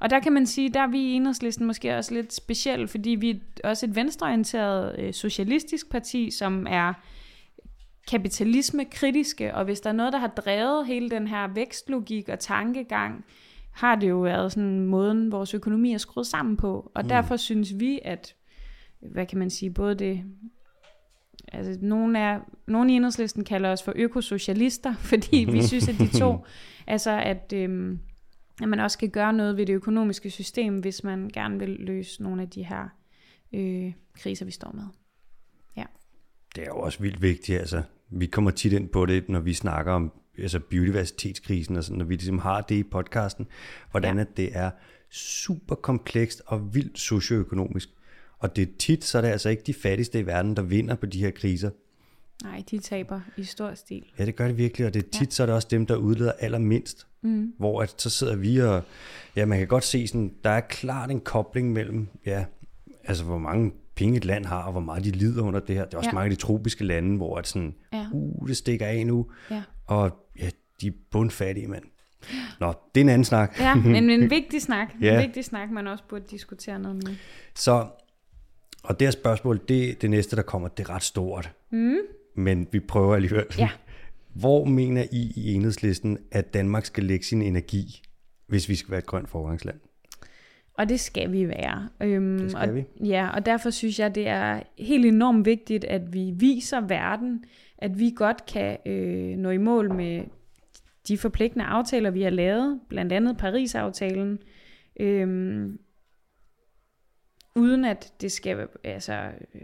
og 0.00 0.10
der 0.10 0.20
kan 0.20 0.32
man 0.32 0.46
sige, 0.46 0.68
der 0.68 0.80
er 0.80 0.86
vi 0.86 0.98
i 0.98 1.12
enhedslisten 1.12 1.66
måske 1.66 1.96
også 1.96 2.14
lidt 2.14 2.32
specielt, 2.32 2.90
fordi 2.90 3.10
vi 3.10 3.30
er 3.30 3.68
også 3.68 3.86
et 3.86 3.96
venstreorienteret 3.96 4.98
øh, 4.98 5.12
socialistisk 5.12 5.90
parti, 5.90 6.30
som 6.30 6.66
er 6.70 6.92
kapitalisme 8.10 8.84
kritiske, 8.84 9.54
og 9.54 9.64
hvis 9.64 9.80
der 9.80 9.90
er 9.90 9.94
noget, 9.94 10.12
der 10.12 10.18
har 10.18 10.28
drevet 10.28 10.86
hele 10.86 11.10
den 11.10 11.28
her 11.28 11.48
vækstlogik 11.54 12.28
og 12.28 12.38
tankegang, 12.38 13.24
har 13.76 13.94
det 13.94 14.08
jo 14.08 14.18
været 14.18 14.52
sådan 14.52 14.86
måden, 14.86 15.32
vores 15.32 15.54
økonomi 15.54 15.92
er 15.92 15.98
skruet 15.98 16.26
sammen 16.26 16.56
på. 16.56 16.92
Og 16.94 17.02
mm. 17.02 17.08
derfor 17.08 17.36
synes 17.36 17.78
vi, 17.78 18.00
at, 18.04 18.34
hvad 19.00 19.26
kan 19.26 19.38
man 19.38 19.50
sige, 19.50 19.70
både 19.70 19.94
det, 19.94 20.24
altså 21.52 21.78
nogle, 21.80 22.18
er, 22.18 22.40
nogle 22.66 22.92
i 22.92 22.96
enhedslisten 22.96 23.44
kalder 23.44 23.72
os 23.72 23.82
for 23.82 23.92
økosocialister, 23.96 24.94
fordi 25.10 25.46
vi 25.50 25.62
synes, 25.62 25.88
at 25.88 25.94
de 25.98 26.18
to, 26.18 26.44
altså 26.86 27.10
at, 27.10 27.52
øhm, 27.54 27.98
at 28.62 28.68
man 28.68 28.80
også 28.80 28.94
skal 28.94 29.10
gøre 29.10 29.32
noget 29.32 29.56
ved 29.56 29.66
det 29.66 29.72
økonomiske 29.72 30.30
system, 30.30 30.78
hvis 30.78 31.04
man 31.04 31.30
gerne 31.34 31.58
vil 31.58 31.68
løse 31.68 32.22
nogle 32.22 32.42
af 32.42 32.50
de 32.50 32.62
her 32.62 32.88
øh, 33.52 33.92
kriser, 34.14 34.44
vi 34.44 34.50
står 34.50 34.72
med. 34.72 34.84
Det 36.56 36.62
er 36.62 36.66
jo 36.66 36.76
også 36.76 36.98
vildt 36.98 37.22
vigtigt, 37.22 37.58
altså. 37.58 37.82
Vi 38.10 38.26
kommer 38.26 38.50
tit 38.50 38.72
ind 38.72 38.88
på 38.88 39.06
det, 39.06 39.28
når 39.28 39.40
vi 39.40 39.54
snakker 39.54 39.92
om 39.92 40.12
altså 40.38 40.60
biodiversitetskrisen, 40.60 41.76
og 41.76 41.84
sådan, 41.84 41.98
når 41.98 42.04
vi 42.04 42.14
ligesom 42.14 42.38
har 42.38 42.60
det 42.60 42.74
i 42.74 42.82
podcasten, 42.82 43.46
hvordan 43.90 44.14
Ja. 44.16 44.20
at 44.20 44.36
det 44.36 44.56
er 44.56 44.70
super 45.10 45.74
komplekst 45.74 46.42
og 46.46 46.74
vildt 46.74 46.98
socioøkonomisk. 46.98 47.88
Og 48.38 48.56
det 48.56 48.62
er 48.68 48.72
tit, 48.78 49.04
så 49.04 49.18
er 49.18 49.22
det 49.22 49.28
altså 49.28 49.48
ikke 49.48 49.62
de 49.66 49.74
fattigste 49.74 50.18
i 50.20 50.26
verden, 50.26 50.56
der 50.56 50.62
vinder 50.62 50.94
på 50.94 51.06
de 51.06 51.18
her 51.18 51.30
kriser. 51.30 51.70
Nej, 52.42 52.62
de 52.70 52.78
taber 52.78 53.20
i 53.36 53.44
stor 53.44 53.74
stil. 53.74 54.04
Ja, 54.18 54.26
det 54.26 54.36
gør 54.36 54.46
det 54.46 54.56
virkelig, 54.56 54.86
og 54.86 54.94
det 54.94 55.04
er 55.04 55.08
tit, 55.10 55.20
ja. 55.26 55.30
så 55.30 55.42
er 55.42 55.46
det 55.46 55.54
også 55.54 55.68
dem, 55.70 55.86
der 55.86 55.96
udleder 55.96 56.32
allermindst. 56.32 57.06
Mm. 57.22 57.52
Hvor 57.58 57.82
at, 57.82 57.94
så 58.02 58.10
sidder 58.10 58.36
vi 58.36 58.58
og, 58.60 58.82
ja, 59.36 59.46
man 59.46 59.58
kan 59.58 59.68
godt 59.68 59.84
se 59.84 60.06
sådan, 60.06 60.32
der 60.44 60.50
er 60.50 60.60
klart 60.60 61.10
en 61.10 61.20
kobling 61.20 61.72
mellem, 61.72 62.08
ja, 62.26 62.44
altså 63.04 63.24
hvor 63.24 63.38
mange 63.38 63.72
penge 63.94 64.16
et 64.16 64.24
land 64.24 64.44
har, 64.44 64.62
og 64.62 64.72
hvor 64.72 64.80
meget 64.80 65.04
de 65.04 65.10
lider 65.10 65.42
under 65.42 65.60
det 65.60 65.74
her. 65.76 65.84
Det 65.84 65.94
er 65.94 65.98
også 65.98 66.10
ja. 66.10 66.14
mange 66.14 66.30
af 66.30 66.36
de 66.36 66.42
tropiske 66.42 66.84
lande, 66.84 67.16
hvor 67.16 67.38
at 67.38 67.46
sådan, 67.46 67.74
Ja. 67.92 68.06
uh, 68.12 68.48
det 68.48 68.56
stikker 68.56 68.86
af 68.86 69.06
nu, 69.06 69.26
Ja. 69.50 69.62
Og 69.86 70.10
ja, 70.38 70.50
de 70.80 70.86
er 70.86 70.92
bundfattige, 71.10 71.68
mand. 71.68 71.84
Nå, 72.60 72.74
det 72.94 73.00
er 73.00 73.04
en 73.04 73.08
anden 73.08 73.24
snak. 73.24 73.60
Ja, 73.60 73.74
men 73.74 74.10
en 74.10 74.30
vigtig 74.36 74.62
snak. 74.62 74.88
Ja. 75.00 75.14
En 75.14 75.26
vigtig 75.26 75.44
snak, 75.44 75.70
man 75.70 75.86
også 75.86 76.04
burde 76.08 76.24
diskutere 76.30 76.78
noget 76.78 77.04
med. 77.04 77.16
Så, 77.54 77.86
og 78.82 79.00
det 79.00 79.06
her 79.06 79.12
spørgsmål, 79.12 79.60
det, 79.68 80.02
det 80.02 80.10
næste, 80.10 80.36
der 80.36 80.42
kommer, 80.42 80.68
det 80.68 80.88
er 80.88 80.90
ret 80.90 81.02
stort. 81.02 81.52
Mm. 81.70 81.96
Men 82.34 82.68
vi 82.72 82.80
prøver 82.80 83.14
alligevel. 83.14 83.44
Ja. 83.58 83.70
Hvor 84.34 84.64
mener 84.64 85.04
I 85.12 85.32
i 85.36 85.54
enhedslisten, 85.54 86.18
at 86.30 86.54
Danmark 86.54 86.84
skal 86.84 87.04
lægge 87.04 87.24
sin 87.24 87.42
energi, 87.42 88.02
hvis 88.46 88.68
vi 88.68 88.74
skal 88.74 88.90
være 88.90 88.98
et 88.98 89.06
grønt 89.06 89.28
forgangsland? 89.28 89.80
Og 90.78 90.88
det 90.88 91.00
skal 91.00 91.32
vi 91.32 91.48
være. 91.48 91.88
Øhm, 92.00 92.38
Det 92.38 92.50
skal 92.50 92.68
og, 92.68 92.74
vi. 92.74 92.84
Ja, 93.04 93.28
og 93.34 93.46
derfor 93.46 93.70
synes 93.70 93.98
jeg, 93.98 94.14
det 94.14 94.28
er 94.28 94.62
helt 94.78 95.06
enormt 95.06 95.46
vigtigt, 95.46 95.84
at 95.84 96.12
vi 96.12 96.32
viser 96.34 96.80
verden, 96.80 97.44
at 97.78 97.98
vi 97.98 98.12
godt 98.16 98.46
kan 98.46 98.78
øh, 98.86 99.36
nå 99.36 99.50
i 99.50 99.56
mål 99.56 99.94
med 99.94 100.22
de 101.08 101.18
forpligtende 101.18 101.64
aftaler, 101.64 102.10
vi 102.10 102.22
har 102.22 102.30
lavet, 102.30 102.80
blandt 102.88 103.12
andet 103.12 103.36
Paris-aftalen, 103.36 104.38
øhm, 105.00 105.78
uden 107.54 107.84
at 107.84 108.12
det 108.20 108.32
skal 108.32 108.68
altså, 108.84 109.30
øh, 109.54 109.60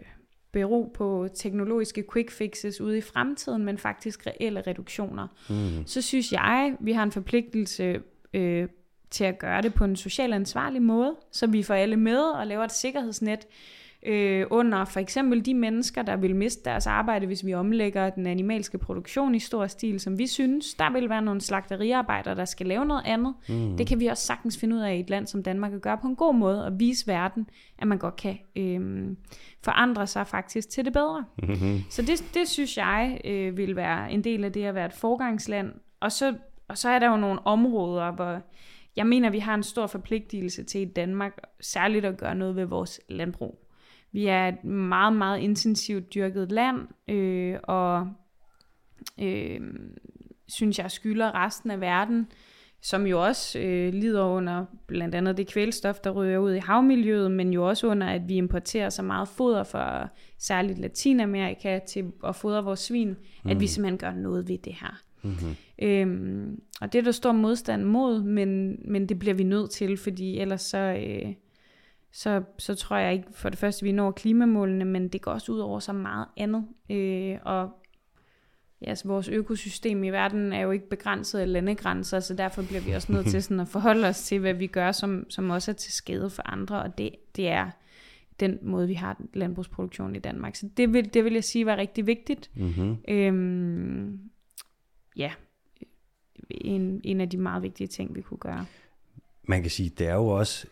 bero 0.52 0.90
på 0.94 1.28
teknologiske 1.34 2.04
quick 2.12 2.30
fixes 2.30 2.80
ude 2.80 2.98
i 2.98 3.00
fremtiden, 3.00 3.64
men 3.64 3.78
faktisk 3.78 4.26
reelle 4.26 4.60
reduktioner. 4.66 5.26
Mm. 5.50 5.86
Så 5.86 6.02
synes 6.02 6.32
jeg, 6.32 6.76
vi 6.80 6.92
har 6.92 7.02
en 7.02 7.12
forpligtelse 7.12 8.00
øh, 8.34 8.68
til 9.12 9.24
at 9.24 9.38
gøre 9.38 9.62
det 9.62 9.74
på 9.74 9.84
en 9.84 9.96
social 9.96 10.32
ansvarlig 10.32 10.82
måde, 10.82 11.14
så 11.30 11.46
vi 11.46 11.62
får 11.62 11.74
alle 11.74 11.96
med 11.96 12.20
og 12.20 12.46
laver 12.46 12.64
et 12.64 12.72
sikkerhedsnet 12.72 13.46
øh, 14.06 14.46
under 14.50 14.84
for 14.84 15.00
eksempel 15.00 15.46
de 15.46 15.54
mennesker, 15.54 16.02
der 16.02 16.16
vil 16.16 16.36
miste 16.36 16.64
deres 16.64 16.86
arbejde, 16.86 17.26
hvis 17.26 17.46
vi 17.46 17.54
omlægger 17.54 18.10
den 18.10 18.26
animalske 18.26 18.78
produktion 18.78 19.34
i 19.34 19.38
stor 19.38 19.66
stil, 19.66 20.00
som 20.00 20.18
vi 20.18 20.26
synes. 20.26 20.74
Der 20.74 20.92
vil 20.92 21.08
være 21.08 21.22
nogle 21.22 21.40
slagteriarbejdere, 21.40 22.34
der 22.34 22.44
skal 22.44 22.66
lave 22.66 22.84
noget 22.84 23.02
andet. 23.04 23.34
Mm. 23.48 23.76
Det 23.76 23.86
kan 23.86 24.00
vi 24.00 24.06
også 24.06 24.26
sagtens 24.26 24.58
finde 24.58 24.76
ud 24.76 24.80
af 24.80 24.94
i 24.94 25.00
et 25.00 25.10
land 25.10 25.26
som 25.26 25.42
Danmark 25.42 25.72
at 25.72 25.82
gøre 25.82 25.98
på 25.98 26.06
en 26.06 26.16
god 26.16 26.34
måde 26.34 26.64
og 26.64 26.80
vise 26.80 27.06
verden, 27.06 27.46
at 27.78 27.86
man 27.86 27.98
godt 27.98 28.16
kan 28.16 28.38
øh, 28.56 29.06
forandre 29.64 30.06
sig 30.06 30.26
faktisk 30.26 30.70
til 30.70 30.84
det 30.84 30.92
bedre. 30.92 31.24
Mm-hmm. 31.42 31.80
Så 31.90 32.02
det, 32.02 32.24
det 32.34 32.48
synes 32.48 32.76
jeg 32.76 33.20
øh, 33.24 33.56
vil 33.56 33.76
være 33.76 34.12
en 34.12 34.24
del 34.24 34.44
af 34.44 34.52
det 34.52 34.64
at 34.64 34.74
være 34.74 34.86
et 34.86 34.92
forgangsland. 34.92 35.72
Og 36.00 36.12
så, 36.12 36.34
og 36.68 36.78
så 36.78 36.88
er 36.88 36.98
der 36.98 37.10
jo 37.10 37.16
nogle 37.16 37.46
områder, 37.46 38.10
hvor 38.10 38.42
jeg 38.96 39.06
mener, 39.06 39.30
vi 39.30 39.38
har 39.38 39.54
en 39.54 39.62
stor 39.62 39.86
forpligtelse 39.86 40.64
til 40.64 40.80
i 40.80 40.92
Danmark, 40.92 41.40
særligt 41.60 42.04
at 42.04 42.18
gøre 42.18 42.34
noget 42.34 42.56
ved 42.56 42.64
vores 42.64 43.00
landbrug. 43.08 43.68
Vi 44.12 44.26
er 44.26 44.48
et 44.48 44.64
meget, 44.64 45.12
meget 45.12 45.38
intensivt 45.38 46.14
dyrket 46.14 46.52
land, 46.52 46.88
øh, 47.08 47.58
og 47.62 48.08
øh, 49.20 49.60
synes 50.48 50.78
jeg 50.78 50.90
skylder 50.90 51.44
resten 51.44 51.70
af 51.70 51.80
verden, 51.80 52.26
som 52.82 53.06
jo 53.06 53.24
også 53.24 53.58
øh, 53.58 53.94
lider 53.94 54.24
under 54.24 54.64
blandt 54.86 55.14
andet 55.14 55.36
det 55.36 55.46
kvælstof, 55.46 55.98
der 55.98 56.10
ryger 56.10 56.38
ud 56.38 56.54
i 56.54 56.58
havmiljøet, 56.58 57.30
men 57.30 57.52
jo 57.52 57.68
også 57.68 57.86
under, 57.86 58.06
at 58.06 58.28
vi 58.28 58.34
importerer 58.34 58.88
så 58.88 59.02
meget 59.02 59.28
foder 59.28 59.64
fra 59.64 60.08
særligt 60.38 60.78
Latinamerika 60.78 61.80
til 61.88 62.12
at 62.24 62.36
fodre 62.36 62.64
vores 62.64 62.80
svin, 62.80 63.16
mm. 63.44 63.50
at 63.50 63.60
vi 63.60 63.66
simpelthen 63.66 63.98
gør 63.98 64.12
noget 64.12 64.48
ved 64.48 64.58
det 64.58 64.74
her. 64.80 65.02
Mm-hmm. 65.22 65.56
Øhm, 65.82 66.62
og 66.80 66.92
det 66.92 66.98
er 66.98 67.02
der 67.02 67.10
stor 67.10 67.32
modstand 67.32 67.84
mod, 67.84 68.22
men, 68.22 68.78
men 68.84 69.08
det 69.08 69.18
bliver 69.18 69.34
vi 69.34 69.44
nødt 69.44 69.70
til, 69.70 69.96
fordi 69.96 70.38
ellers 70.38 70.62
så, 70.62 70.78
øh, 70.78 71.32
så, 72.12 72.42
så 72.58 72.74
tror 72.74 72.96
jeg 72.96 73.12
ikke 73.12 73.28
for 73.34 73.48
det 73.48 73.58
første, 73.58 73.84
vi 73.84 73.92
når 73.92 74.10
klimamålene, 74.10 74.84
men 74.84 75.08
det 75.08 75.22
går 75.22 75.32
også 75.32 75.52
ud 75.52 75.58
over 75.58 75.78
så 75.78 75.92
meget 75.92 76.26
andet. 76.36 76.64
Øh, 76.90 77.38
og 77.44 77.70
ja, 78.82 78.88
altså, 78.88 79.08
vores 79.08 79.28
økosystem 79.28 80.04
i 80.04 80.10
verden 80.10 80.52
er 80.52 80.60
jo 80.60 80.70
ikke 80.70 80.88
begrænset 80.88 81.38
af 81.38 81.52
landegrænser, 81.52 82.20
så 82.20 82.34
derfor 82.34 82.62
bliver 82.62 82.80
vi 82.80 82.92
også 82.92 83.12
nødt 83.12 83.26
til 83.26 83.42
sådan 83.44 83.60
at 83.60 83.68
forholde 83.68 84.08
os 84.08 84.22
til, 84.22 84.38
hvad 84.38 84.54
vi 84.54 84.66
gør, 84.66 84.92
som, 84.92 85.26
som 85.30 85.50
også 85.50 85.70
er 85.70 85.74
til 85.74 85.92
skade 85.92 86.30
for 86.30 86.42
andre, 86.46 86.82
og 86.82 86.98
det, 86.98 87.10
det 87.36 87.48
er 87.48 87.70
den 88.40 88.58
måde, 88.62 88.88
vi 88.88 88.94
har 88.94 89.20
landbrugsproduktion 89.34 90.16
i 90.16 90.18
Danmark. 90.18 90.56
Så 90.56 90.68
det 90.76 90.92
vil, 90.92 91.14
det 91.14 91.24
vil 91.24 91.32
jeg 91.32 91.44
sige 91.44 91.66
var 91.66 91.76
rigtig 91.76 92.06
vigtigt. 92.06 92.50
Mm-hmm. 92.54 92.96
Øhm, 93.08 94.20
ja, 95.16 95.30
en, 96.50 97.00
en 97.04 97.20
af 97.20 97.30
de 97.30 97.36
meget 97.36 97.62
vigtige 97.62 97.86
ting, 97.86 98.14
vi 98.14 98.20
kunne 98.22 98.38
gøre. 98.38 98.66
Man 99.44 99.62
kan 99.62 99.70
sige, 99.70 99.88
det 99.98 100.06
er 100.06 100.14
jo 100.14 100.26
også 100.28 100.66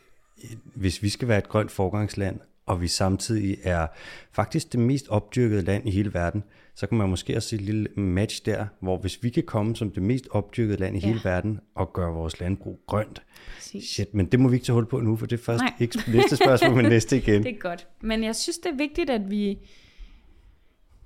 hvis 0.75 1.03
vi 1.03 1.09
skal 1.09 1.29
være 1.29 1.39
et 1.39 1.49
grønt 1.49 1.71
forgangsland, 1.71 2.41
og 2.67 2.81
vi 2.81 2.89
samtidig 2.89 3.57
er 3.63 3.87
faktisk 4.33 4.73
det 4.73 4.81
mest 4.81 5.09
opdyrkede 5.09 5.63
land 5.63 5.89
i 5.89 5.91
hele 5.91 6.15
verden, 6.15 6.43
så 6.75 6.87
kan 6.87 6.99
man 6.99 7.09
måske 7.09 7.37
også 7.37 7.49
se 7.49 7.57
et 7.57 7.63
lille 7.63 7.87
match 7.97 8.45
der, 8.47 8.67
hvor 8.81 8.99
hvis 8.99 9.23
vi 9.23 9.31
kan 9.31 9.43
komme 9.43 9.77
som 9.77 9.91
det 9.91 10.03
mest 10.03 10.29
opdyrkede 10.31 10.77
land 10.79 10.97
i 10.97 11.01
Ja. 11.01 11.07
hele 11.07 11.21
verden, 11.25 11.61
og 11.75 11.93
gøre 11.93 12.13
vores 12.13 12.41
landbrug 12.41 12.81
grønt, 12.87 13.23
Præcis. 13.55 13.85
shit, 13.91 14.15
men 14.15 14.27
det 14.27 14.41
må 14.41 14.49
vi 14.49 14.55
ikke 14.57 14.65
tage 14.67 14.75
hul 14.75 14.87
på 14.87 15.01
nu, 15.01 15.17
for 15.17 15.27
det 15.27 15.41
er 15.41 15.45
først 15.45 15.63
Nej. 15.63 15.75
ikke 15.81 15.99
næste 16.13 16.37
spørgsmål, 16.37 16.75
men 16.77 16.85
næste 16.85 17.17
igen. 17.23 17.43
Det 17.43 17.55
er 17.55 17.59
godt. 17.59 17.87
Men 18.01 18.25
jeg 18.25 18.37
synes, 18.37 18.59
det 18.59 18.73
er 18.73 18.77
vigtigt, 18.77 19.11
at 19.11 19.31
vi 19.31 19.59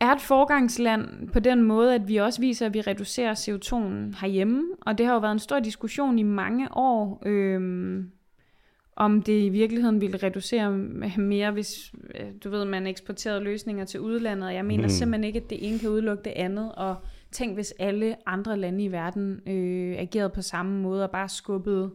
er 0.01 0.13
et 0.13 0.21
forgangsland 0.21 1.29
på 1.33 1.41
den 1.41 1.63
måde, 1.63 1.95
at 1.95 2.09
vi 2.09 2.17
også 2.17 2.41
viser, 2.41 2.67
at 2.67 2.75
vi 2.75 2.81
reducerer 2.81 3.35
CO2'en 3.35 4.21
herhjemme. 4.21 4.63
Og 4.81 4.99
det 4.99 5.07
har 5.07 5.13
jo 5.15 5.19
været 5.21 5.33
en 5.33 5.39
stor 5.39 5.61
diskussion 5.61 6.19
i 6.19 6.23
mange 6.23 6.69
år, 6.77 7.23
øhm, 7.27 8.11
om 8.97 9.23
det 9.23 9.43
i 9.43 9.49
virkeligheden 9.49 10.01
ville 10.01 10.17
reducere 10.17 10.71
mere, 11.19 11.51
hvis 11.51 11.93
øh, 12.21 12.27
du 12.45 12.51
ved, 12.51 12.65
man 12.65 12.87
eksporterede 12.87 13.45
løsninger 13.45 13.85
til 13.85 14.01
udlandet. 14.01 14.53
Jeg 14.55 14.65
mener 14.65 14.83
Mm. 14.83 14.89
simpelthen 14.89 15.25
ikke, 15.25 15.41
at 15.41 15.51
det 15.51 15.69
ene 15.69 15.79
kan 15.79 15.89
udelukke 15.89 16.23
det 16.25 16.33
andet. 16.37 16.73
Og 16.73 16.97
tænk, 17.33 17.55
hvis 17.55 17.75
alle 17.79 18.17
andre 18.27 18.57
lande 18.59 18.85
i 18.85 18.93
verden 18.93 19.41
øh, 19.49 19.97
agerede 19.99 20.31
på 20.35 20.43
samme 20.43 20.81
måde 20.83 21.05
og 21.05 21.11
bare 21.11 21.29
skubbede 21.29 21.91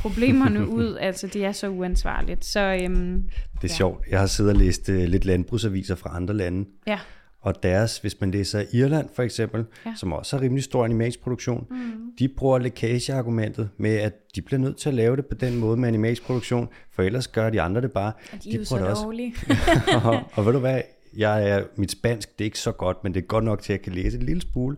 problemerne 0.00 0.68
ud. 0.78 0.96
Altså, 1.00 1.26
det 1.26 1.44
er 1.44 1.52
så 1.52 1.68
uansvarligt. 1.68 2.44
Så 2.44 2.60
øhm, 2.82 3.22
Det 3.54 3.58
er 3.58 3.58
Ja. 3.62 3.68
sjovt. 3.68 4.04
Jeg 4.10 4.20
har 4.20 4.26
siddet 4.26 4.52
og 4.52 4.58
læst 4.58 4.88
uh, 4.88 4.94
lidt 4.94 5.24
landbrugsaviser 5.24 5.94
fra 5.94 6.16
andre 6.16 6.34
lande, 6.34 6.68
ja, 6.86 6.98
og 7.48 7.62
deres, 7.62 7.98
hvis 7.98 8.20
man 8.20 8.30
læser 8.30 8.64
Irland 8.72 9.08
for 9.14 9.22
eksempel, 9.22 9.64
Ja. 9.86 9.92
som 9.96 10.12
også 10.12 10.36
har 10.36 10.42
rimelig 10.42 10.64
stor 10.64 10.84
animalsk 10.84 11.20
produktion, 11.20 11.66
mm. 11.70 11.76
de 12.18 12.28
bruger 12.28 12.58
lækageargumentet 12.58 13.70
med, 13.76 13.96
at 13.96 14.12
de 14.34 14.42
bliver 14.42 14.60
nødt 14.60 14.76
til 14.76 14.88
at 14.88 14.94
lave 14.94 15.16
det 15.16 15.26
på 15.26 15.34
den 15.34 15.56
måde 15.56 15.76
med 15.76 15.88
animalsk 15.88 16.22
produktion, 16.22 16.68
for 16.92 17.02
ellers 17.02 17.28
gør 17.28 17.50
de 17.50 17.60
andre 17.60 17.80
det 17.80 17.92
bare. 17.92 18.12
og 18.32 18.44
de 18.44 18.50
er 18.54 18.58
jo 18.58 18.64
så 18.64 18.76
det 18.76 18.86
også. 18.86 19.02
dårlige. 19.02 19.34
og, 20.04 20.20
og 20.32 20.46
ved 20.46 20.52
du 20.52 20.58
hvad, 20.58 20.82
jeg 21.16 21.48
er, 21.50 21.62
mit 21.76 21.90
spansk 21.90 22.38
det 22.38 22.44
er 22.44 22.46
ikke 22.46 22.58
så 22.58 22.72
godt, 22.72 22.96
men 23.04 23.14
det 23.14 23.22
er 23.22 23.26
godt 23.26 23.44
nok 23.44 23.62
til, 23.62 23.72
at 23.72 23.78
jeg 23.78 23.84
kan 23.84 23.92
læse 24.02 24.18
en 24.18 24.22
lille 24.26 24.42
smule. 24.42 24.76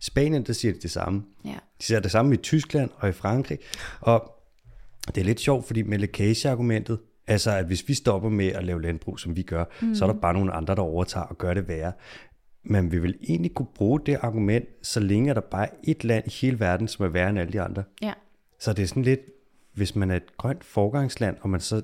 Spanien, 0.00 0.42
der 0.42 0.52
siger 0.52 0.72
de 0.74 0.78
det 0.80 0.90
samme. 0.90 1.22
Ja. 1.44 1.50
De 1.80 1.84
siger 1.84 2.00
det 2.00 2.10
samme 2.10 2.34
i 2.34 2.36
Tyskland 2.36 2.90
og 2.96 3.08
i 3.08 3.12
Frankrig. 3.12 3.58
Og 4.00 4.32
det 5.14 5.18
er 5.20 5.24
lidt 5.24 5.40
sjovt, 5.40 5.66
fordi 5.66 5.82
med 5.82 5.98
lækageargumentet, 5.98 6.98
altså 7.26 7.50
at 7.50 7.66
hvis 7.66 7.88
vi 7.88 7.94
stopper 7.94 8.28
med 8.28 8.46
at 8.46 8.64
lave 8.64 8.82
landbrug, 8.82 9.20
som 9.20 9.36
vi 9.36 9.42
gør, 9.42 9.64
mm. 9.82 9.94
så 9.94 10.04
er 10.04 10.12
der 10.12 10.20
bare 10.20 10.34
nogle 10.34 10.52
andre, 10.52 10.74
der 10.74 10.82
overtager 10.82 11.26
og 11.26 11.38
gør 11.38 11.54
det 11.54 11.68
værre. 11.68 11.92
Men 12.62 12.92
vi 12.92 12.98
vil 12.98 13.18
egentlig 13.28 13.54
kunne 13.54 13.68
bruge 13.74 14.00
det 14.06 14.18
argument, 14.22 14.68
så 14.82 15.00
længe 15.00 15.30
er 15.30 15.34
der 15.34 15.40
bare 15.40 15.68
et 15.84 16.04
land 16.04 16.26
i 16.26 16.30
hele 16.40 16.60
verden, 16.60 16.88
som 16.88 17.04
er 17.04 17.08
værre 17.08 17.30
end 17.30 17.38
alle 17.38 17.52
de 17.52 17.60
andre. 17.60 17.82
ja. 18.02 18.12
Så 18.60 18.72
det 18.72 18.82
er 18.82 18.86
sådan 18.86 19.02
lidt, 19.02 19.20
hvis 19.74 19.96
man 19.96 20.10
er 20.10 20.16
et 20.16 20.36
grønt 20.36 20.64
forgangsland, 20.64 21.36
og 21.40 21.50
man 21.50 21.60
så 21.60 21.82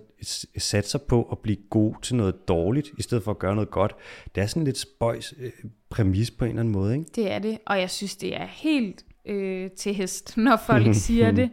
satser 0.59 0.99
på 0.99 1.23
at 1.33 1.39
blive 1.39 1.57
god 1.71 1.95
til 2.03 2.17
noget 2.17 2.49
dårligt, 2.49 2.91
i 2.99 3.03
stedet 3.03 3.25
for 3.25 3.31
at 3.31 3.39
gøre 3.39 3.55
noget 3.55 3.71
godt, 3.71 3.95
det 4.35 4.43
er 4.43 4.47
sådan 4.47 4.65
lidt 4.65 4.79
spøjs 4.79 5.35
øh, 5.39 5.51
præmis 5.91 6.31
på 6.31 6.45
en 6.45 6.49
eller 6.49 6.61
anden 6.61 6.73
måde, 6.73 6.95
ikke? 6.99 7.11
Det 7.15 7.33
er 7.33 7.39
det, 7.39 7.59
og 7.67 7.81
jeg 7.81 7.91
synes, 7.91 8.17
det 8.17 8.37
er 8.37 8.47
helt 8.47 9.05
øh, 9.27 9.71
til 9.71 9.95
hest, 9.95 10.37
når 10.37 10.57
folk 10.67 10.95
siger 11.07 11.31
det 11.31 11.51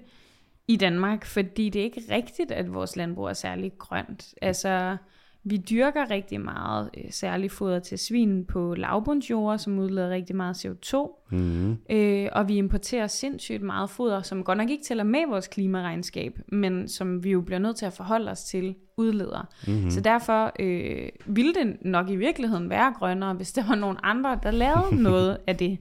i 0.70 0.76
Danmark, 0.76 1.26
fordi 1.26 1.70
det 1.70 1.80
er 1.80 1.84
ikke 1.84 2.04
rigtigt, 2.12 2.52
at 2.52 2.74
vores 2.74 2.96
landbrug 2.96 3.26
er 3.26 3.34
særlig 3.34 3.72
grønt. 3.78 4.34
Altså, 4.42 4.98
vi 5.44 5.58
dyrker 5.58 6.10
rigtig 6.10 6.42
meget 6.42 6.90
øh, 6.98 7.04
særlig 7.12 7.52
foder 7.52 7.80
til 7.80 7.98
svin 7.98 8.46
på 8.46 8.76
lavbundsjord, 8.78 9.58
som 9.58 9.80
udleder 9.80 10.10
rigtig 10.10 10.36
meget 10.36 10.66
CO2, 10.66 11.16
Mm-hmm. 11.32 11.78
øh, 11.90 12.30
og 12.32 12.48
vi 12.48 12.58
importerer 12.58 13.08
sindssygt 13.08 13.62
meget 13.62 13.90
foder, 13.90 14.22
som 14.22 14.44
godt 14.44 14.58
nok 14.58 14.70
ikke 14.70 14.84
tæller 14.84 15.04
med 15.04 15.28
vores 15.30 15.48
klimaregnskab, 15.48 16.40
men 16.48 16.88
som 16.88 17.24
vi 17.24 17.32
jo 17.32 17.42
bliver 17.42 17.60
nødt 17.60 17.76
til 17.78 17.86
at 17.86 17.94
forholde 17.94 18.32
os 18.32 18.44
til 18.44 18.76
udleder. 18.98 19.48
Mm-hmm. 19.68 19.90
Så 19.90 20.02
derfor 20.02 20.52
øh, 20.60 21.10
ville 21.26 21.54
det 21.54 21.78
nok 21.82 22.10
i 22.10 22.16
virkeligheden 22.16 22.70
være 22.70 22.94
grønnere, 23.00 23.34
hvis 23.34 23.52
der 23.52 23.68
var 23.68 23.76
nogle 23.76 24.06
andre, 24.06 24.40
der 24.44 24.52
lavede 24.52 25.02
noget 25.04 25.38
af 25.48 25.58
det. 25.58 25.80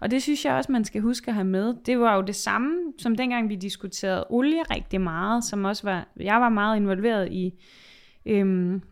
Og 0.00 0.10
det 0.10 0.22
synes 0.22 0.44
jeg 0.44 0.54
også, 0.54 0.72
man 0.72 0.84
skal 0.84 1.00
huske 1.00 1.28
at 1.28 1.34
have 1.34 1.44
med. 1.44 1.74
Det 1.86 2.00
var 2.00 2.16
jo 2.16 2.22
det 2.22 2.36
samme, 2.36 2.76
som 2.98 3.16
dengang 3.16 3.48
vi 3.48 3.56
diskuterede 3.56 4.26
olie 4.30 4.62
rigtig 4.62 5.00
meget, 5.00 5.44
som 5.44 5.64
også 5.64 5.82
var, 5.82 6.08
jeg 6.20 6.40
var 6.40 6.48
meget 6.48 6.76
involveret 6.76 7.32
i, 7.32 7.52
øhm, 8.26 8.82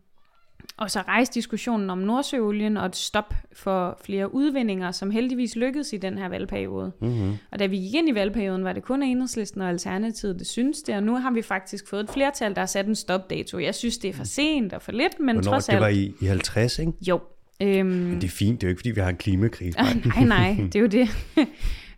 og 0.77 0.91
så 0.91 1.01
rejste 1.01 1.35
diskussionen 1.35 1.91
om 1.91 1.99
Nordsøolien 1.99 2.77
og 2.77 2.87
et 2.87 2.97
stop 2.97 3.35
for 3.53 3.99
flere 4.05 4.35
udvindinger, 4.35 4.91
som 4.91 5.11
heldigvis 5.11 5.57
lykkedes 5.57 5.93
i 5.93 5.97
den 5.97 6.19
her 6.19 6.29
valgperiode. 6.29 6.93
Mm-hmm. 7.01 7.33
Og 7.53 7.59
da 7.59 7.67
vi 7.67 7.77
gik 7.77 7.95
ind 7.95 8.09
i 8.09 8.15
valgperioden, 8.15 8.65
var 8.65 8.73
det 8.73 8.83
kun 8.83 9.03
Enhedslisten 9.03 9.63
og 9.63 9.69
Alternativet, 9.69 10.39
det 10.39 10.47
synes 10.47 10.83
det, 10.83 10.95
og 10.95 11.03
nu 11.03 11.17
har 11.17 11.31
vi 11.31 11.43
faktisk 11.43 11.89
fået 11.89 12.01
et 12.01 12.11
flertal, 12.11 12.55
der 12.55 12.61
har 12.61 12.67
sat 12.67 12.87
en 12.87 12.95
stopdato. 12.95 13.59
Jeg 13.59 13.75
synes, 13.75 13.99
det 13.99 14.11
er 14.11 14.15
for 14.15 14.25
sent 14.25 14.73
og 14.73 14.83
for 14.83 14.93
lidt, 14.93 15.21
men 15.21 15.37
Hvornår, 15.37 15.53
trods 15.53 15.67
det 15.67 15.73
alt... 15.73 15.81
var 15.81 15.89
i, 15.89 16.15
i 16.21 16.25
50, 16.25 16.79
ikke? 16.79 16.93
Jo. 17.09 17.21
Øhm, 17.63 17.87
Men 17.87 18.15
det 18.15 18.25
er 18.25 18.29
fint, 18.29 18.61
det 18.61 18.67
er 18.67 18.69
jo 18.69 18.71
ikke, 18.71 18.79
fordi 18.79 18.91
vi 18.91 19.01
har 19.01 19.09
en 19.09 19.17
klimakrise. 19.17 19.79
nej, 20.17 20.25
nej, 20.25 20.57
det 20.59 20.77
er 20.77 20.81
jo 20.81 20.87
det. 20.87 21.09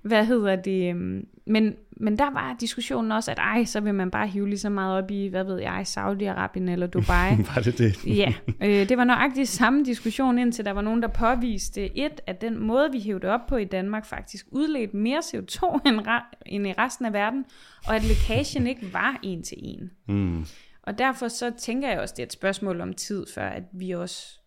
Hvad 0.02 0.24
hedder 0.26 0.56
det? 0.56 0.90
øhm, 0.90 1.26
Men, 1.46 1.74
men 1.96 2.18
der 2.18 2.30
var 2.30 2.56
diskussionen 2.60 3.12
også, 3.12 3.30
at 3.30 3.38
ej, 3.38 3.64
så 3.64 3.80
vil 3.80 3.94
man 3.94 4.10
bare 4.10 4.26
hive 4.26 4.48
lige 4.48 4.58
så 4.58 4.70
meget 4.70 5.02
op 5.02 5.10
i, 5.10 5.26
hvad 5.28 5.44
ved 5.44 5.60
jeg, 5.60 5.84
Saudi-Arabien 5.88 6.70
eller 6.70 6.86
Dubai. 6.86 7.30
var 7.54 7.62
det 7.64 7.78
det? 7.78 8.06
Ja, 8.06 8.34
øh, 8.62 8.88
det 8.88 8.96
var 8.96 9.04
nøjagtigt 9.04 9.48
samme 9.48 9.84
diskussion, 9.84 10.38
indtil 10.38 10.64
der 10.64 10.70
var 10.70 10.80
nogen, 10.80 11.02
der 11.02 11.08
påviste 11.08 11.98
et, 11.98 12.20
at 12.26 12.40
den 12.40 12.58
måde, 12.58 12.88
vi 12.92 13.00
hævde 13.00 13.28
op 13.28 13.46
på 13.48 13.56
i 13.56 13.64
Danmark, 13.64 14.06
faktisk 14.06 14.46
udledte 14.50 14.96
mere 14.96 15.18
CO2 15.18 15.88
end, 15.88 16.00
end 16.46 16.66
i 16.66 16.72
resten 16.72 17.06
af 17.06 17.12
verden, 17.12 17.44
og 17.86 17.96
at 17.96 18.04
lækagen 18.04 18.66
ikke 18.66 18.92
var 18.92 19.18
en 19.22 19.42
til 19.42 19.58
en. 19.60 19.90
Mm. 20.08 20.44
Og 20.82 20.98
derfor 20.98 21.28
så 21.28 21.52
tænker 21.58 21.88
jeg 21.88 22.00
også, 22.00 22.14
det 22.16 22.22
er 22.22 22.26
et 22.26 22.32
spørgsmål 22.32 22.80
om 22.80 22.92
tid, 22.92 23.26
før 23.34 23.48
at 23.48 23.62
vi 23.72 23.90
også 23.90 24.40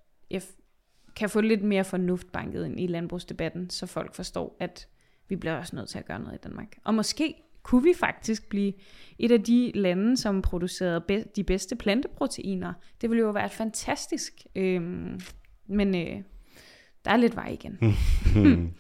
kan 1.15 1.30
få 1.30 1.41
lidt 1.41 1.63
mere 1.63 1.84
fornuft 1.84 2.32
banket 2.32 2.65
ind 2.65 2.80
i 2.80 2.88
landbrugsdebatten, 2.88 3.69
så 3.69 3.86
folk 3.86 4.15
forstår, 4.15 4.58
at 4.60 4.88
vi 5.30 5.36
bliver 5.36 5.56
også 5.58 5.76
nødt 5.76 5.89
til 5.89 5.97
at 5.99 6.06
gøre 6.06 6.19
noget 6.19 6.34
i 6.36 6.39
Danmark. 6.43 6.67
Og 6.84 6.93
måske 6.93 7.36
kunne 7.63 7.84
vi 7.84 7.93
faktisk 7.99 8.49
blive 8.49 8.73
et 9.19 9.32
af 9.32 9.43
de 9.43 9.71
lande, 9.76 10.17
som 10.17 10.41
producerede 10.41 11.02
be- 11.08 11.23
de 11.36 11.43
bedste 11.43 11.76
planteproteiner. 11.76 12.73
Det 13.02 13.10
ville 13.10 13.21
jo 13.23 13.30
være 13.30 13.49
fantastisk. 13.49 14.34
Øhm, 14.56 15.19
men 15.67 15.95
øh, 15.95 16.21
der 17.06 17.12
er 17.12 17.17
lidt 17.17 17.36
vej 17.36 17.47
igen. 17.49 17.78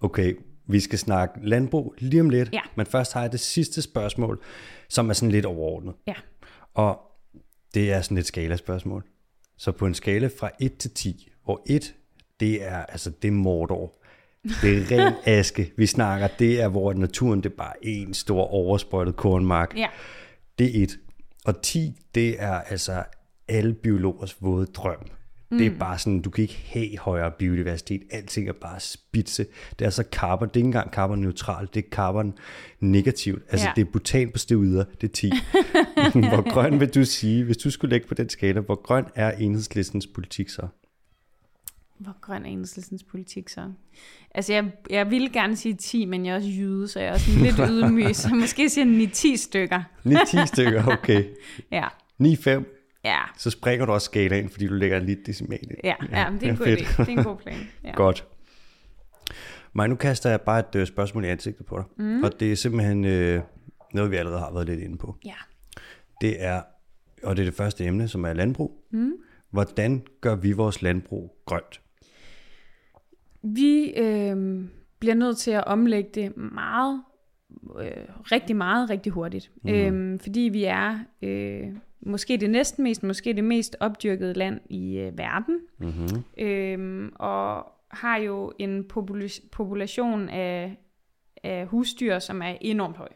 Okay, 0.00 0.34
vi 0.66 0.80
skal 0.80 0.98
snakke 0.98 1.40
landbrug 1.48 1.94
lige 1.98 2.20
om 2.20 2.30
lidt, 2.30 2.52
Ja. 2.52 2.60
men 2.76 2.86
først 2.86 3.12
har 3.12 3.20
jeg 3.20 3.32
det 3.32 3.40
sidste 3.40 3.82
spørgsmål, 3.82 4.42
som 4.88 5.08
er 5.08 5.12
sådan 5.12 5.30
lidt 5.32 5.44
overordnet. 5.46 5.94
Ja. 6.06 6.14
Og 6.74 7.00
det 7.74 7.92
er 7.92 8.00
sådan 8.00 8.18
et 8.18 8.26
skala-spørgsmål. 8.26 9.04
Så 9.56 9.72
på 9.72 9.86
en 9.86 9.94
skala 9.94 10.26
fra 10.40 10.50
1 10.60 10.76
til 10.78 10.90
10, 10.90 11.28
hvor 11.48 11.62
1, 11.66 11.94
det 12.40 12.64
er, 12.64 12.76
altså 12.76 13.10
det 13.22 13.28
er 13.28 13.32
Mordor. 13.32 13.94
Det 14.62 14.92
er 14.92 15.06
ren 15.06 15.14
aske. 15.38 15.72
Vi 15.76 15.86
snakker, 15.86 16.28
det 16.38 16.60
er, 16.60 16.68
hvor 16.68 16.92
naturen 16.92 17.42
det 17.42 17.52
er 17.52 17.56
bare 17.56 17.72
en 17.82 18.14
stor 18.14 18.42
oversprøjtet 18.42 19.16
kornmark. 19.16 19.76
Ja, 19.76 19.86
Det 20.58 20.80
er 20.80 20.82
1. 20.82 20.98
Og 21.44 21.62
10, 21.62 22.00
det 22.14 22.42
er 22.42 22.52
altså 22.60 23.02
alle 23.48 23.74
biologers 23.74 24.36
våde 24.40 24.66
drøm. 24.66 25.06
Mm. 25.50 25.58
Det 25.58 25.66
er 25.66 25.78
bare 25.78 25.98
sådan, 25.98 26.20
du 26.20 26.30
kan 26.30 26.42
ikke 26.42 26.62
have 26.66 26.98
højere 26.98 27.30
biodiversitet. 27.38 28.02
Alting 28.10 28.48
er 28.48 28.52
bare 28.52 28.80
spidse. 28.80 29.46
Det 29.78 29.86
er 29.86 29.90
så 29.90 30.04
carbon, 30.12 30.48
det 30.48 30.56
er 30.56 30.58
ikke 30.58 30.66
engang 30.66 30.90
carbon 30.92 31.18
neutralt, 31.18 31.74
det 31.74 31.84
er 31.84 31.88
carbon 31.90 32.34
negativt. 32.80 33.42
Altså 33.50 33.66
ja. 33.66 33.72
det 33.76 33.86
er 33.86 33.90
butan 33.92 34.30
på 34.30 34.38
steroider, 34.38 34.84
det 35.00 35.08
er 35.08 35.12
10. 35.12 35.32
hvor 36.32 36.52
grøn 36.52 36.80
vil 36.80 36.88
du 36.88 37.04
sige, 37.04 37.44
hvis 37.44 37.56
du 37.56 37.70
skulle 37.70 37.90
lægge 37.90 38.08
på 38.08 38.14
den 38.14 38.28
skala, 38.28 38.60
hvor 38.60 38.82
grøn 38.82 39.04
er 39.14 39.30
enhedslistens 39.30 40.06
politik 40.06 40.48
så? 40.48 40.66
Hvor 41.98 42.16
grøn 42.20 42.44
er 42.44 42.48
enhedslistens 42.48 43.04
politik 43.04 43.48
så? 43.48 43.72
Altså, 44.34 44.52
jeg, 44.52 44.72
jeg 44.90 45.10
ville 45.10 45.30
gerne 45.32 45.56
sige 45.56 45.74
10, 45.74 46.04
men 46.04 46.26
jeg 46.26 46.32
er 46.32 46.36
også 46.36 46.48
jyde, 46.48 46.88
så 46.88 47.00
jeg 47.00 47.08
er 47.08 47.12
også 47.12 47.30
lidt 47.30 47.56
ydmyg, 47.70 48.16
så 48.22 48.34
måske 48.34 48.68
siger 48.68 48.98
jeg 49.00 49.12
10 49.12 49.36
stykker. 49.36 49.82
9-10 50.06 50.44
stykker, 50.44 50.86
okay. 50.86 51.24
Ja, 51.72 51.88
9-5, 52.22 53.00
ja, 53.04 53.18
så 53.36 53.50
springer 53.50 53.86
du 53.86 53.92
også 53.92 54.04
skalaen, 54.04 54.48
fordi 54.48 54.66
du 54.66 54.74
lægger 54.74 54.98
lille 54.98 55.22
decimal 55.26 55.58
ind. 55.62 55.78
ja, 55.84 55.94
ja, 56.10 56.30
men 56.30 56.40
det 56.40 56.46
er 56.46 56.52
en 56.52 56.56
god 56.56 56.66
fedt. 56.66 56.80
idé. 56.80 57.02
Det 57.02 57.08
er 57.08 57.18
en 57.18 57.24
god 57.24 57.36
plan. 57.36 57.56
Ja. 57.84 57.92
Godt. 57.94 58.26
Maj, 59.72 59.86
nu 59.86 59.94
kaster 59.94 60.30
jeg 60.30 60.40
bare 60.40 60.58
et 60.58 60.74
øh, 60.74 60.86
spørgsmål 60.86 61.24
i 61.24 61.28
ansigtet 61.28 61.66
på 61.66 61.76
dig. 61.76 62.04
Mm. 62.04 62.22
Og 62.24 62.40
det 62.40 62.52
er 62.52 62.56
simpelthen 62.56 63.04
øh, 63.04 63.40
noget, 63.94 64.10
vi 64.10 64.16
allerede 64.16 64.40
har 64.40 64.52
været 64.52 64.66
lidt 64.66 64.80
inde 64.80 64.98
på. 64.98 65.16
Ja. 65.24 65.34
Det 66.20 66.44
er, 66.44 66.62
og 67.22 67.36
det 67.36 67.42
er 67.42 67.46
det 67.46 67.54
første 67.54 67.84
emne, 67.84 68.08
som 68.08 68.24
er 68.24 68.32
landbrug. 68.32 68.84
Mm. 68.90 69.12
Hvordan 69.50 70.02
gør 70.20 70.34
vi 70.34 70.52
vores 70.52 70.82
landbrug 70.82 71.36
grønt? 71.46 71.80
Vi 73.42 73.92
øh, 73.96 74.64
bliver 74.98 75.14
nødt 75.14 75.38
til 75.38 75.50
at 75.50 75.64
omlægge 75.64 76.10
det 76.14 76.36
meget, 76.36 77.02
øh, 77.80 77.90
rigtig 78.32 78.56
meget, 78.56 78.90
rigtig 78.90 79.12
hurtigt. 79.12 79.50
Mm. 79.62 79.70
Øh, 79.70 80.20
fordi 80.20 80.40
vi 80.40 80.64
er 80.64 80.98
øh, 81.22 81.66
måske 82.00 82.36
det 82.36 82.50
næsten 82.50 82.84
mest, 82.84 83.02
måske 83.02 83.32
det 83.32 83.44
mest 83.44 83.76
opdyrkede 83.80 84.32
land 84.32 84.60
i 84.70 84.98
øh, 84.98 85.18
verden. 85.18 85.60
Mm-hmm. 85.78 86.44
øh, 86.44 87.10
og 87.14 87.72
har 87.88 88.18
jo 88.18 88.52
en 88.58 88.80
popula- 88.92 89.48
population 89.52 90.28
af, 90.28 90.76
af 91.42 91.66
husdyr, 91.66 92.18
som 92.18 92.42
er 92.42 92.56
enormt 92.60 92.96
høj. 92.96 93.08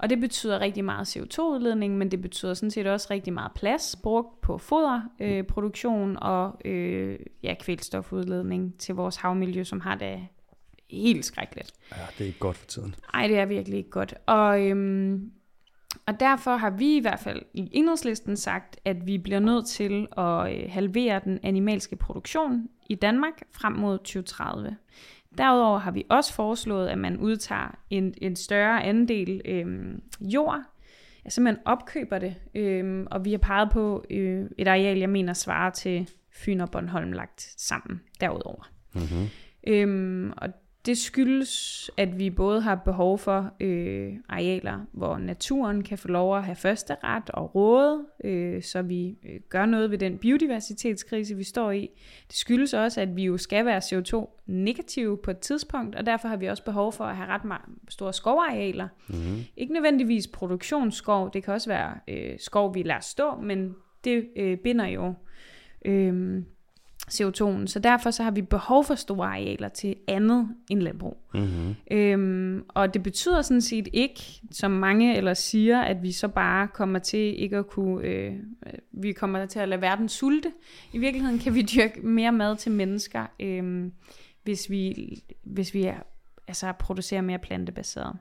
Og 0.00 0.10
det 0.10 0.20
betyder 0.20 0.60
rigtig 0.60 0.84
meget 0.84 1.16
CO2-udledning, 1.16 1.98
men 1.98 2.10
det 2.10 2.22
betyder 2.22 2.54
sådan 2.54 2.70
set 2.70 2.86
også 2.86 3.08
rigtig 3.10 3.32
meget 3.32 3.52
plads 3.52 3.96
brugt 4.02 4.40
på 4.40 4.58
foderproduktion 4.58 6.10
øh, 6.10 6.18
og 6.20 6.60
øh, 6.64 7.18
ja, 7.42 7.54
kvælstofudledning 7.60 8.78
til 8.78 8.94
vores 8.94 9.16
havmiljø, 9.16 9.64
som 9.64 9.80
har 9.80 9.94
det 9.94 10.26
helt 10.90 11.24
skrækkeligt. 11.24 11.72
Ja, 11.92 12.02
det 12.18 12.24
er 12.24 12.26
ikke 12.26 12.38
godt 12.38 12.56
for 12.56 12.66
tiden. 12.66 12.94
Nej, 13.14 13.26
det 13.26 13.38
er 13.38 13.44
virkelig 13.44 13.78
ikke 13.78 13.90
godt. 13.90 14.14
Og, 14.26 14.66
øhm, 14.66 15.32
og 16.06 16.20
derfor 16.20 16.56
har 16.56 16.70
vi 16.70 16.96
i 16.96 17.00
hvert 17.00 17.20
fald 17.20 17.42
i 17.54 17.68
enhedslisten 17.72 18.36
sagt, 18.36 18.76
at 18.84 19.06
vi 19.06 19.18
bliver 19.18 19.40
nødt 19.40 19.66
til 19.66 20.06
at 20.16 20.54
øh, 20.54 20.70
halvere 20.70 21.20
den 21.24 21.38
animalske 21.42 21.96
produktion 21.96 22.68
i 22.88 22.94
Danmark 22.94 23.42
frem 23.52 23.72
mod 23.72 23.98
2030. 23.98 24.76
Derudover 25.38 25.78
har 25.78 25.90
vi 25.90 26.04
også 26.10 26.32
foreslået, 26.34 26.88
at 26.88 26.98
man 26.98 27.16
udtager 27.16 27.78
en, 27.90 28.14
en 28.22 28.36
større 28.36 28.84
andel 28.84 29.40
øhm, 29.44 30.02
jord, 30.20 30.62
altså 31.24 31.40
man 31.40 31.58
opkøber 31.64 32.18
det, 32.18 32.34
øhm, 32.54 33.06
og 33.10 33.24
vi 33.24 33.30
har 33.30 33.38
peget 33.38 33.70
på 33.72 34.04
øh, 34.10 34.44
et 34.58 34.68
areal, 34.68 34.98
jeg 34.98 35.10
mener 35.10 35.32
svarer 35.32 35.70
til 35.70 36.10
Fyn 36.32 36.60
og 36.60 36.70
Bornholm 36.70 37.12
lagt 37.12 37.54
sammen 37.56 38.00
derudover. 38.20 38.70
Mm-hmm. 38.92 39.26
Øhm, 39.66 40.32
og 40.36 40.48
det 40.86 40.98
skyldes, 40.98 41.90
at 41.96 42.18
vi 42.18 42.30
både 42.30 42.60
har 42.60 42.74
behov 42.74 43.18
for 43.18 43.52
øh, 43.60 44.12
arealer, 44.28 44.80
hvor 44.92 45.18
naturen 45.18 45.82
kan 45.82 45.98
få 45.98 46.08
lov 46.08 46.36
at 46.36 46.44
have 46.44 46.56
første 46.56 46.96
ret 47.04 47.30
og 47.30 47.54
råde, 47.54 48.06
øh, 48.24 48.62
så 48.62 48.82
vi 48.82 49.18
øh, 49.24 49.40
gør 49.48 49.66
noget 49.66 49.90
ved 49.90 49.98
den 49.98 50.18
biodiversitetskrise, 50.18 51.36
vi 51.36 51.44
står 51.44 51.70
i. 51.70 51.90
Det 52.28 52.36
skyldes 52.36 52.74
også, 52.74 53.00
at 53.00 53.16
vi 53.16 53.24
jo 53.24 53.36
skal 53.36 53.66
være 53.66 53.78
CO2-negative 53.78 55.16
på 55.16 55.30
et 55.30 55.38
tidspunkt, 55.38 55.96
og 55.96 56.06
derfor 56.06 56.28
har 56.28 56.36
vi 56.36 56.46
også 56.46 56.64
behov 56.64 56.92
for 56.92 57.04
at 57.04 57.16
have 57.16 57.28
ret 57.28 57.60
store 57.88 58.12
skovarealer. 58.12 58.88
Mm-hmm. 59.08 59.44
Ikke 59.56 59.72
nødvendigvis 59.72 60.26
produktionsskov, 60.26 61.32
det 61.32 61.44
kan 61.44 61.54
også 61.54 61.70
være 61.70 61.94
øh, 62.08 62.38
skov, 62.38 62.74
vi 62.74 62.82
lader 62.82 63.00
stå, 63.00 63.36
men 63.40 63.74
det 64.04 64.28
øh, 64.36 64.58
binder 64.58 64.86
jo... 64.86 65.14
Øh, 65.84 66.42
CO2'en. 67.12 67.66
Så 67.66 67.80
derfor 67.82 68.10
så 68.10 68.22
har 68.22 68.30
vi 68.30 68.42
behov 68.42 68.84
for 68.84 68.94
store 68.94 69.26
arealer 69.26 69.68
til 69.68 69.96
andet 70.08 70.48
end 70.70 70.80
landbrug. 70.80 71.16
Mm-hmm. 71.34 71.74
Øhm, 71.90 72.64
og 72.68 72.94
det 72.94 73.02
betyder 73.02 73.42
sådan 73.42 73.60
set 73.60 73.88
ikke, 73.92 74.40
som 74.50 74.70
mange 74.70 75.16
eller 75.16 75.34
siger, 75.34 75.80
at 75.80 76.02
vi 76.02 76.12
så 76.12 76.28
bare 76.28 76.68
kommer 76.68 76.98
til 76.98 77.42
ikke 77.42 77.56
at 77.56 77.66
kunne, 77.66 78.06
øh, 78.06 78.32
vi 78.92 79.12
kommer 79.12 79.46
til 79.46 79.58
at 79.58 79.68
lade 79.68 79.80
verden 79.80 80.08
sulte. 80.08 80.52
I 80.92 80.98
virkeligheden 80.98 81.38
kan 81.38 81.54
vi 81.54 81.62
dyrke 81.62 82.00
mere 82.00 82.32
mad 82.32 82.56
til 82.56 82.72
mennesker, 82.72 83.26
øh, 83.40 83.90
hvis 84.42 84.70
vi, 84.70 85.14
hvis 85.42 85.74
vi 85.74 85.84
er, 85.84 85.98
altså 86.48 86.72
producerer 86.72 87.20
mere 87.20 87.38
plantebaseret. 87.38 88.16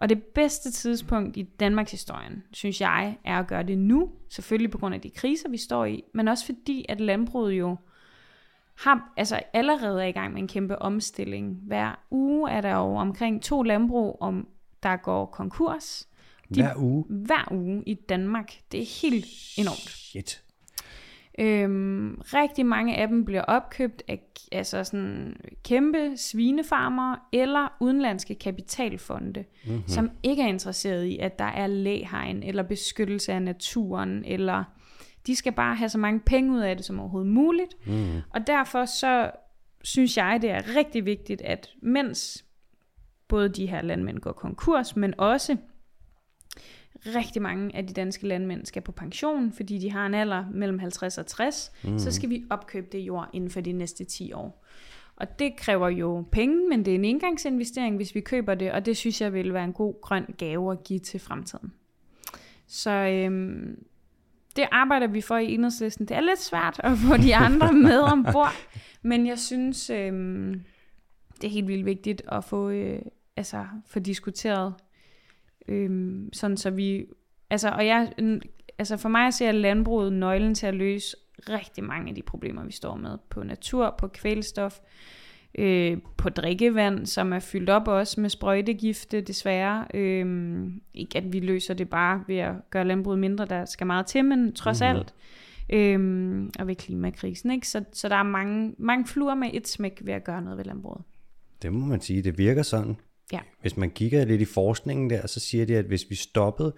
Og 0.00 0.08
det 0.08 0.22
bedste 0.22 0.70
tidspunkt 0.70 1.36
i 1.36 1.42
Danmarks 1.42 1.90
historien, 1.90 2.42
synes 2.52 2.80
jeg, 2.80 3.16
er 3.24 3.38
at 3.38 3.46
gøre 3.46 3.62
det 3.62 3.78
nu. 3.78 4.10
Selvfølgelig 4.28 4.70
på 4.70 4.78
grund 4.78 4.94
af 4.94 5.00
de 5.00 5.10
kriser, 5.10 5.48
vi 5.48 5.56
står 5.56 5.84
i, 5.84 6.04
men 6.14 6.28
også 6.28 6.46
fordi, 6.46 6.86
at 6.88 7.00
landbruget 7.00 7.52
jo 7.52 7.76
har 8.80 9.12
altså 9.16 9.40
allerede 9.52 10.02
er 10.02 10.06
i 10.06 10.12
gang 10.12 10.32
med 10.32 10.42
en 10.42 10.48
kæmpe 10.48 10.82
omstilling. 10.82 11.58
Hver 11.66 12.04
uge 12.10 12.50
er 12.50 12.60
der 12.60 12.72
jo 12.72 12.96
omkring 12.96 13.42
to 13.42 13.62
landbrug, 13.62 14.18
om 14.20 14.48
der 14.82 14.96
går 14.96 15.26
konkurs. 15.26 16.08
De, 16.54 16.62
hver 16.62 16.74
uge? 16.76 17.04
Hver 17.08 17.48
uge 17.50 17.82
i 17.86 17.94
Danmark. 17.94 18.52
Det 18.72 18.80
er 18.80 19.00
helt 19.02 19.26
enormt. 19.58 19.90
Shit. 19.90 20.42
Øhm, 21.38 22.20
rigtig 22.24 22.66
mange 22.66 22.96
af 22.96 23.08
dem 23.08 23.24
bliver 23.24 23.42
opkøbt 23.42 24.02
af 24.08 24.20
altså 24.52 24.84
sådan 24.84 25.36
kæmpe 25.64 26.12
svinefarmer 26.16 27.16
eller 27.32 27.76
udenlandske 27.80 28.34
kapitalfonde, 28.34 29.44
mm-hmm. 29.66 29.82
som 29.86 30.10
ikke 30.22 30.42
er 30.42 30.46
interesseret 30.46 31.04
i, 31.04 31.18
at 31.18 31.38
der 31.38 31.44
er 31.44 31.66
læhegn 31.66 32.42
eller 32.42 32.62
beskyttelse 32.62 33.32
af 33.32 33.42
naturen 33.42 34.24
eller 34.24 34.64
de 35.26 35.36
skal 35.36 35.52
bare 35.52 35.76
have 35.76 35.88
så 35.88 35.98
mange 35.98 36.20
penge 36.20 36.52
ud 36.52 36.60
af 36.60 36.76
det 36.76 36.86
som 36.86 37.00
overhovedet 37.00 37.32
muligt. 37.32 37.86
Mm. 37.86 38.20
Og 38.30 38.46
derfor 38.46 38.84
så 38.84 39.30
synes 39.82 40.16
jeg, 40.16 40.38
det 40.42 40.50
er 40.50 40.76
rigtig 40.76 41.04
vigtigt, 41.04 41.42
at 41.42 41.70
mens 41.82 42.44
både 43.28 43.48
de 43.48 43.66
her 43.66 43.82
landmænd 43.82 44.18
går 44.18 44.32
konkurs, 44.32 44.96
men 44.96 45.14
også 45.18 45.56
rigtig 47.06 47.42
mange 47.42 47.76
af 47.76 47.86
de 47.86 47.92
danske 47.92 48.26
landmænd 48.26 48.66
skal 48.66 48.82
på 48.82 48.92
pension, 48.92 49.52
fordi 49.52 49.78
de 49.78 49.90
har 49.90 50.06
en 50.06 50.14
alder 50.14 50.44
mellem 50.52 50.78
50 50.78 51.18
og 51.18 51.26
60, 51.26 51.72
mm. 51.84 51.98
så 51.98 52.12
skal 52.12 52.30
vi 52.30 52.44
opkøbe 52.50 52.86
det 52.92 52.98
jord 52.98 53.30
inden 53.32 53.50
for 53.50 53.60
de 53.60 53.72
næste 53.72 54.04
10 54.04 54.32
år. 54.32 54.64
Og 55.16 55.38
det 55.38 55.56
kræver 55.56 55.88
jo 55.88 56.24
penge, 56.32 56.68
men 56.68 56.84
det 56.84 56.90
er 56.90 56.94
en 56.94 57.04
engangsinvestering, 57.04 57.96
hvis 57.96 58.14
vi 58.14 58.20
køber 58.20 58.54
det, 58.54 58.72
og 58.72 58.86
det 58.86 58.96
synes 58.96 59.20
jeg 59.20 59.32
vil 59.32 59.54
være 59.54 59.64
en 59.64 59.72
god 59.72 60.00
grøn 60.00 60.34
gave 60.38 60.72
at 60.72 60.84
give 60.84 60.98
til 60.98 61.20
fremtiden. 61.20 61.72
Så 62.66 62.90
øhm, 62.90 63.84
det 64.56 64.68
arbejder 64.72 65.06
vi 65.06 65.20
for 65.20 65.36
i 65.36 65.54
enhedslisten. 65.54 66.06
Det 66.06 66.16
er 66.16 66.20
lidt 66.20 66.38
svært 66.38 66.80
at 66.84 66.92
få 66.98 67.16
de 67.16 67.36
andre 67.36 67.72
med 67.88 68.00
ombord, 68.00 68.52
men 69.02 69.26
jeg 69.26 69.38
synes, 69.38 69.90
øh, 69.90 70.12
det 71.40 71.44
er 71.44 71.50
helt 71.50 71.68
vildt 71.68 71.86
vigtigt 71.86 72.22
at 72.32 72.44
få, 72.44 72.68
øh, 72.68 73.02
altså, 73.36 73.66
få 73.86 73.98
diskuteret, 73.98 74.74
øh, 75.68 76.18
sådan 76.32 76.56
så 76.56 76.70
vi, 76.70 77.06
altså, 77.50 77.68
og 77.68 77.86
jeg, 77.86 78.12
altså 78.78 78.96
for 78.96 79.08
mig 79.08 79.34
ser 79.34 79.52
landbruget 79.52 80.12
nøglen 80.12 80.54
til 80.54 80.66
at 80.66 80.74
løse 80.74 81.16
rigtig 81.48 81.84
mange 81.84 82.08
af 82.08 82.14
de 82.14 82.22
problemer, 82.22 82.64
vi 82.64 82.72
står 82.72 82.96
med 82.96 83.18
på 83.30 83.42
natur, 83.42 83.94
på 83.98 84.08
kvælstof, 84.08 84.78
øh, 84.78 84.86
på 86.16 86.28
drikkevand, 86.28 87.06
som 87.06 87.32
er 87.32 87.38
fyldt 87.38 87.70
op 87.70 87.88
også 87.88 88.20
med 88.20 88.30
sprøjtegifte, 88.30 89.20
desværre. 89.20 89.86
Øh, 89.94 90.62
ikke 90.94 91.18
at 91.18 91.32
vi 91.32 91.40
løser 91.40 91.74
det 91.74 91.88
bare 91.88 92.24
ved 92.26 92.36
at 92.36 92.54
gøre 92.70 92.84
landbruget 92.84 93.18
mindre, 93.18 93.44
der 93.44 93.64
skal 93.64 93.86
meget 93.86 94.06
til, 94.06 94.24
men 94.24 94.52
trods 94.52 94.80
mm-hmm. 94.80 94.96
alt. 94.96 95.14
Øh, 95.72 96.50
og 96.58 96.66
ved 96.66 96.74
klimakrisen. 96.74 97.50
Ikke? 97.50 97.68
Så, 97.68 97.84
så 97.92 98.08
der 98.08 98.16
er 98.16 98.22
mange, 98.22 98.74
mange 98.78 99.06
fluer 99.06 99.34
med 99.34 99.50
et 99.52 99.68
smæk 99.68 100.00
ved 100.04 100.12
at 100.12 100.24
gøre 100.24 100.42
noget 100.42 100.58
ved 100.58 100.64
landbruget. 100.64 101.02
Det 101.62 101.72
må 101.72 101.86
man 101.86 102.00
sige, 102.00 102.22
det 102.22 102.38
virker 102.38 102.62
sådan. 102.62 102.96
Ja. 103.32 103.38
Hvis 103.60 103.76
man 103.76 103.90
kigger 103.90 104.24
lidt 104.24 104.40
i 104.40 104.44
forskningen 104.44 105.10
der, 105.10 105.26
så 105.26 105.40
siger 105.40 105.66
de, 105.66 105.76
at 105.76 105.84
hvis 105.84 106.06
vi 106.10 106.14
stoppede, 106.14 106.72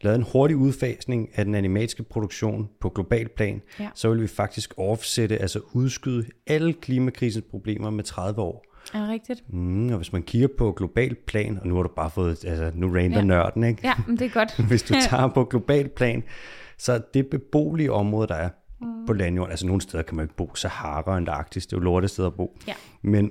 lavede 0.00 0.18
en 0.18 0.26
hurtig 0.32 0.56
udfasning 0.56 1.28
af 1.34 1.44
den 1.44 1.54
animalske 1.54 2.02
produktion 2.02 2.68
på 2.80 2.88
global 2.88 3.28
plan, 3.28 3.62
Ja. 3.80 3.88
så 3.94 4.10
vil 4.10 4.22
vi 4.22 4.26
faktisk 4.26 4.74
offsætte, 4.76 5.38
altså 5.38 5.60
udskyde 5.72 6.26
alle 6.46 6.72
klimakrisens 6.72 7.44
problemer 7.50 7.90
med 7.90 8.04
30 8.04 8.40
år. 8.42 8.64
Er 8.94 9.00
det 9.00 9.08
rigtigt? 9.08 9.44
Mm, 9.52 9.88
og 9.88 9.96
hvis 9.96 10.12
man 10.12 10.22
kigger 10.22 10.48
på 10.58 10.72
global 10.72 11.14
plan, 11.26 11.58
og 11.60 11.66
nu 11.66 11.74
har 11.76 11.82
du 11.82 11.88
bare 11.96 12.10
fået, 12.10 12.44
altså 12.44 12.70
nu 12.74 12.86
rander 12.94 13.18
Ja. 13.18 13.24
nørden, 13.24 13.64
ikke? 13.64 13.80
Ja, 13.84 13.92
men 14.06 14.18
det 14.18 14.24
er 14.24 14.30
godt. 14.30 14.56
hvis 14.68 14.82
du 14.82 14.94
tager 15.10 15.28
på 15.28 15.44
global 15.44 15.88
plan, 15.88 16.22
så 16.78 17.00
det 17.14 17.26
beboelige 17.26 17.92
område, 17.92 18.28
der 18.28 18.34
er 18.34 18.48
mm. 18.80 19.06
på 19.06 19.12
landjorden, 19.12 19.50
altså 19.50 19.66
nogle 19.66 19.80
steder 19.82 20.02
kan 20.02 20.16
man 20.16 20.24
ikke 20.24 20.36
bo, 20.36 20.54
Sahara 20.54 21.02
og 21.10 21.16
Antarktis, 21.16 21.66
det 21.66 21.72
er 21.72 21.76
jo 21.80 21.84
lortesteder 21.84 22.28
at 22.28 22.34
bo. 22.34 22.58
Ja. 22.66 22.72
Men 23.02 23.30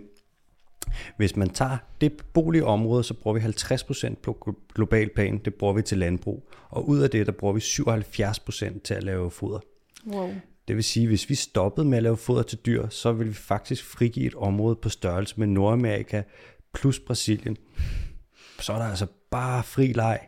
hvis 1.17 1.35
man 1.35 1.49
tager 1.49 1.77
det 2.01 2.13
beboelige 2.13 2.65
område, 2.65 3.03
så 3.03 3.13
bruger 3.13 3.39
vi 3.39 3.45
50% 3.45 4.15
på 4.23 4.37
glo- 4.45 4.73
global 4.75 5.09
plan, 5.15 5.37
det 5.37 5.55
bruger 5.55 5.73
vi 5.73 5.81
til 5.81 5.97
landbrug. 5.97 6.49
Og 6.69 6.89
ud 6.89 6.99
af 6.99 7.09
det, 7.09 7.25
der 7.25 7.31
bruger 7.31 7.53
vi 7.53 7.59
77% 7.59 8.79
til 8.83 8.93
at 8.93 9.03
lave 9.03 9.31
foder. 9.31 9.59
Wow. 10.07 10.33
Det 10.67 10.75
vil 10.75 10.83
sige, 10.83 11.07
hvis 11.07 11.29
vi 11.29 11.35
stoppede 11.35 11.87
med 11.87 11.97
at 11.97 12.03
lave 12.03 12.17
foder 12.17 12.43
til 12.43 12.57
dyr, 12.65 12.89
så 12.89 13.11
ville 13.11 13.29
vi 13.29 13.35
faktisk 13.35 13.85
frigive 13.85 14.25
et 14.25 14.35
område 14.35 14.75
på 14.75 14.89
størrelse 14.89 15.35
med 15.37 15.47
Nordamerika 15.47 16.21
plus 16.73 16.99
Brasilien. 16.99 17.57
Så 18.59 18.73
er 18.73 18.77
der 18.77 18.85
altså 18.85 19.07
bare 19.31 19.63
fri 19.63 19.87
leg. 19.93 20.19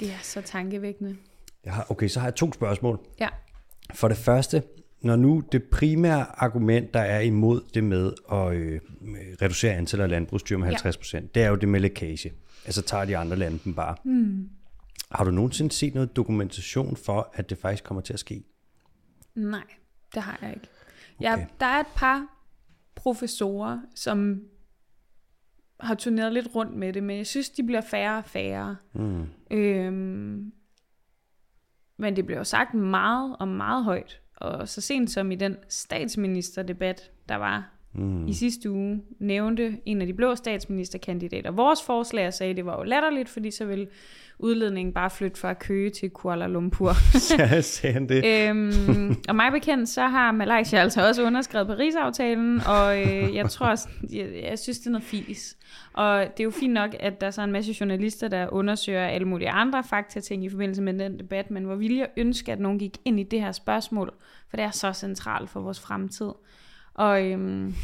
Det 0.00 0.08
er 0.08 0.18
så 0.22 0.40
tankevækkende. 0.40 1.16
Jeg 1.64 1.72
har, 1.72 1.86
okay, 1.90 2.08
så 2.08 2.20
har 2.20 2.26
jeg 2.26 2.34
to 2.34 2.52
spørgsmål. 2.52 3.00
Ja. 3.20 3.28
For 3.94 4.08
det 4.08 4.16
første, 4.16 4.62
når 5.04 5.16
nu 5.16 5.42
det 5.52 5.62
primære 5.64 6.42
argument, 6.42 6.94
der 6.94 7.00
er 7.00 7.20
imod 7.20 7.60
det 7.74 7.84
med 7.84 8.12
at 8.32 8.54
øh, 8.54 8.80
reducere 9.42 9.74
antallet 9.74 10.04
af 10.04 10.10
landbrugsdyr 10.10 10.56
med 10.56 10.70
Ja. 10.70 10.76
50%, 10.90 11.26
det 11.34 11.42
er 11.42 11.48
jo 11.48 11.56
det 11.56 11.68
med 11.68 11.80
lækage. 11.80 12.32
Altså 12.64 12.82
tager 12.82 13.04
de 13.04 13.16
andre 13.16 13.36
lande 13.36 13.58
dem 13.64 13.74
bare. 13.74 13.96
Mm. 14.04 14.48
Har 15.10 15.24
du 15.24 15.30
nogensinde 15.30 15.72
set 15.72 15.94
noget 15.94 16.16
dokumentation 16.16 16.96
for, 16.96 17.30
at 17.34 17.50
det 17.50 17.58
faktisk 17.58 17.84
kommer 17.84 18.00
til 18.00 18.12
at 18.12 18.18
ske? 18.18 18.44
Nej, 19.34 19.64
det 20.14 20.22
har 20.22 20.38
jeg 20.42 20.50
ikke. 20.54 20.66
Ja, 21.20 21.32
Okay. 21.34 21.46
der 21.60 21.66
er 21.66 21.80
et 21.80 21.86
par 21.96 22.26
professorer, 22.94 23.80
som 23.94 24.42
har 25.80 25.94
turneret 25.94 26.32
lidt 26.32 26.48
rundt 26.54 26.76
med 26.76 26.92
det, 26.92 27.02
men 27.02 27.16
jeg 27.16 27.26
synes, 27.26 27.50
de 27.50 27.62
bliver 27.62 27.80
færre 27.80 28.18
og 28.18 28.24
færre. 28.24 28.76
Mm. 28.92 29.26
Øhm, 29.50 30.52
men 31.96 32.16
det 32.16 32.26
bliver 32.26 32.38
jo 32.38 32.44
sagt 32.44 32.74
meget 32.74 33.36
og 33.40 33.48
meget 33.48 33.84
højt. 33.84 34.20
Og 34.44 34.68
så 34.68 34.80
sent 34.80 35.10
som 35.10 35.32
i 35.32 35.34
den 35.34 35.56
statsministerdebat, 35.68 37.10
der 37.28 37.36
var 37.36 37.73
mm. 37.94 38.26
i 38.26 38.32
sidste 38.32 38.70
uge 38.70 39.02
nævnte 39.18 39.78
en 39.86 40.00
af 40.00 40.06
de 40.06 40.14
blå 40.14 40.34
statsministerkandidater 40.34 41.50
vores 41.50 41.82
forslag 41.82 42.26
og 42.26 42.34
sagde, 42.34 42.50
at 42.50 42.56
det 42.56 42.66
var 42.66 42.78
jo 42.78 42.82
latterligt, 42.82 43.28
fordi 43.28 43.50
så 43.50 43.64
ville 43.64 43.86
udledningen 44.38 44.94
bare 44.94 45.10
flytte 45.10 45.40
fra 45.40 45.54
Køge 45.54 45.90
til 45.90 46.10
Kuala 46.10 46.46
Lumpur. 46.46 46.92
ja, 47.38 47.60
sagde 47.60 47.92
han 47.92 48.08
det. 48.08 48.48
øhm, 48.50 49.16
og 49.28 49.36
mig 49.36 49.52
bekendt, 49.52 49.88
så 49.88 50.06
har 50.06 50.32
Malaysia 50.32 50.78
altså 50.78 51.08
også 51.08 51.24
underskrevet 51.24 51.66
Paris-aftalen, 51.66 52.60
og 52.66 53.00
øh, 53.00 53.34
jeg 53.34 53.50
tror 53.50 53.66
også, 53.66 53.88
jeg, 54.12 54.28
jeg 54.42 54.58
synes, 54.58 54.78
det 54.78 54.86
er 54.86 54.90
noget 54.90 55.04
fis. 55.04 55.56
Og 55.92 56.20
det 56.20 56.40
er 56.40 56.44
jo 56.44 56.50
fint 56.50 56.72
nok, 56.72 56.96
at 57.00 57.20
der 57.20 57.26
er 57.26 57.30
så 57.30 57.42
en 57.42 57.52
masse 57.52 57.76
journalister, 57.80 58.28
der 58.28 58.48
undersøger 58.52 59.06
alle 59.06 59.28
mulige 59.28 59.50
andre 59.50 59.84
fakta-ting 59.84 60.44
i 60.44 60.50
forbindelse 60.50 60.82
med 60.82 60.98
den 60.98 61.18
debat, 61.18 61.50
men 61.50 61.64
hvor 61.64 61.74
vil 61.74 61.96
jeg 61.96 62.08
ønske, 62.16 62.52
at 62.52 62.60
nogen 62.60 62.78
gik 62.78 62.98
ind 63.04 63.20
i 63.20 63.22
det 63.22 63.40
her 63.40 63.52
spørgsmål, 63.52 64.12
for 64.50 64.56
det 64.56 64.64
er 64.64 64.70
så 64.70 64.92
centralt 64.92 65.50
for 65.50 65.60
vores 65.60 65.80
fremtid. 65.80 66.30
Og, 66.94 67.30
øhm, 67.30 67.74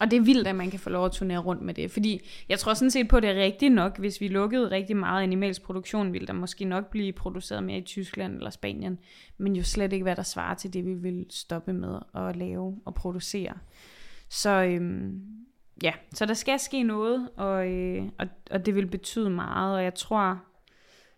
og 0.00 0.10
det 0.10 0.16
er 0.16 0.20
vildt, 0.20 0.48
at 0.48 0.56
man 0.56 0.70
kan 0.70 0.80
få 0.80 0.90
lov 0.90 1.04
at 1.04 1.12
turnere 1.12 1.38
rundt 1.38 1.62
med 1.62 1.74
det. 1.74 1.90
Fordi 1.90 2.28
jeg 2.48 2.58
tror 2.58 2.74
sådan 2.74 2.90
set 2.90 3.08
på, 3.08 3.16
at 3.16 3.22
det 3.22 3.30
er 3.30 3.42
rigtigt 3.42 3.74
nok. 3.74 3.98
Hvis 3.98 4.20
vi 4.20 4.28
lukkede 4.28 4.70
rigtig 4.70 4.96
meget 4.96 5.22
animalsk 5.22 5.62
produktion, 5.62 6.12
ville 6.12 6.26
der 6.26 6.32
måske 6.32 6.64
nok 6.64 6.90
blive 6.90 7.12
produceret 7.12 7.62
mere 7.62 7.78
i 7.78 7.82
Tyskland 7.82 8.36
eller 8.36 8.50
Spanien. 8.50 8.98
Men 9.38 9.56
jo 9.56 9.62
slet 9.62 9.92
ikke, 9.92 10.02
hvad 10.02 10.16
der 10.16 10.22
svarer 10.22 10.54
til 10.54 10.72
det, 10.72 10.86
vi 10.86 10.94
vil 10.94 11.26
stoppe 11.30 11.72
med 11.72 11.98
at 12.14 12.36
lave 12.36 12.80
og 12.84 12.94
producere. 12.94 13.54
Så 14.28 14.50
øhm, 14.50 15.20
ja, 15.82 15.92
så 16.14 16.26
der 16.26 16.34
skal 16.34 16.58
ske 16.58 16.82
noget, 16.82 17.28
og, 17.36 17.68
øh, 17.68 18.02
og, 18.18 18.26
og 18.50 18.66
det 18.66 18.74
vil 18.74 18.86
betyde 18.86 19.30
meget. 19.30 19.76
Og 19.76 19.84
jeg 19.84 19.94
tror, 19.94 20.38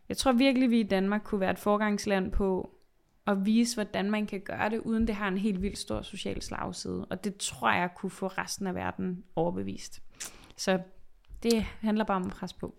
jeg 0.09 0.17
tror 0.17 0.33
virkelig, 0.33 0.71
vi 0.71 0.81
i 0.81 0.89
Danmark 0.89 1.21
kunne 1.25 1.41
være 1.41 1.51
et 1.51 1.59
forgangsland 1.59 2.33
på 2.33 2.71
at 3.27 3.47
vise, 3.47 3.77
hvordan 3.77 4.11
man 4.11 4.27
kan 4.27 4.41
gøre 4.41 4.71
det, 4.71 4.79
uden 4.79 5.07
det 5.07 5.15
har 5.15 5.29
en 5.29 5.39
helt 5.39 5.63
vildt 5.63 5.79
stor 5.79 6.03
social 6.03 6.43
slagside. 6.43 7.05
Og 7.05 7.25
det 7.25 7.37
tror 7.37 7.73
jeg 7.73 7.91
kunne 7.97 8.11
få 8.11 8.27
resten 8.27 8.67
af 8.67 8.75
verden 8.75 9.25
overbevist. 9.37 10.03
Så 10.57 10.79
det 11.43 11.63
handler 11.63 12.05
bare 12.05 12.17
om 12.17 12.27
at 12.27 12.33
presse 12.33 12.57
på. 12.57 12.75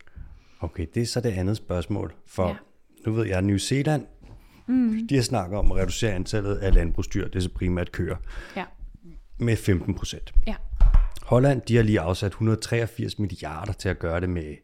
Okay, 0.60 0.88
det 0.94 1.02
er 1.02 1.06
så 1.06 1.22
det 1.22 1.30
andet 1.30 1.58
spørgsmål. 1.58 2.14
For 2.26 2.48
ja. 2.48 2.56
nu 3.06 3.12
ved 3.12 3.26
jeg, 3.26 3.38
at 3.38 3.44
New 3.44 3.58
Zealand, 3.58 4.06
mm. 4.68 5.08
de 5.08 5.16
har 5.16 5.22
snakket 5.22 5.60
om 5.60 5.72
at 5.72 5.78
reducere 5.78 6.14
antallet 6.14 6.56
af 6.56 6.74
landbrugsdyr, 6.74 7.28
det 7.28 7.36
er 7.36 7.40
så 7.40 7.50
primært 7.50 7.92
køer, 7.92 8.16
ja. 8.56 8.66
med 9.40 9.56
15 9.56 9.96
procent. 9.96 10.34
Ja. 10.48 10.56
Holland, 11.26 11.62
de 11.62 11.76
har 11.76 11.84
lige 11.84 12.00
afsat 12.00 12.32
183 12.32 13.20
milliarder 13.20 13.74
til 13.74 13.90
at 13.90 14.00
gøre 14.00 14.22
det 14.22 14.30
med, 14.30 14.56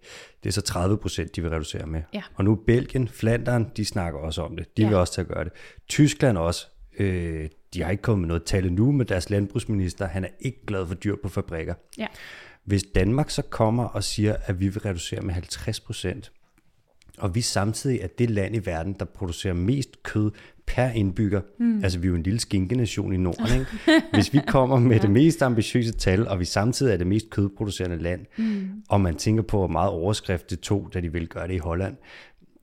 det 0.44 0.50
er 0.50 0.54
så 0.54 0.62
30 0.62 0.98
procent, 0.98 1.36
de 1.36 1.42
vil 1.42 1.50
reducere 1.50 1.86
med. 1.86 2.02
Ja. 2.14 2.22
Og 2.36 2.44
nu 2.44 2.56
Belgien, 2.56 3.08
Flandern, 3.08 3.72
de 3.78 3.86
snakker 3.86 4.20
også 4.20 4.42
om 4.42 4.56
det. 4.56 4.78
De 4.78 4.82
ja. 4.82 4.88
vil 4.88 4.98
også 4.98 5.14
til 5.14 5.22
at 5.22 5.28
gøre 5.28 5.44
det. 5.44 5.52
Tyskland 5.88 6.38
også, 6.38 6.68
øh, 7.00 7.50
de 7.74 7.84
har 7.84 7.92
ikke 7.92 8.04
kommet 8.04 8.22
med 8.22 8.28
noget 8.28 8.44
tal 8.44 8.74
nu 8.74 8.92
med 8.92 9.06
deres 9.06 9.30
landbrugsminister. 9.30 10.08
Han 10.08 10.24
er 10.24 10.30
ikke 10.40 10.66
glad 10.66 10.88
for 10.88 10.96
dyr 10.96 11.16
på 11.24 11.30
fabrikker. 11.30 11.74
Ja. 11.98 12.08
Hvis 12.64 12.84
Danmark 12.96 13.30
så 13.30 13.42
kommer 13.42 13.84
og 13.84 14.04
siger, 14.04 14.36
at 14.46 14.60
vi 14.60 14.68
vil 14.68 14.80
reducere 14.80 15.22
med 15.22 15.34
50 15.34 15.80
procent, 15.80 16.32
og 17.20 17.36
vi 17.36 17.42
samtidig 17.42 18.00
er 18.02 18.08
det 18.08 18.30
land 18.30 18.56
i 18.56 18.66
verden, 18.66 18.94
der 18.94 19.06
producerer 19.06 19.54
mest 19.54 20.04
kød 20.04 20.32
per 20.68 20.90
indbygger. 20.90 21.42
Mm. 21.60 21.84
Altså, 21.84 22.00
vi 22.00 22.08
er 22.08 22.10
jo 22.10 22.16
en 22.16 22.24
lille 22.24 22.40
skinkenation 22.40 23.14
i 23.14 23.18
Norden, 23.18 23.60
ikke? 23.60 24.06
Hvis 24.14 24.34
vi 24.34 24.40
kommer 24.48 24.80
med 24.80 24.96
ja. 24.96 25.02
det 25.02 25.12
mest 25.12 25.42
ambitiøse 25.42 25.92
tal, 25.92 26.28
og 26.28 26.40
vi 26.40 26.46
samtidig 26.46 26.94
er 26.94 26.98
det 26.98 27.08
mest 27.08 27.30
kødproducerende 27.30 27.98
land, 27.98 28.26
mm. 28.38 28.70
og 28.90 29.02
man 29.02 29.16
tænker 29.16 29.44
på, 29.44 29.58
hvor 29.58 29.68
meget 29.68 29.92
overskrift 29.92 30.50
det 30.50 30.60
tog, 30.60 30.90
da 30.94 31.02
de 31.02 31.12
ville 31.12 31.28
gøre 31.28 31.48
det 31.48 31.54
i 31.54 31.58
Holland, 31.58 31.98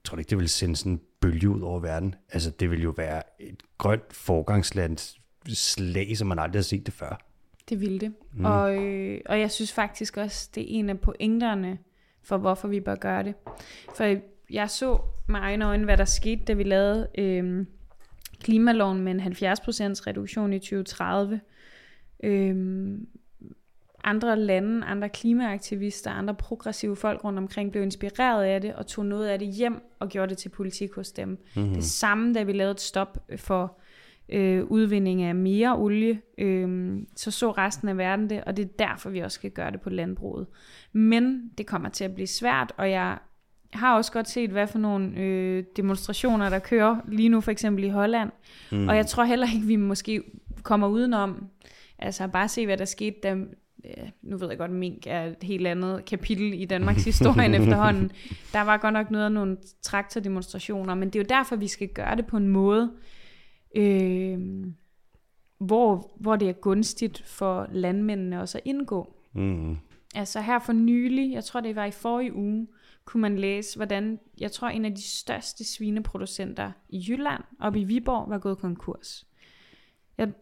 tror 0.05 0.17
du 0.17 0.21
ikke, 0.21 0.31
det 0.31 0.39
vil 0.39 0.49
sende 0.49 0.77
sådan 0.77 0.93
en 0.93 1.01
bølge 1.21 1.49
ud 1.49 1.61
over 1.61 1.81
verden? 1.81 2.15
Altså, 2.33 2.51
det 2.51 2.71
vil 2.71 2.83
jo 2.83 2.95
være 2.97 3.23
et 3.41 3.63
grønt 3.79 4.13
forgangsland 4.13 5.17
slag, 5.49 6.17
som 6.17 6.29
man 6.29 6.39
aldrig 6.39 6.59
har 6.59 6.65
set 6.65 6.87
det 6.87 6.95
før. 6.95 7.21
Det 7.69 7.81
ville 7.81 7.99
det. 7.99 8.13
Mm. 8.33 8.45
Og, 8.45 8.77
øh, 8.77 9.21
og 9.27 9.41
jeg 9.41 9.51
synes 9.51 9.73
faktisk 9.73 10.17
også, 10.17 10.51
det 10.55 10.63
er 10.63 10.67
en 10.69 10.91
af 10.91 11.01
pointerne 11.01 11.79
for, 12.23 12.37
hvorfor 12.37 12.69
vi 12.69 12.81
bør 12.81 12.95
gøre 12.95 13.23
det. 13.23 13.35
For 13.97 14.17
jeg 14.51 14.71
så 14.71 14.99
med 15.29 15.41
egne 15.41 15.67
øjne, 15.67 15.85
hvad 15.85 15.97
der 15.97 16.05
skete, 16.05 16.45
da 16.45 16.53
vi 16.53 16.63
lavede 16.63 17.09
øh, 17.19 17.67
klimaloven 18.41 19.01
med 19.01 19.13
en 19.13 19.21
70% 19.21 19.27
reduktion 20.07 20.53
i 20.53 20.59
2030. 20.59 21.41
Øhm, 22.25 23.07
andre 24.05 24.39
lande, 24.39 24.87
andre 24.87 25.09
klimaaktivister, 25.09 26.11
andre 26.11 26.35
progressive 26.35 26.97
folk 26.97 27.25
rundt 27.25 27.39
omkring 27.39 27.71
blev 27.71 27.83
inspireret 27.83 28.45
af 28.45 28.61
det 28.61 28.75
og 28.75 28.87
tog 28.87 29.07
noget 29.07 29.29
af 29.29 29.39
det 29.39 29.49
hjem 29.49 29.83
og 30.01 30.09
gjorde 30.09 30.31
det 30.31 30.39
til 30.39 30.49
politik 30.49 30.95
hos 30.95 31.13
dem. 31.13 31.29
Mm-hmm. 31.29 31.75
Det 31.75 31.85
samme, 31.85 32.35
da 32.35 32.43
vi 32.43 32.53
lavede 32.53 32.71
et 32.71 32.81
stop 32.81 33.19
for 33.37 33.79
øh, 34.29 34.65
udvinding 34.65 35.23
af 35.23 35.35
mere 35.35 35.77
olie, 35.77 36.21
øh, 36.39 36.99
så 37.17 37.31
så 37.31 37.51
resten 37.51 37.89
af 37.89 37.97
verden 37.99 38.31
det, 38.31 38.45
og 38.45 38.57
det 38.57 38.63
er 38.63 38.87
derfor, 38.87 39.11
vi 39.11 39.21
også 39.21 39.35
skal 39.35 39.51
gøre 39.51 39.71
det 39.71 39.81
på 39.81 39.91
landbruget. 39.91 40.47
Men 40.93 41.51
det 41.59 41.67
kommer 41.67 41.89
til 41.89 42.05
at 42.05 42.15
blive 42.15 42.27
svært, 42.27 42.73
og 42.77 42.91
jeg 42.91 43.19
har 43.73 43.97
også 43.97 44.13
godt 44.13 44.29
set, 44.29 44.51
hvad 44.51 44.67
for 44.67 44.79
nogle 44.79 45.17
øh, 45.17 45.65
demonstrationer, 45.77 46.49
der 46.49 46.59
kører 46.59 46.97
lige 47.09 47.29
nu, 47.29 47.41
for 47.41 47.51
eksempel 47.51 47.85
i 47.85 47.89
Holland. 47.89 48.31
Mm. 48.73 48.89
Og 48.89 48.97
jeg 48.97 49.07
tror 49.07 49.25
heller 49.25 49.47
ikke, 49.55 49.67
vi 49.67 49.77
måske 49.77 50.23
kommer 50.63 50.89
udenom, 50.89 51.47
altså 51.99 52.29
bare 52.29 52.49
se, 52.49 52.67
hvad 52.67 52.77
der 52.77 52.85
skete, 52.85 53.17
da, 53.23 53.37
nu 54.23 54.37
ved 54.37 54.49
jeg 54.49 54.59
godt, 54.59 54.71
mink 54.71 55.07
er 55.07 55.25
et 55.25 55.43
helt 55.43 55.67
andet 55.67 56.05
kapitel 56.05 56.61
i 56.61 56.65
Danmarks 56.65 57.05
historie 57.11 57.57
efterhånden. 57.57 58.13
Der 58.53 58.61
var 58.61 58.77
godt 58.77 58.93
nok 58.93 59.11
noget 59.11 59.25
af 59.25 59.33
nogle 59.33 59.57
traktordemonstrationer, 59.83 60.95
men 60.95 61.09
det 61.09 61.19
er 61.19 61.23
jo 61.23 61.27
derfor, 61.29 61.57
vi 61.57 61.69
skal 61.69 61.89
gøre 61.89 62.17
det 62.17 62.27
på 62.27 62.37
en 62.37 62.49
måde, 62.49 62.93
øh, 63.77 64.39
hvor, 65.59 66.13
hvor 66.21 66.37
det 66.37 66.49
er 66.49 66.53
gunstigt 66.53 67.23
for 67.27 67.69
landmændene 67.73 68.41
også 68.41 68.59
at 68.59 68.63
indgå. 68.65 69.15
Mm. 69.33 69.77
Altså 70.15 70.41
her 70.41 70.59
for 70.59 70.73
nylig, 70.73 71.33
jeg 71.33 71.45
tror 71.45 71.61
det 71.61 71.77
var 71.77 71.85
i 71.85 71.91
forrige 71.91 72.35
uge, 72.35 72.67
kunne 73.07 73.21
man 73.21 73.39
læse, 73.39 73.77
hvordan, 73.77 74.19
jeg 74.41 74.53
tror, 74.53 74.69
en 74.69 74.85
af 74.85 74.95
de 74.95 75.03
største 75.03 75.65
svineproducenter 75.65 76.73
i 76.89 77.05
Jylland, 77.09 77.43
op 77.61 77.77
i 77.77 77.85
Viborg, 77.85 78.31
var 78.31 78.39
gået 78.39 78.59
konkurs. 78.59 79.27
Jeg, 80.19 80.33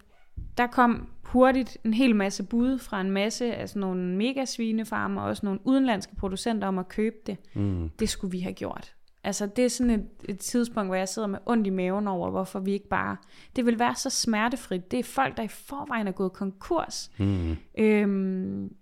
der 0.59 0.67
kom 0.67 1.09
hurtigt 1.23 1.79
en 1.85 1.95
hel 1.95 2.17
masse 2.17 2.43
bud 2.43 2.79
fra 2.79 3.01
en 3.01 3.11
masse 3.11 3.55
af 3.55 3.69
sådan 3.69 3.81
nogle 3.81 4.17
megasvinefarmer, 4.17 5.23
og 5.23 5.29
også 5.29 5.47
nogle 5.47 5.61
udenlandske 5.65 6.17
producenter 6.17 6.69
om 6.69 6.79
at 6.79 6.89
købe 6.89 7.17
det. 7.27 7.37
Mm. 7.55 7.91
Det 7.99 8.09
skulle 8.09 8.31
vi 8.31 8.41
have 8.41 8.55
gjort. 8.55 8.95
Altså 9.25 9.47
det 9.47 9.65
er 9.65 9.69
sådan 9.69 9.91
et, 9.91 10.07
et 10.29 10.39
tidspunkt, 10.39 10.89
hvor 10.89 10.95
jeg 10.95 11.09
sidder 11.09 11.29
med 11.29 11.39
ondt 11.47 11.67
i 11.67 11.71
maven 11.71 12.09
over, 12.09 12.31
hvorfor 12.31 12.61
vi 12.61 12.73
ikke 12.73 12.89
bare... 12.89 13.17
Det 13.57 13.67
vil 13.67 13.79
være 13.79 13.95
så 13.95 14.11
smertefrit. 14.11 14.91
Det 14.91 14.99
er 14.99 15.05
folk, 15.05 15.37
der 15.37 15.43
i 15.43 15.49
forvejen 15.49 16.09
er 16.09 16.13
gået 16.13 16.33
konkurs. 16.33 17.11
Mm. 17.19 17.57
Øhm, 17.79 18.77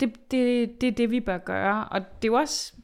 det, 0.00 0.30
det, 0.30 0.70
det 0.80 0.86
er 0.86 0.92
det, 0.92 1.10
vi 1.10 1.20
bør 1.20 1.38
gøre. 1.38 1.88
Og 1.88 2.00
det 2.00 2.28
er 2.28 2.32
jo 2.32 2.34
også 2.34 2.74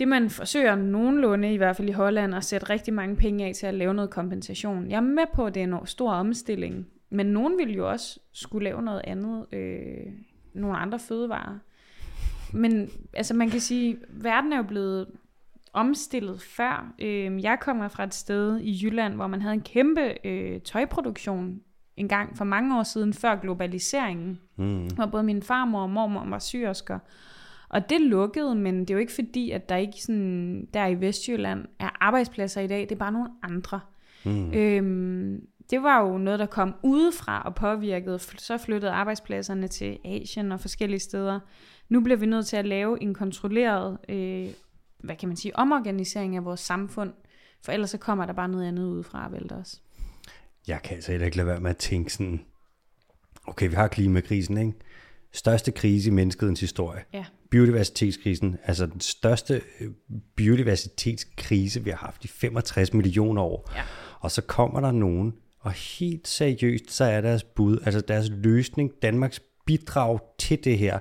det, 0.00 0.08
man 0.08 0.30
forsøger 0.30 0.74
nogenlunde, 0.74 1.54
i 1.54 1.56
hvert 1.56 1.76
fald 1.76 1.88
i 1.88 1.92
Holland, 1.92 2.34
at 2.34 2.44
sætte 2.44 2.70
rigtig 2.70 2.94
mange 2.94 3.16
penge 3.16 3.46
af 3.46 3.54
til 3.54 3.66
at 3.66 3.74
lave 3.74 3.94
noget 3.94 4.10
kompensation. 4.10 4.90
Jeg 4.90 4.96
er 4.96 5.00
med 5.00 5.24
på, 5.34 5.46
at 5.46 5.54
det 5.54 5.62
er 5.62 5.64
en 5.64 5.86
stor 5.86 6.12
omstilling, 6.12 6.86
men 7.10 7.26
nogen 7.26 7.58
vil 7.58 7.74
jo 7.74 7.90
også 7.90 8.18
skulle 8.32 8.64
lave 8.64 8.82
noget 8.82 9.00
andet, 9.04 9.46
øh, 9.52 10.12
nogle 10.54 10.76
andre 10.76 10.98
fødevarer. 10.98 11.58
Men 12.52 12.90
altså 13.14 13.34
man 13.34 13.50
kan 13.50 13.60
sige, 13.60 13.96
verden 14.08 14.52
er 14.52 14.56
jo 14.56 14.62
blevet 14.62 15.06
omstillet 15.72 16.42
før. 16.42 16.94
Øh, 16.98 17.42
jeg 17.42 17.58
kommer 17.60 17.88
fra 17.88 18.04
et 18.04 18.14
sted 18.14 18.60
i 18.60 18.80
Jylland, 18.84 19.14
hvor 19.14 19.26
man 19.26 19.42
havde 19.42 19.54
en 19.54 19.60
kæmpe 19.60 20.26
øh, 20.26 20.60
tøjproduktion 20.60 21.60
en 21.96 22.08
gang 22.08 22.36
for 22.36 22.44
mange 22.44 22.78
år 22.78 22.82
siden, 22.82 23.14
før 23.14 23.36
globaliseringen, 23.36 24.40
mm. 24.56 24.86
hvor 24.86 25.06
både 25.06 25.22
min 25.22 25.42
farmor 25.42 25.82
og 25.82 25.90
mormor 25.90 26.24
var 26.28 26.38
syrsker. 26.38 26.98
Og 27.70 27.90
det 27.90 28.00
lukkede, 28.00 28.54
men 28.54 28.80
det 28.80 28.90
er 28.90 28.94
jo 28.94 29.00
ikke 29.00 29.12
fordi, 29.12 29.50
at 29.50 29.68
der 29.68 29.76
ikke 29.76 30.02
sådan, 30.02 30.68
der 30.74 30.86
i 30.86 31.00
Vestjylland 31.00 31.64
er 31.78 31.88
arbejdspladser 32.00 32.60
i 32.60 32.66
dag, 32.66 32.80
det 32.80 32.92
er 32.92 32.96
bare 32.96 33.12
nogle 33.12 33.30
andre. 33.42 33.80
Mm. 34.24 34.52
Øhm, 34.52 35.40
det 35.70 35.82
var 35.82 36.00
jo 36.00 36.18
noget, 36.18 36.38
der 36.38 36.46
kom 36.46 36.74
udefra 36.82 37.42
og 37.42 37.54
påvirkede, 37.54 38.18
så 38.18 38.58
flyttede 38.58 38.92
arbejdspladserne 38.92 39.68
til 39.68 39.98
Asien 40.04 40.52
og 40.52 40.60
forskellige 40.60 41.00
steder. 41.00 41.40
Nu 41.88 42.00
bliver 42.00 42.16
vi 42.16 42.26
nødt 42.26 42.46
til 42.46 42.56
at 42.56 42.66
lave 42.66 43.02
en 43.02 43.14
kontrolleret, 43.14 43.98
øh, 44.08 44.48
hvad 44.98 45.16
kan 45.16 45.28
man 45.28 45.36
sige, 45.36 45.56
omorganisering 45.56 46.36
af 46.36 46.44
vores 46.44 46.60
samfund, 46.60 47.12
for 47.64 47.72
ellers 47.72 47.90
så 47.90 47.98
kommer 47.98 48.26
der 48.26 48.32
bare 48.32 48.48
noget 48.48 48.68
andet 48.68 48.84
udefra 48.84 49.26
og 49.26 49.32
vælter 49.32 49.56
os. 49.56 49.82
Jeg 50.68 50.82
kan 50.82 50.94
altså 50.94 51.12
ikke 51.12 51.36
lade 51.36 51.46
være 51.46 51.60
med 51.60 51.70
at 51.70 51.76
tænke 51.76 52.12
sådan, 52.12 52.44
okay, 53.46 53.68
vi 53.68 53.74
har 53.74 53.88
klimakrisen, 53.88 54.58
ikke? 54.58 54.72
Største 55.32 55.72
krise 55.72 56.10
i 56.10 56.12
menneskets 56.12 56.60
historie. 56.60 57.00
Ja. 57.12 57.24
Biodiversitetskrisen, 57.50 58.56
altså 58.64 58.86
den 58.86 59.00
største 59.00 59.60
øh, 59.80 59.88
biodiversitetskrise, 60.36 61.84
vi 61.84 61.90
har 61.90 61.96
haft 61.96 62.24
i 62.24 62.28
65 62.28 62.92
millioner 62.92 63.42
år. 63.42 63.72
Ja. 63.76 63.82
Og 64.20 64.30
så 64.30 64.42
kommer 64.42 64.80
der 64.80 64.92
nogen, 64.92 65.34
og 65.60 65.72
helt 65.72 66.28
seriøst, 66.28 66.90
så 66.90 67.04
er 67.04 67.20
deres 67.20 67.44
bud, 67.44 67.78
altså 67.84 68.00
deres 68.00 68.30
løsning, 68.30 68.90
Danmarks 69.02 69.40
bidrag 69.66 70.18
til 70.38 70.64
det 70.64 70.78
her, 70.78 70.98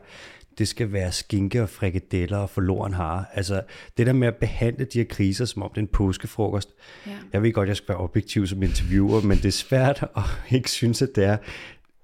det 0.60 0.68
skal 0.68 0.94
være 0.94 1.12
skinke 1.12 1.62
og 1.62 1.70
frikadeller 1.70 2.38
og 2.38 2.50
forloren 2.50 2.94
har. 2.94 3.32
Altså 3.34 3.62
det 3.98 4.08
der 4.08 4.14
med 4.14 4.28
at 4.28 4.36
behandle 4.36 4.86
de 4.86 4.98
her 4.98 5.06
kriser, 5.06 5.46
som 5.46 5.64
om 5.64 5.70
det 5.70 5.78
er 5.78 5.82
en 5.82 5.88
påskefrokost. 5.88 6.70
Ja. 7.08 7.12
Jeg 7.34 7.44
ved 7.44 7.54
godt, 7.54 7.70
jeg 7.70 7.78
skal 7.78 7.88
være 7.88 7.98
objektiv 7.98 8.48
som 8.48 8.64
interviewer, 8.64 9.22
men 9.22 9.38
det 9.38 9.46
er 9.46 9.52
svært 9.52 10.04
at 10.18 10.24
ikke 10.52 10.72
synes, 10.72 11.02
at 11.02 11.10
det 11.16 11.24
er. 11.24 11.38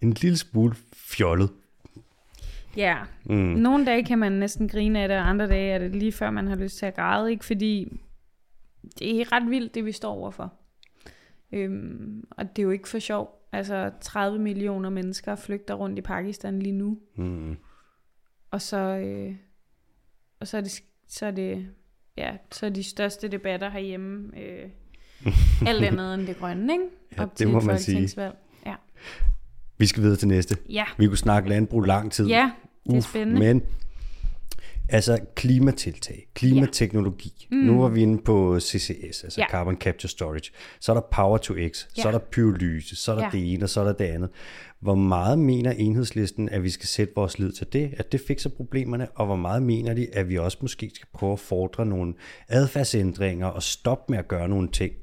en 0.02 0.14
lille 0.14 0.38
smule 0.38 0.76
fjollet. 0.94 1.50
Ja, 2.78 2.98
mm. 3.26 3.36
nogle 3.36 3.86
dage 3.86 4.04
kan 4.06 4.20
man 4.20 4.32
næsten 4.32 4.68
grine 4.70 5.00
af 5.00 5.08
det, 5.08 5.18
og 5.18 5.30
andre 5.30 5.48
dage 5.48 5.72
er 5.74 5.78
det 5.80 5.96
lige 5.96 6.12
før, 6.12 6.30
man 6.30 6.48
har 6.48 6.56
lyst 6.56 6.78
til 6.78 6.86
at 6.86 6.96
græde, 6.96 7.32
ikke? 7.32 7.46
Fordi 7.46 8.02
det 9.00 9.22
er 9.22 9.32
ret 9.32 9.50
vildt, 9.50 9.76
det 9.76 9.86
vi 9.86 9.92
står 9.92 10.14
overfor. 10.14 10.54
Øhm, 11.52 12.24
og 12.32 12.56
det 12.56 12.62
er 12.62 12.64
jo 12.64 12.72
ikke 12.72 12.90
for 12.90 13.00
sjov. 13.00 13.48
Altså 13.52 13.92
30 14.02 14.40
millioner 14.40 14.90
mennesker 14.90 15.36
flygter 15.36 15.74
rundt 15.74 16.00
i 16.00 16.02
Pakistan 16.02 16.60
lige 16.62 16.74
nu. 16.74 16.98
Mm. 17.16 17.58
Og 18.52 18.62
så, 18.62 18.78
øh, 18.78 19.36
og 20.40 20.48
så 20.48 20.58
er 20.58 20.62
det, 20.62 20.82
så 21.08 21.26
er 21.26 21.32
det, 21.32 21.68
ja, 22.18 22.38
så 22.52 22.66
er 22.66 22.70
de 22.70 22.84
største 22.84 23.28
debatter 23.28 23.70
herhjemme 23.70 24.32
øh, 24.40 24.70
alt 25.68 25.84
andet 25.86 26.14
end 26.14 26.28
det 26.28 26.38
grønne, 26.38 26.74
ikke? 26.74 26.86
Ja, 27.18 27.24
Op 27.24 27.30
det 27.30 27.38
til 27.38 27.48
må 27.48 27.60
man 27.60 27.80
sige. 27.80 28.32
Ja. 28.66 28.76
Vi 29.78 29.86
skal 29.86 30.04
videre 30.04 30.16
til 30.18 30.28
næste. 30.28 30.58
ja, 30.70 30.86
Vi 30.98 31.08
kunne 31.08 31.18
snakke 31.18 31.50
landbrug 31.50 31.84
lang 31.84 32.12
tid. 32.12 32.28
ja, 32.28 32.52
det 32.90 32.98
er 32.98 33.02
spændende. 33.02 33.40
Men 33.40 33.64
altså 34.90 35.20
klimatiltag, 35.36 36.28
klimateknologi. 36.34 37.48
Ja. 37.52 37.56
Mm. 37.56 37.62
Nu 37.62 37.82
var 37.82 37.90
vi 37.90 38.02
inde 38.02 38.24
på 38.24 38.60
CCS, 38.60 39.24
altså 39.24 39.42
Ja. 39.42 39.48
Carbon 39.50 39.76
Capture 39.78 40.10
Storage. 40.10 40.52
Så 40.80 40.92
er 40.92 40.94
der 40.94 41.02
Power 41.12 41.38
to 41.38 41.54
X, 41.54 41.88
ja. 41.98 42.02
så 42.02 42.08
er 42.08 42.12
der 42.12 42.20
pyrolyse, 42.20 42.96
så 42.96 43.12
er 43.12 43.16
der 43.16 43.24
Ja. 43.24 43.30
det 43.32 43.54
ene, 43.54 43.66
og 43.66 43.70
så 43.70 43.82
er 43.82 43.86
der 43.86 43.94
det 43.94 44.06
andet. 44.06 44.30
Hvor 44.80 44.96
meget 44.96 45.40
mener 45.40 45.72
enhedslisten, 45.72 46.50
at 46.50 46.64
vi 46.64 46.70
skal 46.70 46.88
sætte 46.88 47.14
vores 47.16 47.40
lid 47.40 47.52
til 47.52 47.74
det, 47.74 47.94
at 47.98 48.12
det 48.12 48.22
fikser 48.28 48.50
problemerne, 48.50 49.08
og 49.12 49.26
hvor 49.26 49.36
meget 49.36 49.64
mener 49.64 49.94
de, 49.94 50.08
at 50.14 50.30
vi 50.30 50.38
også 50.38 50.58
måske 50.62 50.92
skal 50.96 51.08
prøve 51.14 51.34
at 51.34 51.40
fordre 51.40 51.86
nogle 51.86 52.14
adfærdsændringer 52.48 53.48
og 53.48 53.64
stoppe 53.64 54.12
med 54.12 54.20
at 54.20 54.28
gøre 54.28 54.50
nogle 54.50 54.72
ting? 54.72 54.94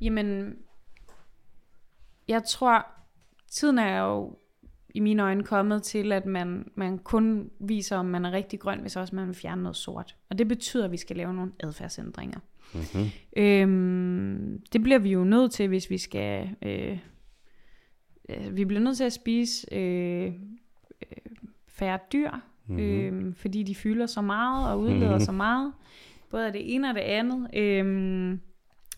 Jamen, 0.00 0.54
jeg 2.28 2.42
tror, 2.48 2.86
tiden 3.52 3.78
er 3.78 4.00
jo 4.02 4.36
i 4.96 5.00
mine 5.00 5.22
øjne 5.22 5.42
kommet 5.42 5.82
til, 5.82 6.12
at 6.12 6.26
man, 6.26 6.70
man 6.74 6.98
kun 6.98 7.50
viser, 7.60 7.96
om 7.96 8.06
man 8.06 8.24
er 8.24 8.32
rigtig 8.32 8.60
grøn, 8.60 8.80
hvis 8.80 8.96
også 8.96 9.14
man 9.16 9.26
vil 9.26 9.34
fjerne 9.34 9.62
noget 9.62 9.76
sort. 9.76 10.16
Og 10.30 10.38
det 10.38 10.48
betyder, 10.48 10.84
at 10.84 10.92
vi 10.92 10.96
skal 10.96 11.16
lave 11.16 11.34
nogle 11.34 11.52
adfærdsændringer. 11.60 12.38
Mm-hmm. 12.74 13.06
Øhm, 13.36 14.62
det 14.72 14.82
bliver 14.82 14.98
vi 14.98 15.10
jo 15.10 15.24
nødt 15.24 15.52
til, 15.52 15.68
hvis 15.68 15.90
vi 15.90 15.98
skal... 15.98 16.50
Øh, 16.62 16.98
øh, 18.28 18.56
vi 18.56 18.64
bliver 18.64 18.80
nødt 18.80 18.96
til 18.96 19.04
at 19.04 19.12
spise 19.12 19.74
øh, 19.74 20.26
øh, 21.02 21.36
færre 21.66 21.98
dyr, 22.12 22.30
mm-hmm. 22.66 22.82
øh, 22.82 23.34
fordi 23.34 23.62
de 23.62 23.74
fylder 23.74 24.06
så 24.06 24.20
meget 24.20 24.70
og 24.70 24.80
udleder 24.80 25.06
mm-hmm. 25.06 25.20
så 25.20 25.32
meget. 25.32 25.72
Både 26.30 26.46
af 26.46 26.52
det 26.52 26.74
ene 26.74 26.88
og 26.88 26.94
det 26.94 27.00
andet. 27.00 27.48
Øh, 27.54 28.38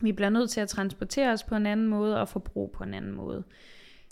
vi 0.01 0.13
bliver 0.13 0.31
nødt 0.31 0.51
til 0.51 0.61
at 0.61 0.69
transportere 0.69 1.33
os 1.33 1.43
på 1.43 1.55
en 1.55 1.67
anden 1.67 1.89
måde 1.89 2.21
og 2.21 2.29
forbruge 2.29 2.71
på 2.75 2.85
en 2.85 2.95
anden 2.95 3.13
måde. 3.13 3.45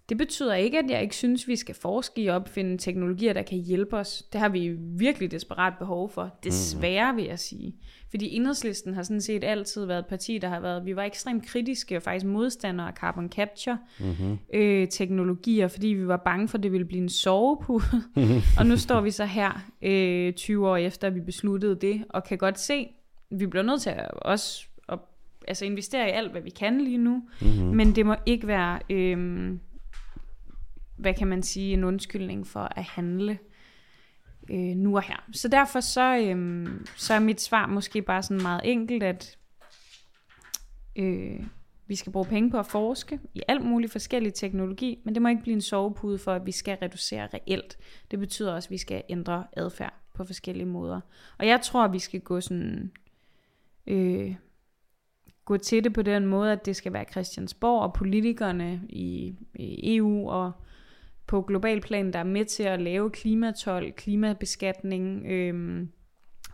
Det 0.08 0.18
betyder 0.18 0.54
ikke, 0.54 0.78
at 0.78 0.90
jeg 0.90 1.02
ikke 1.02 1.16
synes, 1.16 1.48
vi 1.48 1.56
skal 1.56 1.74
forske 1.74 2.22
i 2.22 2.26
at 2.26 2.34
opfinde 2.34 2.78
teknologier, 2.78 3.32
der 3.32 3.42
kan 3.42 3.58
hjælpe 3.58 3.96
os. 3.96 4.22
Det 4.32 4.40
har 4.40 4.48
vi 4.48 4.76
virkelig 4.78 5.30
desperat 5.30 5.72
behov 5.78 6.10
for. 6.10 6.38
Desværre 6.44 7.14
vil 7.14 7.24
jeg 7.24 7.38
sige. 7.38 7.74
Fordi 8.10 8.36
enhedslisten 8.36 8.94
har 8.94 9.02
sådan 9.02 9.20
set 9.20 9.44
altid 9.44 9.84
været 9.84 9.98
et 9.98 10.06
parti, 10.06 10.38
der 10.38 10.48
har 10.48 10.60
været, 10.60 10.86
vi 10.86 10.96
var 10.96 11.02
ekstremt 11.02 11.46
kritiske 11.46 11.96
og 11.96 12.02
faktisk 12.02 12.26
modstandere 12.26 12.88
af 12.88 12.94
carbon 12.94 13.28
capture 13.28 13.78
mm-hmm. 14.00 14.38
øh, 14.54 14.88
teknologier, 14.88 15.68
fordi 15.68 15.86
vi 15.88 16.06
var 16.06 16.16
bange 16.16 16.48
for, 16.48 16.58
at 16.58 16.62
det 16.62 16.72
ville 16.72 16.86
blive 16.86 17.02
en 17.02 17.08
sovepude. 17.08 18.02
og 18.58 18.66
nu 18.66 18.76
står 18.76 19.00
vi 19.00 19.10
så 19.10 19.24
her 19.24 19.64
øh, 19.82 20.32
20 20.32 20.68
år 20.68 20.76
efter, 20.76 21.06
at 21.06 21.14
vi 21.14 21.20
besluttede 21.20 21.76
det, 21.80 22.04
og 22.10 22.24
kan 22.24 22.38
godt 22.38 22.60
se, 22.60 22.74
at 23.30 23.40
vi 23.40 23.46
bliver 23.46 23.64
nødt 23.64 23.82
til 23.82 23.90
at 23.90 24.10
også 24.10 24.66
at, 24.88 24.98
altså 25.48 25.64
investere 25.64 26.08
i 26.08 26.12
alt, 26.12 26.30
hvad 26.30 26.40
vi 26.40 26.50
kan 26.50 26.80
lige 26.80 26.98
nu. 26.98 27.22
Mm-hmm. 27.40 27.76
Men 27.76 27.96
det 27.96 28.06
må 28.06 28.14
ikke 28.26 28.46
være... 28.46 28.78
Øh, 28.90 29.50
hvad 30.96 31.14
kan 31.14 31.28
man 31.28 31.42
sige, 31.42 31.72
en 31.72 31.84
undskyldning 31.84 32.46
for 32.46 32.72
at 32.76 32.84
handle 32.84 33.38
øh, 34.50 34.76
nu 34.76 34.96
og 34.96 35.02
her. 35.02 35.24
Så 35.32 35.48
derfor 35.48 35.80
så, 35.80 36.16
øh, 36.16 36.68
så 36.96 37.14
er 37.14 37.18
mit 37.18 37.40
svar 37.40 37.66
måske 37.66 38.02
bare 38.02 38.22
sådan 38.22 38.42
meget 38.42 38.60
enkelt, 38.64 39.02
at 39.02 39.38
øh, 40.96 41.40
vi 41.86 41.94
skal 41.94 42.12
bruge 42.12 42.26
penge 42.26 42.50
på 42.50 42.58
at 42.58 42.66
forske 42.66 43.20
i 43.34 43.42
alt 43.48 43.64
muligt 43.64 43.92
forskellig 43.92 44.34
teknologi, 44.34 44.98
men 45.04 45.14
det 45.14 45.22
må 45.22 45.28
ikke 45.28 45.42
blive 45.42 45.54
en 45.54 45.60
sovepude 45.60 46.18
for, 46.18 46.32
at 46.32 46.46
vi 46.46 46.52
skal 46.52 46.78
reducere 46.82 47.28
reelt. 47.34 47.78
Det 48.10 48.18
betyder 48.18 48.52
også, 48.52 48.66
at 48.66 48.70
vi 48.70 48.78
skal 48.78 49.02
ændre 49.08 49.46
adfærd 49.52 49.94
på 50.14 50.24
forskellige 50.24 50.66
måder. 50.66 51.00
Og 51.38 51.46
jeg 51.46 51.60
tror, 51.60 51.84
at 51.84 51.92
vi 51.92 51.98
skal 51.98 52.20
gå 52.20 52.40
sådan... 52.40 52.92
Øh, 53.86 54.34
gå 55.44 55.56
til 55.56 55.84
det 55.84 55.92
på 55.92 56.02
den 56.02 56.26
måde, 56.26 56.52
at 56.52 56.66
det 56.66 56.76
skal 56.76 56.92
være 56.92 57.04
Christiansborg 57.10 57.82
og 57.82 57.92
politikerne 57.92 58.80
i, 58.88 59.34
i 59.54 59.96
EU 59.96 60.30
og 60.30 60.52
på 61.26 61.42
global 61.42 61.80
plan, 61.80 62.12
der 62.12 62.18
er 62.18 62.24
med 62.24 62.44
til 62.44 62.62
at 62.62 62.82
lave 62.82 63.10
klimatol, 63.10 63.92
klimabeskatning, 63.92 65.26
øh, 65.26 65.86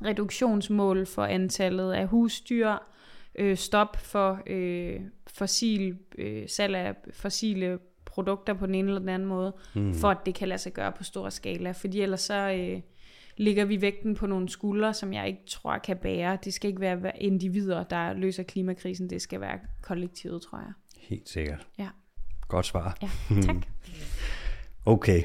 reduktionsmål 0.05 1.07
for 1.07 1.25
antallet 1.25 1.93
af 1.93 2.07
husdyr, 2.07 2.77
øh, 3.39 3.57
stop 3.57 3.97
for 3.97 4.41
øh, 4.47 5.01
fossil, 5.27 5.97
øh, 6.19 6.49
salg 6.49 6.77
af 6.77 6.95
fossile 7.13 7.79
produkter 8.05 8.55
på 8.55 8.67
den 8.67 8.75
ene 8.75 8.89
eller 8.89 9.01
den 9.01 9.09
anden 9.09 9.29
måde, 9.29 9.55
mm. 9.75 9.95
for 9.95 10.09
at 10.09 10.19
det 10.27 10.35
kan 10.35 10.49
lade 10.49 10.59
sig 10.59 10.73
gøre 10.73 10.93
på 10.93 11.05
stor 11.05 11.29
skala. 11.29 11.71
Fordi 11.71 12.01
ellers 12.01 12.21
så 12.21 12.51
øh, 12.51 12.81
ligger 13.37 13.65
vi 13.65 13.81
vægten 13.81 14.15
på 14.15 14.27
nogle 14.27 14.49
skuldre, 14.49 14.95
som 14.95 15.13
jeg 15.13 15.29
ikke 15.29 15.43
tror 15.47 15.79
kan 15.79 15.97
bære. 15.97 16.39
Det 16.45 16.55
skal 16.55 16.69
ikke 16.69 16.81
være 16.81 17.23
individer, 17.23 17.85
der 17.85 18.13
løser 18.13 18.43
klimakrisen. 18.43 19.11
Det 19.11 19.23
skal 19.23 19.41
være 19.41 19.59
kollektivet, 19.83 20.43
tror 20.43 20.59
jeg. 20.59 20.73
Helt 20.97 21.29
sikkert. 21.29 21.67
Ja. 21.79 21.89
Godt 22.49 22.67
svar. 22.67 22.97
Ja, 23.03 23.11
tak. 23.47 23.57
Okay, 24.87 25.23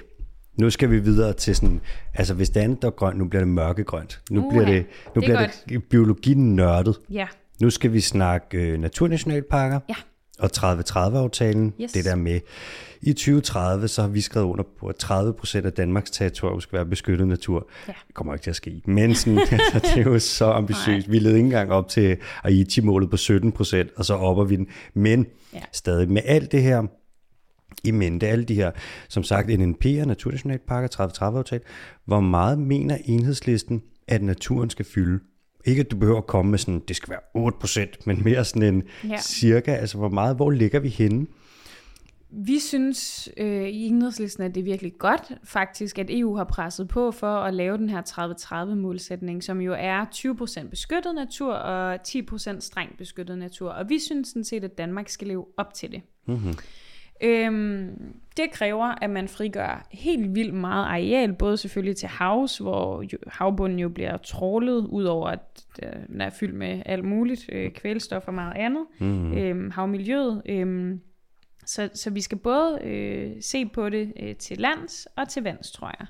nu 0.60 0.70
skal 0.70 0.92
vi 0.92 1.00
videre 1.00 1.34
til 1.34 1.56
sådan, 1.56 1.82
altså 2.14 2.34
hvis 2.34 2.50
det 2.50 2.60
andet 2.62 2.84
er 2.84 2.90
grønt, 2.90 3.18
nu 3.18 3.26
bliver 3.26 3.42
det 3.42 3.48
mørkegrønt. 3.48 4.22
Nu 4.32 4.40
Uha, 4.42 4.50
bliver 4.50 4.66
det, 4.66 4.86
nu 5.16 5.22
det 5.22 5.30
er 5.30 5.36
bliver 5.38 5.48
det 5.70 5.84
biologi 5.90 6.34
nørdet. 6.34 6.96
Ja, 7.10 7.28
Nu 7.62 7.70
skal 7.70 7.94
vi 7.94 8.00
snakke 8.00 8.58
øh, 8.58 8.80
naturnationalparker 8.80 9.80
Ja. 9.90 9.96
og 10.40 10.50
30-30-aftalen. 10.58 11.74
Yes. 11.82 11.92
Det 11.92 12.06
der 12.06 12.16
med, 12.16 12.40
i 13.02 13.14
2030, 13.14 13.88
så 13.88 14.02
har 14.02 14.10
vi 14.10 14.22
skrevet 14.22 14.46
under 14.48 14.64
på, 14.80 14.88
at 14.88 14.96
30 14.96 15.34
procent 15.34 15.66
af 15.66 15.74
Danmarks 15.74 16.12
territorium 16.12 16.62
skal 16.62 16.76
være 16.78 16.86
beskyttet 16.86 17.28
natur. 17.28 17.68
Ja. 17.88 17.94
Det 18.08 18.16
kommer 18.16 18.34
ikke 18.34 18.44
til 18.44 18.50
at 18.50 18.56
ske. 18.56 18.82
Men 18.86 19.16
sådan, 19.16 19.40
altså, 19.52 19.80
det 19.96 19.98
er 20.08 20.12
jo 20.12 20.20
så 20.20 20.46
ambitiøst. 20.52 21.12
Vi 21.12 21.20
led 21.20 21.32
ikke 21.36 21.46
engang 21.46 21.72
op 21.72 21.88
til 21.90 22.18
Aichi-målet 22.44 23.10
på 23.10 23.18
17 23.18 23.52
procent, 23.52 23.90
og 23.96 24.06
så 24.06 24.14
opper 24.14 24.44
vi 24.44 24.56
den. 24.56 24.68
Men 24.94 25.26
Ja. 25.54 25.60
stadig 25.74 26.10
med 26.12 26.22
alt 26.26 26.52
det 26.52 26.64
her 26.64 26.84
i 27.84 27.92
mente, 27.92 28.28
alle 28.28 28.44
de 28.46 28.54
her, 28.54 28.72
som 29.10 29.24
sagt, 29.24 29.50
NNP'er, 29.50 30.06
Naturnationalparker, 30.06 30.88
30-30-aftale, 31.08 31.64
hvor 32.06 32.20
meget 32.20 32.60
mener 32.60 32.98
enhedslisten, 33.06 33.84
at 34.08 34.24
naturen 34.24 34.70
skal 34.70 34.86
fylde? 34.86 35.20
Ikke 35.66 35.80
at 35.80 35.92
du 35.92 35.98
behøver 35.98 36.18
at 36.18 36.28
komme 36.28 36.52
med 36.52 36.60
sådan, 36.60 36.82
det 36.88 36.96
skal 36.96 37.10
være 37.36 37.52
8%, 37.88 37.96
men 38.06 38.24
mere 38.24 38.46
sådan 38.46 38.74
en 38.76 38.84
Ja. 39.04 39.18
cirka, 39.22 39.72
altså 39.72 39.98
hvor 39.98 40.10
meget, 40.10 40.36
hvor 40.36 40.52
ligger 40.52 40.80
vi 40.80 40.90
henne? 40.90 41.28
Vi 42.30 42.60
synes 42.60 43.30
øh, 43.38 43.68
i 43.68 43.88
enhedslisten, 43.88 44.44
at 44.44 44.56
det 44.56 44.62
er 44.62 44.66
virkelig 44.66 44.94
godt 45.00 45.32
faktisk, 45.44 46.00
at 46.00 46.06
EU 46.10 46.36
har 46.36 46.44
presset 46.44 46.88
på 46.88 47.12
for 47.12 47.36
at 47.36 47.54
lave 47.54 47.78
den 47.78 47.90
her 47.90 48.02
30-30-målsætning, 48.02 49.44
som 49.44 49.62
jo 49.62 49.76
er 49.78 50.06
20% 50.66 50.70
beskyttet 50.70 51.16
natur 51.16 51.54
og 51.54 51.96
10% 52.08 52.60
strengt 52.60 52.98
beskyttet 52.98 53.38
natur. 53.38 53.70
Og 53.70 53.90
vi 53.90 54.00
synes 54.00 54.28
sådan 54.28 54.44
set, 54.44 54.64
at 54.64 54.78
Danmark 54.78 55.10
skal 55.10 55.28
leve 55.28 55.46
op 55.58 55.74
til 55.74 55.92
det. 55.92 56.02
Mm-hmm. 56.28 56.54
Øhm, 57.22 58.14
det 58.38 58.52
kræver, 58.52 58.96
at 59.02 59.10
man 59.10 59.28
frigør 59.28 59.88
helt 59.92 60.36
vildt 60.36 60.54
meget 60.54 60.86
areal, 60.86 61.34
både 61.34 61.58
selvfølgelig 61.58 61.96
til 61.96 62.10
havs, 62.10 62.58
hvor 62.58 63.02
jo, 63.02 63.18
havbunden 63.28 63.80
jo 63.80 63.90
bliver 63.90 64.18
trålet, 64.18 64.88
udover 64.88 65.28
at 65.30 65.66
øh, 65.84 66.08
den 66.08 66.22
er 66.22 66.30
fyldt 66.30 66.56
med 66.56 66.82
alt 66.86 67.06
muligt, 67.06 67.46
øh, 67.52 67.72
kvælstof 67.72 68.28
og 68.28 68.34
meget 68.34 68.54
andet. 68.56 68.86
Mm-hmm. 69.00 69.38
Øhm, 69.38 69.72
havmiljøet. 69.72 70.42
Øhm, 70.46 71.02
så, 71.66 71.90
så 71.94 72.10
vi 72.10 72.22
skal 72.22 72.38
både 72.38 72.80
øh, 72.84 73.32
se 73.42 73.66
på 73.66 73.90
det 73.90 74.14
øh, 74.20 74.36
til 74.36 74.58
lands 74.58 75.08
og 75.16 75.30
til 75.30 75.44
vands, 75.44 75.72
tror 75.72 75.92
jeg. 76.00 76.08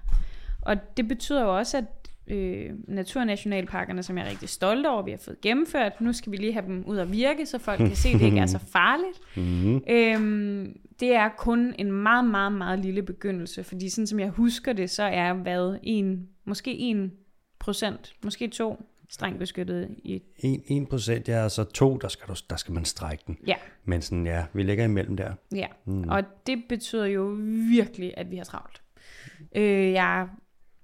Og 0.62 0.98
det 0.98 1.08
betyder 1.08 1.42
jo 1.42 1.58
også, 1.58 1.78
at 1.78 1.97
øh, 2.28 2.70
naturnationalparkerne, 2.88 4.04
som 4.04 4.18
jeg 4.18 4.26
er 4.26 4.30
rigtig 4.30 4.50
stolt 4.50 4.86
over, 4.86 5.02
vi 5.02 5.12
har 5.12 5.18
fået 5.18 5.42
gennemført, 5.42 6.02
nu 6.02 6.14
skal 6.14 6.32
vi 6.32 6.38
lige 6.38 6.54
have 6.54 6.66
dem 6.66 6.84
ud 6.88 6.98
at 6.98 7.12
virke, 7.12 7.46
så 7.46 7.60
folk 7.60 7.78
kan 7.78 7.96
se, 7.96 8.10
at 8.10 8.20
det 8.20 8.26
ikke 8.26 8.40
er 8.40 8.46
så 8.46 8.60
farligt. 8.78 9.20
Mm-hmm. 9.36 9.82
Øhm, 9.90 10.78
det 11.00 11.14
er 11.16 11.30
kun 11.38 11.76
en 11.78 11.92
meget, 11.92 12.26
meget, 12.26 12.52
meget 12.54 12.80
lille 12.80 13.02
begyndelse, 13.04 13.64
fordi 13.64 13.90
sådan 13.90 14.08
som 14.08 14.20
jeg 14.20 14.30
husker 14.30 14.74
det, 14.74 14.90
så 14.90 15.04
er 15.04 15.34
hvad 15.34 15.78
en, 15.84 16.28
måske 16.46 16.92
1 16.92 17.12
procent, 17.60 18.14
måske 18.24 18.48
to 18.48 18.84
strengt 19.10 19.40
beskyttet 19.40 19.90
i... 20.04 20.22
1, 20.40 20.62
1% 20.94 21.22
ja, 21.28 21.44
og 21.44 21.52
så 21.52 21.64
to, 21.64 21.98
der 21.98 22.08
skal, 22.08 22.28
du, 22.28 22.36
der 22.50 22.56
skal 22.56 22.74
man 22.74 22.86
strække 22.86 23.24
den. 23.28 23.38
Ja, 23.48 23.56
Men 23.86 24.02
sådan, 24.02 24.26
ja, 24.26 24.46
vi 24.54 24.64
ligger 24.64 24.86
imellem 24.86 25.18
der. 25.18 25.34
ja. 25.56 25.68
Mm. 25.86 26.10
Og 26.10 26.24
det 26.48 26.64
betyder 26.70 27.06
jo 27.06 27.38
virkelig, 27.72 28.14
at 28.18 28.32
vi 28.32 28.38
har 28.38 28.44
travlt. 28.44 28.82
Øh, 29.56 29.92
jeg 29.92 30.28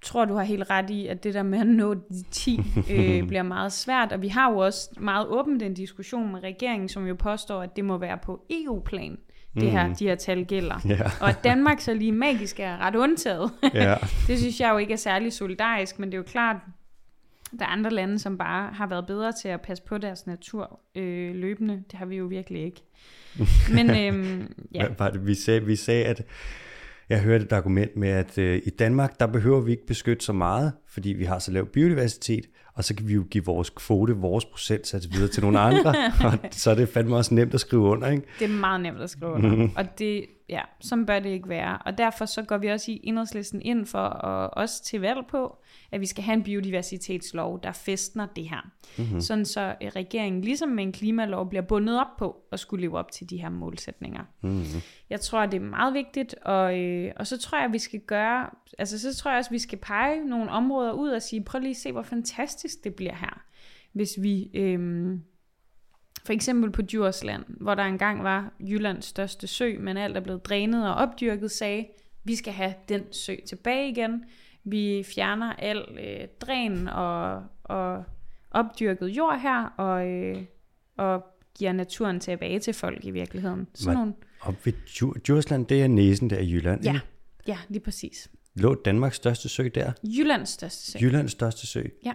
tror, 0.03 0.25
du 0.25 0.33
har 0.33 0.43
helt 0.43 0.69
ret 0.69 0.89
i, 0.89 1.07
at 1.07 1.23
det 1.23 1.33
der 1.33 1.43
med 1.43 1.59
at 1.59 1.67
nå 1.67 1.93
de 1.93 2.23
10 2.31 2.59
øh, 2.91 3.27
bliver 3.27 3.43
meget 3.43 3.71
svært, 3.71 4.11
og 4.11 4.21
vi 4.21 4.27
har 4.27 4.51
jo 4.51 4.57
også 4.57 4.89
meget 4.97 5.27
åbent 5.27 5.61
en 5.61 5.73
diskussion 5.73 6.31
med 6.31 6.43
regeringen, 6.43 6.89
som 6.89 7.07
jo 7.07 7.15
påstår, 7.15 7.61
at 7.61 7.75
det 7.75 7.85
må 7.85 7.97
være 7.97 8.17
på 8.17 8.45
EU-plan, 8.49 9.17
det 9.55 9.71
her, 9.71 9.93
de 9.93 10.07
her 10.07 10.15
tal 10.15 10.45
gælder. 10.45 10.79
Ja. 10.87 10.99
Og 11.21 11.29
at 11.29 11.43
Danmark 11.43 11.79
så 11.79 11.93
lige 11.93 12.11
magisk 12.11 12.59
er 12.59 12.77
ret 12.77 12.95
undtaget. 12.95 13.51
Ja. 13.73 13.95
det 14.27 14.39
synes 14.39 14.59
jeg 14.59 14.71
jo 14.71 14.77
ikke 14.77 14.93
er 14.93 14.97
særlig 14.97 15.33
solidarisk, 15.33 15.99
men 15.99 16.09
det 16.09 16.13
er 16.13 16.17
jo 16.17 16.23
klart, 16.23 16.55
der 17.59 17.65
er 17.65 17.69
andre 17.69 17.91
lande, 17.91 18.19
som 18.19 18.37
bare 18.37 18.73
har 18.73 18.87
været 18.87 19.07
bedre 19.07 19.31
til 19.31 19.47
at 19.47 19.61
passe 19.61 19.83
på 19.83 19.97
deres 19.97 20.27
natur 20.27 20.79
øh, 20.95 21.35
løbende. 21.35 21.83
Det 21.91 21.99
har 21.99 22.05
vi 22.05 22.15
jo 22.15 22.25
virkelig 22.25 22.63
ikke. 22.63 22.81
Men 23.73 23.89
øhm, 23.89 24.53
ja, 24.73 24.87
Hvad 24.87 24.95
var 24.97 25.09
det, 25.09 25.27
vi 25.27 25.35
sagde? 25.35 25.65
Vi 25.65 25.75
sagde, 25.75 26.05
at 26.05 26.25
jeg 27.09 27.21
hørte 27.21 27.45
et 27.45 27.51
argument 27.51 27.95
med, 27.95 28.09
at 28.09 28.37
øh, 28.37 28.61
i 28.65 28.69
Danmark, 28.69 29.19
der 29.19 29.27
behøver 29.27 29.61
vi 29.61 29.71
ikke 29.71 29.87
beskytte 29.87 30.25
så 30.25 30.33
meget, 30.33 30.71
fordi 30.87 31.09
vi 31.09 31.23
har 31.23 31.39
så 31.39 31.51
lav 31.51 31.65
biodiversitet, 31.65 32.45
og 32.75 32.83
så 32.83 32.95
kan 32.95 33.07
vi 33.07 33.13
jo 33.13 33.25
give 33.31 33.45
vores 33.45 33.69
kvote, 33.69 34.13
vores 34.13 34.45
procentsats 34.45 35.07
videre 35.11 35.27
til 35.27 35.43
nogle 35.43 35.59
andre, 35.59 35.89
og 36.25 36.33
så 36.51 36.71
er 36.71 36.75
det 36.75 36.89
fandme 36.89 37.15
også 37.15 37.33
nemt 37.33 37.53
at 37.53 37.59
skrive 37.59 37.81
under, 37.81 38.09
ikke? 38.09 38.23
det 38.39 38.45
er 38.45 38.53
meget 38.53 38.81
nemt 38.81 39.01
at 39.01 39.09
skrive 39.09 39.31
under. 39.31 39.67
Og 39.75 39.99
det, 39.99 40.25
ja, 40.49 40.61
sådan 40.79 41.05
bør 41.05 41.19
det 41.19 41.29
ikke 41.29 41.49
være. 41.49 41.77
Og 41.77 41.97
derfor 41.97 42.25
så 42.25 42.41
går 42.41 42.57
vi 42.57 42.67
også 42.67 42.91
i 42.91 43.01
enhedslisten 43.03 43.61
ind 43.61 43.85
for 43.85 44.25
at 44.25 44.49
også 44.53 44.83
til 44.83 45.01
valg 45.01 45.27
på, 45.29 45.57
at 45.91 46.01
vi 46.01 46.05
skal 46.05 46.23
have 46.23 46.33
en 46.33 46.43
biodiversitetslov, 46.43 47.59
der 47.63 47.71
festner 47.71 48.27
det 48.35 48.49
her. 48.49 48.71
Mm-hmm. 48.97 49.21
Sådan 49.21 49.45
så 49.45 49.75
øh, 49.81 49.87
regeringen, 49.87 50.41
ligesom 50.41 50.69
med 50.69 50.83
en 50.83 50.91
klimalov, 50.91 51.49
bliver 51.49 51.61
bundet 51.61 51.99
op 51.99 52.17
på 52.17 52.35
at 52.51 52.59
skulle 52.59 52.81
leve 52.81 52.97
op 52.97 53.11
til 53.11 53.29
de 53.29 53.37
her 53.37 53.49
målsætninger. 53.49 54.23
Mm-hmm. 54.41 54.81
Jeg 55.09 55.21
tror, 55.21 55.45
det 55.45 55.57
er 55.57 55.65
meget 55.65 55.93
vigtigt, 55.93 56.35
og, 56.41 56.79
øh, 56.79 57.11
og 57.15 57.27
så 57.27 57.37
tror 57.37 57.57
jeg, 57.57 57.65
at 57.65 57.73
vi 57.73 57.79
skal 57.79 57.99
gøre, 57.99 58.49
altså 58.77 58.99
så 58.99 59.15
tror 59.15 59.31
jeg 59.31 59.37
også, 59.37 59.49
at 59.49 59.53
vi 59.53 59.59
skal 59.59 59.77
pege 59.77 60.25
nogle 60.25 60.51
områder 60.51 60.91
ud 60.91 61.09
og 61.09 61.21
sige, 61.21 61.43
prøv 61.43 61.61
lige 61.61 61.69
at 61.71 61.77
se, 61.77 61.91
hvor 61.91 62.03
fantastisk 62.03 62.83
det 62.83 62.95
bliver 62.95 63.15
her, 63.15 63.41
hvis 63.93 64.09
vi, 64.21 64.49
øh, 64.53 65.17
for 66.25 66.33
eksempel 66.33 66.71
på 66.71 66.81
Djursland, 66.81 67.43
hvor 67.47 67.75
der 67.75 67.83
engang 67.83 68.23
var 68.23 68.53
Jyllands 68.59 69.05
største 69.05 69.47
sø, 69.47 69.75
men 69.79 69.97
alt 69.97 70.17
er 70.17 70.21
blevet 70.21 70.45
drænet 70.45 70.87
og 70.87 70.95
opdyrket, 70.95 71.51
sagde, 71.51 71.87
vi 72.23 72.35
skal 72.35 72.53
have 72.53 72.73
den 72.89 73.13
sø 73.13 73.35
tilbage 73.47 73.89
igen, 73.89 74.23
vi 74.63 75.03
fjerner 75.15 75.53
al 75.53 75.97
øh, 75.99 76.27
dræn 76.41 76.87
og, 76.87 77.43
og 77.63 78.03
opdyrket 78.51 79.07
jord 79.07 79.39
her, 79.39 79.65
og, 79.65 80.07
øh, 80.07 80.43
og 80.97 81.23
giver 81.57 81.71
naturen 81.73 82.19
tilbage 82.19 82.59
til 82.59 82.73
folk 82.73 83.05
i 83.05 83.11
virkeligheden. 83.11 83.67
Sådan 83.73 83.97
nogle, 83.97 84.13
Og 84.39 84.55
ved 84.65 84.73
Djur- 84.73 85.19
Djursland, 85.27 85.65
det 85.65 85.83
er 85.83 85.87
næsen 85.87 86.29
der 86.29 86.39
i 86.39 86.51
Jylland, 86.51 86.83
ja, 86.83 86.93
ikke? 86.93 87.05
ja, 87.47 87.57
lige 87.69 87.79
præcis. 87.81 88.31
Lå 88.55 88.75
Danmarks 88.85 89.15
største 89.15 89.49
sø 89.49 89.69
der? 89.75 89.91
Jyllands 90.03 90.49
største 90.49 90.91
sø. 90.91 90.99
Jyllands 91.01 91.31
største 91.31 91.67
sø? 91.67 91.83
Ja. 92.05 92.13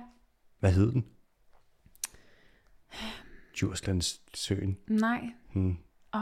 Hvad 0.60 0.72
hed 0.72 0.92
den? 0.92 1.04
Djurslands 3.60 4.20
søen. 4.34 4.76
Nej. 4.88 5.20
Hmm. 5.52 5.76
Åh, 6.14 6.20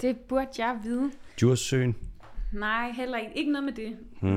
det 0.00 0.16
burde 0.16 0.48
jeg 0.58 0.78
vide. 0.84 1.10
Djurssøen. 1.40 1.96
Nej, 2.52 2.90
heller 2.90 3.18
ikke. 3.18 3.32
Ikke 3.38 3.52
noget 3.52 3.64
med 3.64 3.72
det. 3.72 3.96
Hmm. 4.22 4.32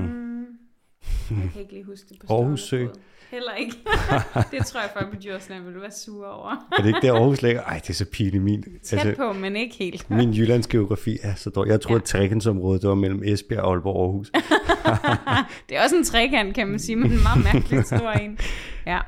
Mm. 1.29 1.41
Jeg 1.41 1.49
kan 1.53 1.61
ikke 1.61 1.73
lige 1.73 1.83
huske 1.85 2.05
det 2.09 2.17
på 2.27 2.33
Aarhus 2.33 2.61
Sø. 2.61 2.85
Heller 3.31 3.53
ikke. 3.53 3.75
det 4.51 4.65
tror 4.65 4.79
jeg 4.81 4.89
folk 4.93 5.09
på 5.13 5.15
Djursland 5.21 5.63
ville 5.63 5.81
være 5.81 5.91
sure 5.91 6.31
over. 6.31 6.67
Er 6.71 6.81
det 6.81 6.87
ikke 6.87 6.99
der 7.01 7.13
Aarhus 7.13 7.41
ligger? 7.41 7.61
Ej, 7.63 7.77
det 7.79 7.89
er 7.89 7.93
så 7.93 8.05
pinligt. 8.05 8.43
Min, 8.43 8.63
Tæt 8.83 8.99
altså, 8.99 9.15
på, 9.23 9.33
men 9.33 9.55
ikke 9.55 9.75
helt. 9.75 10.09
min 10.19 10.33
Jyllands 10.33 10.67
geografi 10.67 11.17
er 11.23 11.35
så 11.35 11.49
dårlig. 11.49 11.71
Jeg 11.71 11.81
tror, 11.81 11.91
Ja. 11.91 11.97
at 11.97 12.03
trekantsområdet 12.03 12.81
det 12.81 12.89
var 12.89 12.95
mellem 12.95 13.21
Esbjerg, 13.25 13.65
Aalborg 13.67 13.95
og 13.95 14.01
Aarhus. 14.03 14.31
Det 15.69 15.77
er 15.77 15.83
også 15.83 15.95
en 15.95 16.03
trekant, 16.03 16.55
kan 16.55 16.67
man 16.67 16.79
sige, 16.79 16.95
men 16.95 17.11
en 17.11 17.17
meget 17.23 17.53
mærkeligt 17.53 17.87
stor 17.87 18.11
en. 18.11 18.37
Ja. 18.85 18.99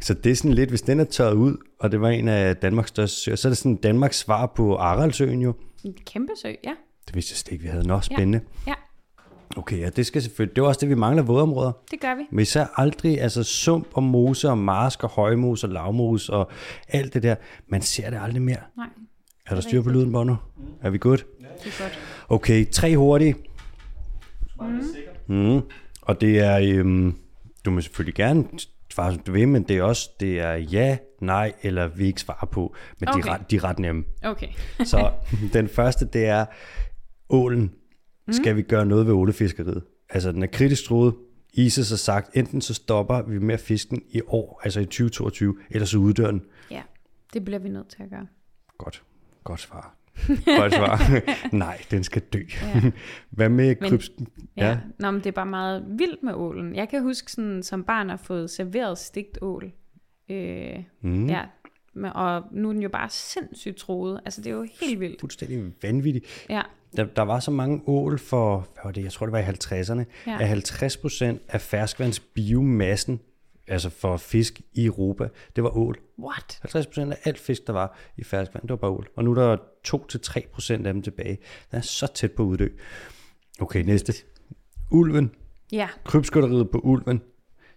Så 0.00 0.14
det 0.14 0.32
er 0.32 0.36
sådan 0.36 0.54
lidt, 0.54 0.68
hvis 0.70 0.82
den 0.82 1.00
er 1.00 1.04
tørret 1.04 1.34
ud, 1.34 1.56
og 1.80 1.92
det 1.92 2.00
var 2.00 2.08
en 2.08 2.28
af 2.28 2.56
Danmarks 2.56 2.88
største 2.88 3.16
søer, 3.20 3.36
så 3.36 3.48
er 3.48 3.50
det 3.50 3.56
sådan 3.58 3.76
Danmarks 3.76 4.18
svar 4.18 4.46
på 4.46 4.76
Aralsøen 4.76 5.42
jo. 5.42 5.54
En 5.84 5.94
kæmpe 6.06 6.32
sø, 6.42 6.48
ja. 6.48 6.72
Det 7.06 7.14
vidste 7.14 7.32
jeg 7.32 7.36
slet 7.36 7.52
ikke, 7.52 7.62
vi 7.62 7.68
havde. 7.68 7.86
Nå, 7.86 8.00
spændende. 8.00 8.40
Ja, 8.66 8.74
Okay, 9.56 9.78
ja, 9.78 9.88
det 9.88 10.06
skal 10.06 10.22
selvfølgelig. 10.22 10.56
Det 10.56 10.62
er 10.62 10.66
også 10.66 10.80
det, 10.80 10.88
vi 10.88 10.94
mangler 10.94 11.22
vådområder. 11.22 11.72
det 11.90 12.00
gør 12.00 12.14
vi. 12.14 12.22
Men 12.30 12.42
især 12.42 12.66
aldrig, 12.76 13.20
altså 13.20 13.42
sump 13.42 13.86
og 13.94 14.02
mose 14.02 14.50
og 14.50 14.58
marsk 14.58 15.04
og 15.04 15.10
højmos 15.10 15.64
og 15.64 15.70
lavmos 15.70 16.28
og 16.28 16.50
alt 16.88 17.14
det 17.14 17.22
der. 17.22 17.34
Man 17.68 17.82
ser 17.82 18.10
det 18.10 18.18
aldrig 18.22 18.42
mere. 18.42 18.56
Nej, 18.76 18.86
Er 19.46 19.54
der 19.54 19.60
styr 19.60 19.82
på 19.82 19.90
lyden, 19.90 20.12
Bono? 20.12 20.34
Er 20.82 20.90
vi 20.90 20.98
godt? 20.98 21.26
det 21.38 21.46
er 21.66 21.82
godt. 21.82 21.98
Okay, 22.28 22.66
tre 22.70 22.96
hurtige. 22.96 23.34
Mm. 25.28 25.60
Og 26.02 26.20
det 26.20 26.38
er, 26.38 26.58
øhm, 26.62 27.14
du 27.64 27.70
må 27.70 27.80
selvfølgelig 27.80 28.14
gerne 28.14 28.44
svare, 28.96 29.12
som 29.12 29.22
du 29.22 29.32
vil, 29.32 29.48
men 29.48 29.62
det 29.62 29.76
er 29.76 29.82
også, 29.82 30.10
det 30.20 30.40
er 30.40 30.52
ja, 30.52 30.98
nej, 31.20 31.52
eller 31.62 31.88
vi 31.88 32.06
ikke 32.06 32.20
svarer 32.20 32.46
på. 32.46 32.74
Men 33.00 33.08
okay. 33.08 33.22
de, 33.22 33.28
er 33.28 33.32
ret, 33.32 33.50
de 33.50 33.56
er 33.56 33.64
ret 33.64 33.78
nemme. 33.78 34.04
Okay. 34.24 34.48
Så 34.84 35.12
den 35.52 35.68
første, 35.68 36.04
det 36.04 36.26
er 36.26 36.46
ålen. 37.28 37.72
Skal 38.30 38.56
vi 38.56 38.62
gøre 38.62 38.86
noget 38.86 39.06
ved 39.06 39.14
ålefiskeriet? 39.14 39.82
Altså, 40.10 40.32
den 40.32 40.42
er 40.42 40.46
kritisk 40.46 40.84
truet. 40.84 41.14
ISIS 41.52 41.88
har 41.88 41.96
sagt, 41.96 42.36
enten 42.36 42.60
så 42.60 42.74
stopper 42.74 43.22
vi 43.22 43.38
med 43.38 43.54
at 43.54 43.60
fiske 43.60 43.90
den 43.90 44.02
i 44.10 44.20
år, 44.26 44.60
altså 44.64 44.80
i 44.80 44.84
2022, 44.84 45.56
eller 45.70 45.86
så 45.86 45.98
uddør 45.98 46.30
den. 46.30 46.42
Ja, 46.70 46.82
det 47.32 47.44
bliver 47.44 47.58
vi 47.58 47.68
nødt 47.68 47.88
til 47.88 48.02
at 48.02 48.10
gøre. 48.10 48.26
Godt. 48.78 49.02
Godt 49.44 49.60
svar. 49.60 49.96
Godt 50.58 50.74
svar. 50.74 51.20
Nej, 51.56 51.78
den 51.90 52.04
skal 52.04 52.22
dø. 52.22 52.40
Ja. 52.62 52.82
Hvad 53.30 53.48
med 53.48 53.74
kryps... 53.74 54.10
Ja. 54.56 54.68
Ja. 54.68 54.78
Nå, 54.98 55.10
men 55.10 55.20
det 55.20 55.26
er 55.26 55.32
bare 55.32 55.46
meget 55.46 55.84
vildt 55.88 56.22
med 56.22 56.32
ålen. 56.34 56.74
Jeg 56.74 56.88
kan 56.88 57.02
huske 57.02 57.32
sådan, 57.32 57.62
som 57.62 57.84
barn 57.84 58.10
at 58.10 58.20
fået 58.20 58.50
serveret 58.50 58.98
stigt 58.98 59.38
ål. 59.42 59.72
Øh, 60.30 60.74
Mm. 61.00 61.26
ja. 61.26 61.40
Og 62.14 62.42
nu 62.52 62.68
er 62.68 62.72
den 62.72 62.82
jo 62.82 62.88
bare 62.88 63.08
sindssygt 63.10 63.76
troet. 63.76 64.20
Altså, 64.24 64.40
det 64.40 64.50
er 64.50 64.54
jo 64.54 64.66
helt 64.80 65.00
vildt. 65.00 65.20
Fuldstændig 65.20 65.72
vanvittigt. 65.82 66.24
Ja, 66.50 66.62
Der, 66.96 67.04
der 67.04 67.22
var 67.22 67.40
så 67.40 67.50
mange 67.50 67.80
ål 67.86 68.18
for, 68.18 68.56
hvad 68.58 68.84
var 68.84 68.90
det, 68.92 69.04
jeg 69.04 69.12
tror 69.12 69.26
det 69.26 69.32
var 69.32 69.38
i 69.38 69.42
50'erne, 69.42 70.04
Ja. 70.26 70.36
at 70.40 70.48
50 70.48 70.96
procent 70.96 71.42
af 71.48 71.60
ferskvandsbiomassen, 71.60 73.20
altså 73.68 73.90
for 73.90 74.16
fisk 74.16 74.60
i 74.72 74.84
Europa, 74.84 75.28
det 75.56 75.64
var 75.64 75.76
ål. 75.76 75.98
what? 76.18 76.58
50 76.62 76.86
procent 76.86 77.12
af 77.12 77.18
alt 77.24 77.38
fisk, 77.38 77.66
der 77.66 77.72
var 77.72 77.98
i 78.16 78.24
ferskvand, 78.24 78.62
det 78.62 78.70
var 78.70 78.76
bare 78.76 78.90
ål. 78.90 79.08
Og 79.16 79.24
nu 79.24 79.30
er 79.30 79.34
der 79.34 79.56
2-3 79.88 80.48
procent 80.52 80.86
af 80.86 80.92
dem 80.92 81.02
tilbage. 81.02 81.38
Den 81.70 81.78
er 81.78 81.82
så 81.82 82.06
tæt 82.14 82.32
på 82.32 82.42
at 82.42 82.46
uddø. 82.46 82.68
Okay, 83.60 83.82
næste. 83.82 84.12
Ulven. 84.90 85.30
Ja, 85.72 85.88
Krybskytteriet 86.04 86.70
på 86.70 86.78
ulven. 86.78 87.22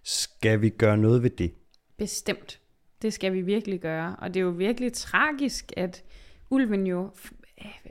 Skal 0.03 0.61
vi 0.61 0.69
gøre 0.69 0.97
noget 0.97 1.23
ved 1.23 1.29
det? 1.29 1.51
bestemt. 1.99 2.59
Det 3.01 3.13
skal 3.13 3.33
vi 3.33 3.41
virkelig 3.41 3.79
gøre. 3.79 4.15
Og 4.19 4.33
det 4.33 4.39
er 4.39 4.43
jo 4.43 4.49
virkelig 4.49 4.93
tragisk, 4.93 5.73
at 5.77 6.03
ulven 6.49 6.87
jo 6.87 7.11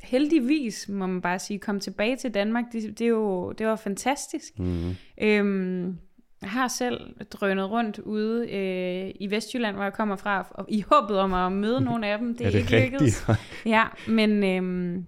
heldigvis, 0.03 0.89
må 0.89 1.07
man 1.07 1.21
bare 1.21 1.39
sige, 1.39 1.59
kom 1.59 1.81
tilbage 1.81 2.17
til 2.17 2.35
Danmark. 2.35 2.65
Det, 2.73 2.99
det, 2.99 3.05
er 3.05 3.09
jo, 3.09 3.53
det 3.53 3.67
var 3.67 3.77
fantastisk. 3.77 4.59
Mm. 4.59 4.91
Øhm, 5.21 5.99
jeg 6.43 6.51
har 6.51 6.69
selv 6.69 7.01
drønet 7.31 7.71
rundt 7.71 7.99
ude 7.99 8.51
øh, 8.51 9.13
i 9.21 9.31
Vestjylland, 9.31 9.77
hvor 9.77 9.85
jeg 9.85 9.93
kommer 9.93 10.17
fra, 10.17 10.47
og 10.51 10.67
i 10.69 10.85
håbet 10.91 11.19
om 11.19 11.35
at 11.35 11.53
møde 11.53 11.81
nogle 11.81 12.07
af 12.07 12.19
dem. 12.19 12.35
Det 12.37 12.41
er, 12.41 12.47
er 12.47 12.51
det 12.51 12.59
ikke 12.59 12.81
lykkedes. 12.81 13.29
rigtigt? 13.29 13.67
Ja, 13.67 13.85
men, 14.09 14.45
øhm, 14.45 15.07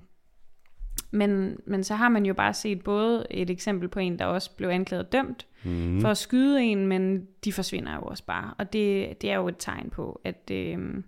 men, 1.10 1.56
men 1.66 1.84
så 1.84 1.94
har 1.94 2.08
man 2.08 2.26
jo 2.26 2.34
bare 2.34 2.54
set 2.54 2.84
både 2.84 3.26
et 3.30 3.50
eksempel 3.50 3.88
på 3.88 4.00
en, 4.00 4.18
der 4.18 4.24
også 4.24 4.50
blev 4.56 4.68
anklaget 4.68 5.06
og 5.06 5.12
dømt 5.12 5.46
mm. 5.64 6.00
for 6.00 6.08
at 6.08 6.18
skyde 6.18 6.62
en, 6.62 6.86
men 6.86 7.26
de 7.44 7.52
forsvinder 7.52 7.94
jo 7.94 8.02
også 8.02 8.24
bare. 8.24 8.54
Og 8.58 8.72
det, 8.72 9.22
det 9.22 9.30
er 9.30 9.36
jo 9.36 9.48
et 9.48 9.56
tegn 9.58 9.90
på, 9.90 10.20
at 10.24 10.50
øhm, 10.52 11.04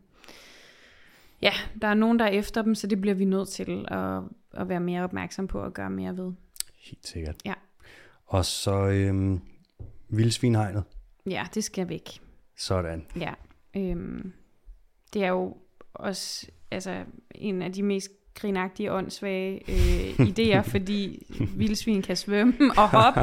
ja, 1.42 1.52
der 1.82 1.88
er 1.88 1.94
nogen, 1.94 2.18
der 2.18 2.24
er 2.24 2.30
efter 2.30 2.62
dem, 2.62 2.74
så 2.74 2.86
det 2.86 3.00
bliver 3.00 3.14
vi 3.14 3.24
nødt 3.24 3.48
til 3.48 3.84
at, 3.88 4.22
at 4.52 4.68
være 4.68 4.80
mere 4.80 5.04
opmærksom 5.04 5.46
på 5.46 5.58
og 5.58 5.74
gøre 5.74 5.90
mere 5.90 6.16
ved. 6.16 6.32
Helt 6.80 7.06
sikkert. 7.06 7.36
Ja. 7.44 7.54
Og 8.26 8.44
så 8.44 8.88
øhm, 8.88 9.40
vildsvinhegnet. 10.12 10.84
Ja, 11.26 11.46
det 11.54 11.64
skal 11.64 11.88
væk. 11.88 12.08
Sådan. 12.56 13.06
Ja. 13.20 13.32
Øhm, 13.76 14.32
det 15.14 15.24
er 15.24 15.28
jo 15.28 15.56
også 15.94 16.46
altså, 16.70 17.04
en 17.34 17.62
af 17.62 17.72
de 17.72 17.82
mest 17.82 18.10
grinagtige, 18.34 18.92
åndssvage 18.92 19.60
øh, 19.68 20.26
idéer, 20.26 20.60
fordi 20.74 21.26
vildsvin 21.56 22.02
kan 22.02 22.16
svømme 22.16 22.54
og 22.78 22.88
hoppe, 22.88 23.20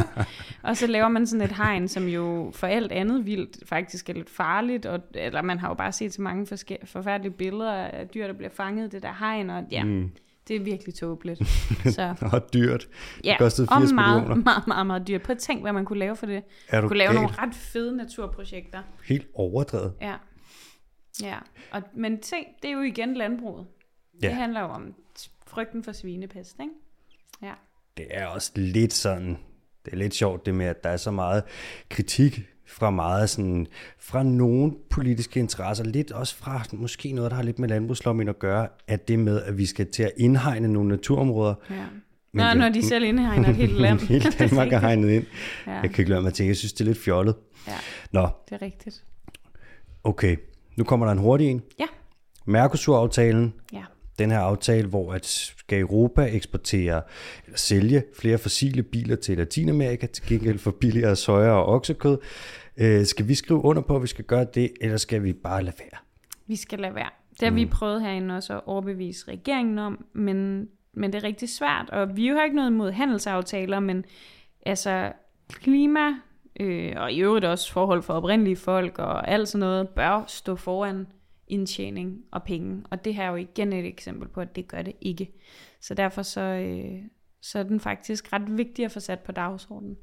og 0.64 0.78
så 0.78 0.88
laver 0.88 1.08
man 1.08 1.28
sådan 1.28 1.46
et 1.46 1.58
hegn, 1.58 1.88
som 1.88 2.08
jo 2.08 2.52
for 2.56 2.68
alt 2.68 2.92
andet 2.92 3.26
vildt 3.26 3.68
faktisk 3.68 4.10
er 4.10 4.14
lidt 4.14 4.30
farligt, 4.30 4.86
og, 4.86 5.00
eller 5.14 5.42
man 5.42 5.60
har 5.60 5.68
jo 5.68 5.74
bare 5.74 5.92
set 5.92 6.14
så 6.14 6.22
mange 6.22 6.48
forske- 6.48 6.86
forfærdelige 6.86 7.34
billeder 7.34 7.74
af 7.74 8.08
dyr, 8.08 8.28
der 8.28 8.34
bliver 8.34 8.50
fanget 8.50 8.88
i 8.88 8.90
det 8.90 9.04
der 9.04 9.14
hegn, 9.20 9.50
og 9.50 9.64
ja, 9.72 9.84
mm. 9.84 10.12
Det 10.50 10.56
er 10.56 10.60
virkelig 10.60 10.96
tåbeligt. 10.96 11.40
Så 11.96 12.16
Og 12.34 12.54
dyrt. 12.54 12.88
ja, 13.24 13.36
kostede 13.40 13.68
og 13.72 13.82
80 13.82 13.94
meget, 13.94 14.22
millioner. 14.22 14.44
meget, 14.44 14.68
meget, 14.68 14.88
meget 14.88 15.08
dyrt. 15.08 15.22
Prøv 15.22 15.34
at 15.34 15.40
tænk, 15.40 15.62
hvad 15.62 15.74
man 15.74 15.86
kunne 15.86 16.00
lave 16.00 16.16
for 16.16 16.26
det. 16.26 16.44
Er 16.68 16.82
du 16.82 16.88
kunne 16.88 16.98
lave 16.98 17.08
gal? 17.12 17.16
nogle 17.22 17.36
ret 17.38 17.56
fede 17.56 17.98
naturprojekter. 17.98 18.82
Helt 19.06 19.28
overdrevet. 19.34 19.94
Ja. 20.02 20.16
Ja, 21.22 21.38
og, 21.72 21.82
men 21.96 22.24
se, 22.24 22.36
det 22.62 22.70
er 22.70 22.74
jo 22.74 22.82
igen 22.82 23.14
landbruget. 23.14 23.68
Ja. 24.22 24.28
Det 24.28 24.36
handler 24.36 24.60
jo 24.62 24.68
om 24.68 24.94
frygten 25.48 25.84
for 25.84 25.92
svinepest, 25.92 26.56
ikke? 26.60 26.72
Ja. 27.42 27.54
Det 27.98 28.06
er 28.10 28.26
også 28.26 28.52
lidt 28.56 28.94
sådan, 28.94 29.38
det 29.86 29.94
er 29.94 29.98
lidt 29.98 30.14
sjovt 30.14 30.46
det 30.46 30.56
med, 30.56 30.66
at 30.66 30.84
der 30.84 30.90
er 30.90 30.98
så 30.98 31.12
meget 31.12 31.44
kritik 31.90 32.40
fra 32.70 32.90
meget 32.90 33.30
sådan, 33.30 33.68
fra 34.00 34.24
nogle 34.24 34.74
politiske 34.90 35.40
interesser, 35.40 35.84
lidt 35.84 36.12
også 36.12 36.36
fra 36.36 36.64
måske 36.74 37.12
noget, 37.12 37.32
der 37.32 37.36
har 37.38 37.44
lidt 37.44 37.60
med 37.60 37.70
landbrugsloven 37.70 38.30
at 38.30 38.40
gøre, 38.40 38.68
at 38.88 39.08
det 39.08 39.20
med, 39.20 39.42
at 39.42 39.58
vi 39.58 39.66
skal 39.66 39.92
til 39.92 40.04
at 40.04 40.12
indhegne 40.18 40.68
nogle 40.68 40.90
naturområder. 40.90 41.54
Ja. 41.70 41.76
Men 42.34 42.44
Nå, 42.46 42.50
det, 42.50 42.58
når 42.58 42.70
de 42.70 42.88
selv 42.88 43.04
indhegner 43.04 43.50
et 43.50 43.56
helt 43.56 43.82
land. 43.82 44.00
hele 44.00 44.32
Danmark 44.40 44.74
er 44.74 44.80
hegnet 44.88 45.10
ind. 45.10 45.26
Ja. 45.68 45.72
Jeg 45.72 45.82
kan 45.90 46.00
ikke 46.00 46.10
lade 46.10 46.22
mig 46.22 46.34
tænke, 46.34 46.48
jeg 46.50 46.58
synes, 46.58 46.74
det 46.74 46.82
er 46.82 46.86
lidt 46.86 46.98
fjollet. 46.98 47.36
Ja, 47.68 47.74
Nå, 48.12 48.28
det 48.50 48.56
er 48.56 48.62
rigtigt. 48.62 49.04
okay. 50.04 50.36
Nu 50.78 50.84
kommer 50.84 51.06
der 51.06 51.14
en 51.14 51.20
hurtig 51.20 51.48
en. 51.48 51.62
Ja, 51.80 51.86
Mercosur-aftalen, 52.46 53.54
ja. 53.74 53.84
den 54.20 54.32
her 54.32 54.40
aftale, 54.40 54.88
hvor 54.88 55.14
at 55.14 55.26
skal 55.26 55.80
Europa 55.80 56.22
eksportere 56.26 57.02
eller 57.46 57.58
sælge 57.58 58.04
flere 58.20 58.38
fossile 58.38 58.84
biler 58.84 59.16
til 59.16 59.38
Latinamerika 59.38 60.06
til 60.06 60.24
gengæld 60.28 60.60
for 60.60 60.72
billigere 60.72 61.16
soja 61.16 61.50
og 61.50 61.66
oksekød. 61.66 62.18
Øh, 62.80 63.06
skal 63.06 63.28
vi 63.28 63.36
skrive 63.36 63.64
under 63.64 63.82
på, 63.82 63.96
at 63.96 64.02
vi 64.02 64.08
skal 64.08 64.26
gøre 64.26 64.46
det, 64.54 64.72
eller 64.82 64.98
skal 64.98 65.24
vi 65.24 65.34
bare 65.34 65.64
lade 65.64 65.76
være? 65.80 66.00
Vi 66.48 66.56
skal 66.56 66.80
lade 66.80 66.96
være. 66.96 67.10
Det 67.30 67.42
har 67.42 67.50
mm. 67.50 67.56
vi 67.56 67.66
prøvet 67.66 68.02
herinde 68.02 68.36
også 68.36 68.54
at 68.54 68.62
overbevise 68.66 69.28
regeringen 69.28 69.80
om, 69.80 70.06
men, 70.14 70.68
men 70.94 71.14
det 71.14 71.20
er 71.20 71.24
rigtig 71.24 71.50
svært. 71.50 71.90
Og 71.90 72.18
vi 72.18 72.28
har 72.28 72.44
ikke 72.44 72.56
noget 72.56 72.70
imod 72.70 72.92
handelsaftaler, 72.92 73.80
men 73.80 74.06
altså 74.66 75.12
klima, 75.50 76.14
øh, 76.60 76.94
og 76.98 77.14
i 77.14 77.20
øvrigt 77.20 77.46
også 77.46 77.72
forhold 77.74 78.02
for 78.02 78.14
oprindelige 78.14 78.56
folk 78.56 79.00
og 79.00 79.28
alt 79.28 79.48
sådan 79.48 79.60
noget, 79.60 79.90
bør 79.90 80.24
stå 80.28 80.56
foran 80.56 81.08
indtjening 81.48 82.24
og 82.32 82.44
penge. 82.44 82.84
Og 82.90 83.06
det 83.06 83.16
her 83.16 83.24
er 83.24 83.30
jo 83.30 83.36
igen 83.36 83.74
et 83.74 83.86
eksempel 83.86 84.28
på, 84.28 84.42
at 84.42 84.56
det 84.56 84.68
gør 84.68 84.82
det 84.82 84.94
ikke. 85.02 85.32
Så 85.82 85.94
derfor 85.94 86.22
så, 86.22 86.42
øh, 86.42 87.02
så 87.42 87.60
er 87.60 87.64
den 87.64 87.80
faktisk 87.80 88.34
ret 88.34 88.58
vigtig 88.58 88.86
at 88.86 88.92
få 88.92 89.00
sat 89.00 89.20
på 89.20 89.32
dagsordenen. 89.32 89.98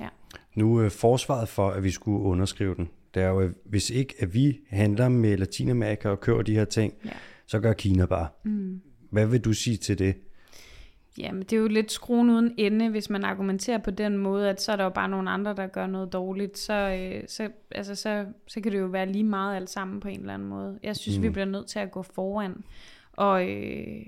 Ja. 0.00 0.08
Nu 0.54 0.76
er 0.76 0.88
forsvaret 0.88 1.48
for, 1.48 1.70
at 1.70 1.84
vi 1.84 1.90
skulle 1.90 2.20
underskrive 2.20 2.74
den, 2.74 2.88
det 3.14 3.22
er 3.22 3.28
jo, 3.28 3.40
at 3.40 3.50
hvis 3.64 3.90
ikke 3.90 4.14
at 4.18 4.34
vi 4.34 4.60
handler 4.68 5.08
med 5.08 5.36
Latinamerika 5.36 6.08
og 6.08 6.20
køber 6.20 6.42
de 6.42 6.54
her 6.54 6.64
ting, 6.64 6.94
Ja. 7.04 7.10
så 7.46 7.60
gør 7.60 7.72
Kina 7.72 8.06
bare. 8.06 8.28
Mm. 8.44 8.80
Hvad 9.10 9.26
vil 9.26 9.40
du 9.40 9.52
sige 9.52 9.76
til 9.76 9.98
det? 9.98 10.14
Jamen, 11.18 11.42
det 11.42 11.52
er 11.52 11.56
jo 11.56 11.66
lidt 11.68 11.92
skruen 11.92 12.30
uden 12.30 12.54
ende, 12.58 12.90
hvis 12.90 13.10
man 13.10 13.24
argumenterer 13.24 13.78
på 13.78 13.90
den 13.90 14.18
måde, 14.18 14.50
at 14.50 14.62
så 14.62 14.72
er 14.72 14.76
der 14.76 14.84
jo 14.84 14.90
bare 14.90 15.08
nogle 15.08 15.30
andre, 15.30 15.54
der 15.54 15.66
gør 15.66 15.86
noget 15.86 16.12
dårligt. 16.12 16.58
Så, 16.58 16.74
øh, 16.74 17.28
så, 17.28 17.50
altså, 17.70 17.94
så, 17.94 18.26
så 18.46 18.60
kan 18.60 18.72
det 18.72 18.78
jo 18.78 18.86
være 18.86 19.06
lige 19.12 19.24
meget 19.24 19.56
alt 19.56 19.70
sammen 19.70 20.00
på 20.00 20.08
en 20.08 20.20
eller 20.20 20.34
anden 20.34 20.48
måde. 20.48 20.78
Jeg 20.82 20.96
synes, 20.96 21.18
mm. 21.18 21.22
vi 21.22 21.30
bliver 21.30 21.44
nødt 21.44 21.66
til 21.66 21.78
at 21.78 21.90
gå 21.90 22.02
foran. 22.02 22.64
Og, 23.12 23.50
øh, 23.50 24.06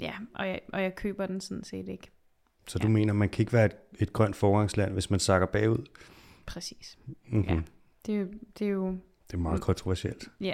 ja, 0.00 0.12
og, 0.34 0.48
jeg, 0.48 0.60
og 0.72 0.82
jeg 0.82 0.94
køber 0.94 1.26
den 1.26 1.40
sådan 1.40 1.64
set 1.64 1.88
ikke. 1.88 2.10
Så 2.68 2.78
du 2.78 2.88
mener, 2.88 3.12
man 3.12 3.28
kan 3.28 3.42
ikke 3.42 3.52
være 3.52 3.64
et, 3.66 3.76
et 3.98 4.12
grønt 4.12 4.36
forgangsland, 4.36 4.92
hvis 4.92 5.10
man 5.10 5.20
sakker 5.20 5.46
bagud? 5.46 5.84
Præcis. 6.46 6.98
Mm-hmm. 7.28 7.48
Ja. 7.48 7.60
Det, 8.06 8.14
er 8.14 8.18
jo- 8.20 8.28
det 8.58 8.66
er 8.66 8.70
jo... 8.70 8.86
Det 9.26 9.34
er 9.34 9.38
meget 9.38 9.60
kontroversielt. 9.60 10.28
Ja. 10.40 10.52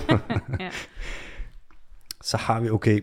ja. 0.60 0.70
Så 2.22 2.36
har 2.36 2.60
vi, 2.60 2.70
okay, 2.70 3.00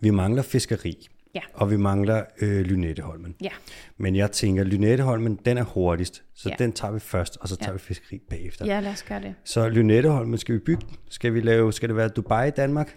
vi 0.00 0.10
mangler 0.10 0.42
fiskeri. 0.42 1.08
Ja. 1.34 1.40
Og 1.54 1.70
vi 1.70 1.76
mangler 1.76 2.24
øh, 2.40 2.60
Lynetteholmen. 2.60 3.34
Ja. 3.42 3.50
Men 3.96 4.16
jeg 4.16 4.32
tænker, 4.32 4.64
Lynetteholmen, 4.64 5.36
den 5.44 5.58
er 5.58 5.62
hurtigst. 5.64 6.22
Så 6.34 6.48
Ja. 6.48 6.54
den 6.58 6.72
tager 6.72 6.92
vi 6.92 7.00
først, 7.00 7.36
og 7.40 7.48
så 7.48 7.56
tager 7.56 7.68
Ja. 7.70 7.72
vi 7.72 7.78
fiskeri 7.78 8.18
bagefter. 8.30 8.66
ja, 8.66 8.80
lad 8.80 8.92
os 8.92 9.02
gøre 9.02 9.20
det. 9.20 9.34
Så 9.44 9.68
Lynetteholmen, 9.68 10.38
skal 10.38 10.54
vi 10.54 10.58
bygge? 10.60 10.86
Skal, 11.08 11.34
vi 11.34 11.40
lave, 11.40 11.72
skal 11.72 11.88
det 11.88 11.96
være 11.96 12.08
Dubai 12.08 12.48
i 12.48 12.50
Danmark? 12.50 12.96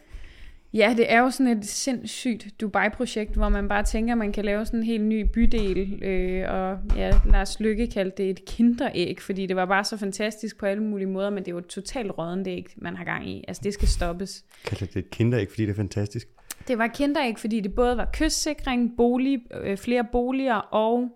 Ja, 0.73 0.93
det 0.97 1.11
er 1.11 1.19
jo 1.19 1.29
sådan 1.29 1.57
et 1.57 1.65
sindssygt 1.65 2.61
Dubai-projekt, 2.61 3.35
hvor 3.35 3.49
man 3.49 3.67
bare 3.67 3.83
tænker, 3.83 4.13
at 4.13 4.17
man 4.17 4.31
kan 4.31 4.45
lave 4.45 4.65
sådan 4.65 4.79
en 4.79 4.85
helt 4.85 5.03
ny 5.03 5.25
bydel. 5.33 6.03
Øh, 6.03 6.53
og 6.53 6.79
ja, 6.97 7.11
Lars 7.31 7.59
Lykke 7.59 7.87
kaldte 7.87 8.23
det 8.23 8.29
et 8.29 8.45
kinderæg, 8.45 9.21
fordi 9.21 9.45
det 9.45 9.55
var 9.55 9.65
bare 9.65 9.83
så 9.83 9.97
fantastisk 9.97 10.59
på 10.59 10.65
alle 10.65 10.83
mulige 10.83 11.07
måder, 11.07 11.29
men 11.29 11.39
det 11.39 11.47
er 11.47 11.51
jo 11.51 11.57
et 11.57 11.65
totalt 11.65 12.11
rådent 12.17 12.47
æg, 12.47 12.67
man 12.75 12.95
har 12.95 13.03
gang 13.03 13.29
i. 13.29 13.43
Altså, 13.47 13.61
det 13.63 13.73
skal 13.73 13.87
stoppes. 13.87 14.45
Kalder 14.65 14.85
det 14.85 14.95
et 14.95 15.09
kinderæg, 15.09 15.49
fordi 15.49 15.61
det 15.61 15.71
er 15.71 15.75
fantastisk. 15.75 16.27
Det 16.67 16.77
var 16.77 16.87
kinderæg, 16.87 17.37
fordi 17.37 17.59
det 17.59 17.75
både 17.75 17.97
var 17.97 18.09
kystsikring, 18.13 18.97
bolig, 18.97 19.39
øh, 19.61 19.77
flere 19.77 20.05
boliger 20.11 20.55
og 20.55 21.09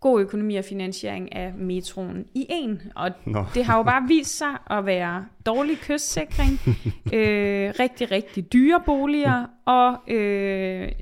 god 0.00 0.20
økonomi 0.20 0.56
og 0.56 0.64
finansiering 0.64 1.34
af 1.34 1.54
metroen 1.54 2.26
i 2.34 2.46
en. 2.48 2.82
Og 2.94 3.10
Nå. 3.26 3.44
det 3.54 3.64
har 3.64 3.76
jo 3.76 3.82
bare 3.82 4.08
vist 4.08 4.38
sig 4.38 4.58
at 4.70 4.86
være 4.86 5.26
dårlig 5.46 5.78
kystsikring, 5.78 6.50
øh, 7.14 7.72
rigtig, 7.80 8.10
rigtig 8.10 8.52
dyre 8.52 8.82
boliger 8.86 9.46
og 9.64 10.14
øh, 10.14 10.92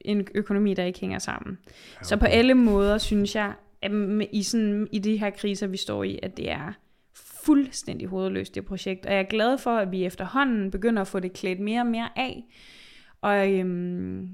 en 0.00 0.26
økonomi, 0.34 0.74
der 0.74 0.84
ikke 0.84 1.00
hænger 1.00 1.18
sammen. 1.18 1.58
Okay. 1.96 2.04
Så 2.04 2.16
på 2.16 2.26
alle 2.26 2.54
måder 2.54 2.98
synes 2.98 3.34
jeg, 3.34 3.52
at 3.82 3.92
i, 4.32 4.42
sådan, 4.42 4.88
i 4.92 4.98
de 4.98 5.16
her 5.16 5.30
kriser, 5.30 5.66
vi 5.66 5.76
står 5.76 6.04
i, 6.04 6.18
at 6.22 6.36
det 6.36 6.50
er 6.50 6.72
fuldstændig 7.44 8.08
hovedløst, 8.08 8.54
det 8.54 8.64
projekt. 8.64 9.06
Og 9.06 9.12
jeg 9.12 9.20
er 9.20 9.28
glad 9.28 9.58
for, 9.58 9.76
at 9.76 9.92
vi 9.92 10.04
efterhånden 10.04 10.70
begynder 10.70 11.02
at 11.02 11.08
få 11.08 11.20
det 11.20 11.32
klædt 11.32 11.60
mere 11.60 11.80
og 11.80 11.86
mere 11.86 12.08
af. 12.16 12.44
Og, 13.20 13.52
øhm, 13.52 14.28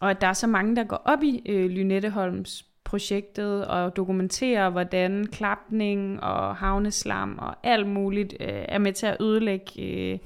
og 0.00 0.10
at 0.10 0.20
der 0.20 0.26
er 0.26 0.32
så 0.32 0.46
mange, 0.46 0.76
der 0.76 0.84
går 0.84 0.96
op 0.96 1.22
i 1.22 1.42
øh, 1.46 1.70
Lynetteholms 1.70 2.67
projektet 2.88 3.66
og 3.66 3.96
dokumenterer, 3.96 4.70
hvordan 4.70 5.26
klapning 5.26 6.22
og 6.22 6.56
havneslam 6.56 7.38
og 7.38 7.56
alt 7.62 7.86
muligt 7.86 8.32
øh, 8.40 8.48
er 8.48 8.78
med 8.78 8.92
til 8.92 9.06
at 9.06 9.16
ødelægge 9.20 9.82
øh, 9.82 10.18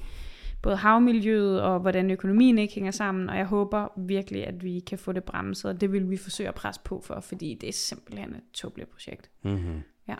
både 0.61 0.75
havmiljøet 0.75 1.61
og 1.61 1.79
hvordan 1.79 2.11
økonomien 2.11 2.57
ikke 2.57 2.73
hænger 2.73 2.91
sammen. 2.91 3.29
Og 3.29 3.37
jeg 3.37 3.45
håber 3.45 3.87
virkelig, 3.97 4.47
at 4.47 4.63
vi 4.63 4.79
kan 4.79 4.97
få 4.97 5.11
det 5.11 5.23
bremset, 5.23 5.71
og 5.71 5.81
det 5.81 5.91
vil 5.91 6.09
vi 6.09 6.17
forsøge 6.17 6.49
at 6.49 6.55
presse 6.55 6.81
på 6.83 7.01
for, 7.01 7.19
fordi 7.19 7.57
det 7.61 7.69
er 7.69 7.73
simpelthen 7.73 8.35
et 8.35 8.43
tåbeligt 8.53 8.89
projekt. 8.89 9.29
Mm-hmm. 9.43 9.81
Ja. 10.07 10.15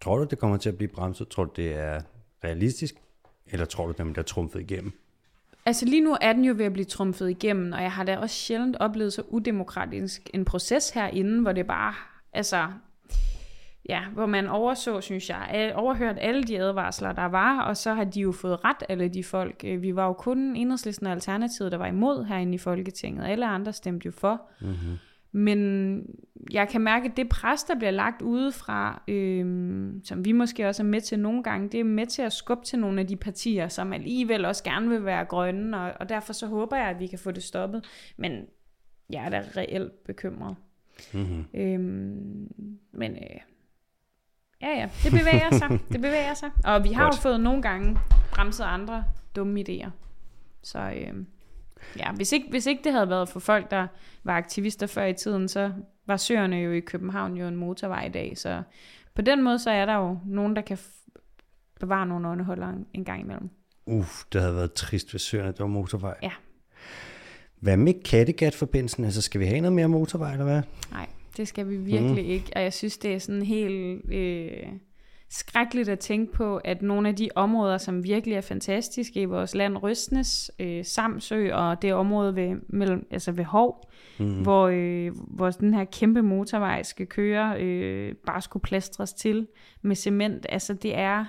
Tror 0.00 0.18
du, 0.18 0.24
det 0.24 0.38
kommer 0.38 0.56
til 0.56 0.68
at 0.68 0.76
blive 0.76 0.88
bremset? 0.88 1.28
Tror 1.28 1.44
du, 1.44 1.52
det 1.56 1.74
er 1.74 2.00
realistisk? 2.44 2.94
Eller 3.46 3.66
tror 3.66 3.86
du, 3.86 3.94
den 3.98 4.12
bliver 4.12 4.24
trumfet 4.24 4.60
igennem? 4.60 4.92
Altså 5.68 5.86
lige 5.86 6.00
nu 6.00 6.16
er 6.20 6.32
den 6.32 6.44
jo 6.44 6.54
ved 6.56 6.64
at 6.64 6.72
blive 6.72 6.84
trumfet 6.84 7.30
igennem, 7.30 7.72
og 7.72 7.82
jeg 7.82 7.92
har 7.92 8.04
da 8.04 8.16
også 8.16 8.36
sjældent 8.36 8.76
oplevet 8.80 9.12
så 9.12 9.22
udemokratisk 9.28 10.30
en 10.34 10.44
proces 10.44 10.90
herinde, 10.90 11.42
hvor 11.42 11.52
det 11.52 11.66
bare, 11.66 11.94
altså, 12.32 12.66
ja, 13.88 14.02
hvor 14.14 14.26
man 14.26 14.46
overså, 14.46 15.00
synes 15.00 15.30
jeg, 15.30 15.72
overhørt 15.74 16.16
alle 16.20 16.42
de 16.42 16.58
advarsler, 16.58 17.12
der 17.12 17.24
var, 17.24 17.60
og 17.60 17.76
så 17.76 17.94
har 17.94 18.04
de 18.04 18.20
jo 18.20 18.32
fået 18.32 18.64
ret, 18.64 18.76
alle 18.88 19.08
de 19.08 19.24
folk. 19.24 19.64
Øh, 19.64 19.82
vi 19.82 19.96
var 19.96 20.06
jo 20.06 20.12
kun 20.12 20.38
enhedslisten 20.56 21.06
og 21.06 21.12
Alternativet, 21.12 21.72
der 21.72 21.78
var 21.78 21.86
imod 21.86 22.24
herinde 22.24 22.54
i 22.54 22.58
Folketinget. 22.58 23.24
Alle 23.24 23.46
andre 23.46 23.72
stemte 23.72 24.06
jo 24.06 24.12
for. 24.12 24.42
Mm-hmm. 24.60 24.98
Men 25.38 26.02
jeg 26.50 26.68
kan 26.68 26.80
mærke, 26.80 27.08
at 27.08 27.16
det 27.16 27.28
pres, 27.28 27.64
der 27.64 27.74
bliver 27.74 27.90
lagt 27.90 28.22
udefra, 28.22 29.02
øhm, 29.08 30.00
som 30.04 30.24
vi 30.24 30.32
måske 30.32 30.68
også 30.68 30.82
er 30.82 30.86
med 30.86 31.00
til 31.00 31.18
nogle 31.18 31.42
gange, 31.42 31.68
det 31.68 31.80
er 31.80 31.84
med 31.84 32.06
til 32.06 32.22
at 32.22 32.32
skubbe 32.32 32.64
til 32.64 32.78
nogle 32.78 33.00
af 33.00 33.06
de 33.06 33.16
partier, 33.16 33.68
som 33.68 33.92
alligevel 33.92 34.44
også 34.44 34.64
gerne 34.64 34.88
vil 34.88 35.04
være 35.04 35.24
grønne, 35.24 35.80
og, 35.80 35.92
og 36.00 36.08
derfor 36.08 36.32
så 36.32 36.46
håber 36.46 36.76
jeg, 36.76 36.86
at 36.86 37.00
vi 37.00 37.06
kan 37.06 37.18
få 37.18 37.30
det 37.30 37.42
stoppet. 37.42 37.84
Men 38.16 38.46
jeg 39.10 39.24
er 39.24 39.28
da 39.28 39.44
reelt 39.56 40.04
bekymret. 40.04 40.56
Mm-hmm. 41.12 41.44
Øhm, 41.54 42.48
men 42.92 43.12
øh, 43.12 43.40
ja, 44.62 44.68
ja, 44.68 44.88
det 45.04 45.12
bevæger 45.12 45.50
sig. 45.50 45.68
Det 45.92 46.00
bevæger 46.00 46.34
sig. 46.34 46.50
Og 46.64 46.84
vi 46.84 46.88
har 46.88 47.04
Godt. 47.04 47.16
jo 47.16 47.20
fået 47.20 47.40
nogle 47.40 47.62
gange 47.62 47.98
bremset 48.32 48.64
andre 48.64 49.04
dumme 49.36 49.60
idéer. 49.60 49.90
Så 50.62 50.78
øh, 50.78 51.24
ja, 51.98 52.12
hvis 52.12 52.32
ikke, 52.32 52.46
hvis 52.50 52.66
ikke 52.66 52.84
det 52.84 52.92
havde 52.92 53.08
været 53.08 53.28
for 53.28 53.40
folk, 53.40 53.70
der 53.70 53.86
var 54.24 54.36
aktivister 54.36 54.86
før 54.86 55.04
i 55.04 55.14
tiden, 55.14 55.48
så 55.48 55.72
var 56.06 56.16
søerne 56.16 56.56
jo 56.56 56.72
i 56.72 56.80
København 56.80 57.36
jo 57.36 57.46
en 57.48 57.56
motorvej 57.56 58.04
i 58.06 58.08
dag. 58.08 58.38
Så 58.38 58.62
på 59.14 59.22
den 59.22 59.42
måde, 59.42 59.58
så 59.58 59.70
er 59.70 59.86
der 59.86 59.94
jo 59.96 60.18
nogen, 60.26 60.56
der 60.56 60.62
kan 60.62 60.78
bevare 61.80 62.06
nogle 62.06 62.28
underholder 62.28 62.72
en, 62.94 63.04
gang 63.04 63.20
imellem. 63.20 63.50
Uff, 63.86 64.24
det 64.32 64.40
havde 64.40 64.54
været 64.54 64.72
trist, 64.72 65.10
hvis 65.10 65.22
Søerne 65.22 65.48
det 65.52 65.60
var 65.60 65.66
motorvej. 65.66 66.14
Ja. 66.22 66.30
Hvad 67.60 67.76
med 67.76 67.94
Kattegat-forbindelsen? 68.04 69.04
Altså, 69.04 69.22
skal 69.22 69.40
vi 69.40 69.46
have 69.46 69.60
noget 69.60 69.72
mere 69.72 69.88
motorvej, 69.88 70.32
eller 70.32 70.44
hvad? 70.44 70.62
Nej, 70.92 71.06
det 71.36 71.48
skal 71.48 71.68
vi 71.68 71.76
virkelig 71.76 72.10
Mhm. 72.24 72.30
ikke. 72.32 72.52
Og 72.56 72.62
jeg 72.62 72.72
synes, 72.72 72.98
det 72.98 73.14
er 73.14 73.18
sådan 73.18 73.42
helt 73.42 74.00
øh, 74.14 74.66
skrækkeligt 75.30 75.88
at 75.88 75.98
tænke 75.98 76.32
på, 76.32 76.56
at 76.56 76.82
nogle 76.82 77.08
af 77.08 77.16
de 77.16 77.28
områder, 77.34 77.78
som 77.78 78.04
virkelig 78.04 78.34
er 78.34 78.40
fantastiske 78.40 79.20
i 79.20 79.24
vores 79.24 79.54
land, 79.54 79.76
Røstnes, 79.76 80.50
øh, 80.58 80.84
Samsø 80.84 81.54
og 81.54 81.82
det 81.82 81.94
område 81.94 82.36
ved, 82.36 82.56
mellem, 82.68 83.06
altså 83.10 83.32
ved 83.32 83.44
Hov, 83.44 83.90
mm. 84.18 84.42
hvor, 84.42 84.68
øh, 84.72 85.12
hvor 85.16 85.50
den 85.50 85.74
her 85.74 85.84
kæmpe 85.84 86.22
motorvej 86.22 86.82
skal 86.82 87.06
køre, 87.06 87.62
øh, 87.62 88.14
bare 88.26 88.42
skulle 88.42 88.62
plastres 88.62 89.12
til 89.12 89.46
med 89.82 89.96
cement. 89.96 90.46
Altså 90.48 90.74
det 90.74 90.98
er... 90.98 91.24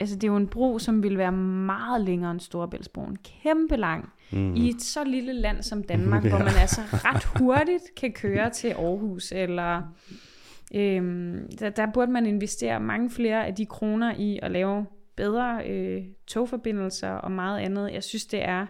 Altså 0.00 0.16
det 0.16 0.24
er 0.24 0.28
jo 0.28 0.36
en 0.36 0.48
bro, 0.48 0.78
som 0.78 1.02
vil 1.02 1.18
være 1.18 1.32
meget 1.32 2.00
længere 2.00 2.30
end 2.30 2.40
Storebæltsbroen. 2.40 3.16
Kæmpe 3.42 3.76
lang. 3.76 4.12
Mm. 4.32 4.54
I 4.54 4.68
et 4.68 4.82
så 4.82 5.04
lille 5.04 5.32
land 5.32 5.62
som 5.62 5.82
Danmark, 5.82 6.24
ja. 6.24 6.28
hvor 6.28 6.38
man 6.38 6.54
altså 6.60 6.80
ret 6.92 7.24
hurtigt 7.24 7.82
kan 7.96 8.12
køre 8.12 8.50
til 8.50 8.68
Aarhus, 8.68 9.32
eller 9.32 9.82
øhm, 10.74 11.48
der, 11.58 11.70
der 11.70 11.86
burde 11.94 12.12
man 12.12 12.26
investere 12.26 12.80
mange 12.80 13.10
flere 13.10 13.46
af 13.46 13.54
de 13.54 13.66
kroner 13.66 14.14
i 14.18 14.38
at 14.42 14.50
lave 14.50 14.86
bedre 15.16 15.68
øh, 15.68 16.04
togforbindelser 16.26 17.10
og 17.10 17.32
meget 17.32 17.60
andet. 17.60 17.92
Jeg 17.92 18.04
synes, 18.04 18.26
det 18.26 18.44
er 18.44 18.66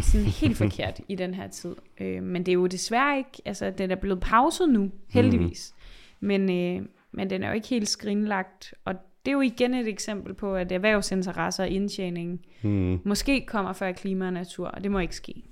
sådan 0.00 0.26
helt 0.40 0.56
forkert 0.56 1.00
i 1.08 1.14
den 1.14 1.34
her 1.34 1.48
tid. 1.48 1.76
Øh, 2.00 2.22
men 2.22 2.46
det 2.46 2.52
er 2.52 2.54
jo 2.54 2.66
desværre 2.66 3.18
ikke, 3.18 3.42
altså 3.44 3.70
den 3.70 3.90
er 3.90 3.96
blevet 3.96 4.20
pauset 4.20 4.68
nu, 4.68 4.90
heldigvis. 5.08 5.74
Mm. 6.20 6.26
Men, 6.26 6.50
øh, 6.50 6.86
men 7.12 7.30
den 7.30 7.42
er 7.42 7.48
jo 7.48 7.54
ikke 7.54 7.68
helt 7.68 7.88
skrinlagt, 7.88 8.74
og 8.84 8.94
det 9.24 9.30
er 9.30 9.34
jo 9.34 9.40
igen 9.40 9.74
et 9.74 9.88
eksempel 9.88 10.34
på, 10.34 10.54
at 10.54 10.72
erhvervsinteresser 10.72 11.64
og 11.64 11.70
indtjening 11.70 12.40
mm. 12.62 13.00
måske 13.04 13.46
kommer 13.46 13.72
før 13.72 13.92
klima 13.92 14.26
og 14.26 14.32
natur, 14.32 14.68
og 14.68 14.82
det 14.82 14.90
må 14.90 14.98
ikke 14.98 15.16
ske. 15.16 15.42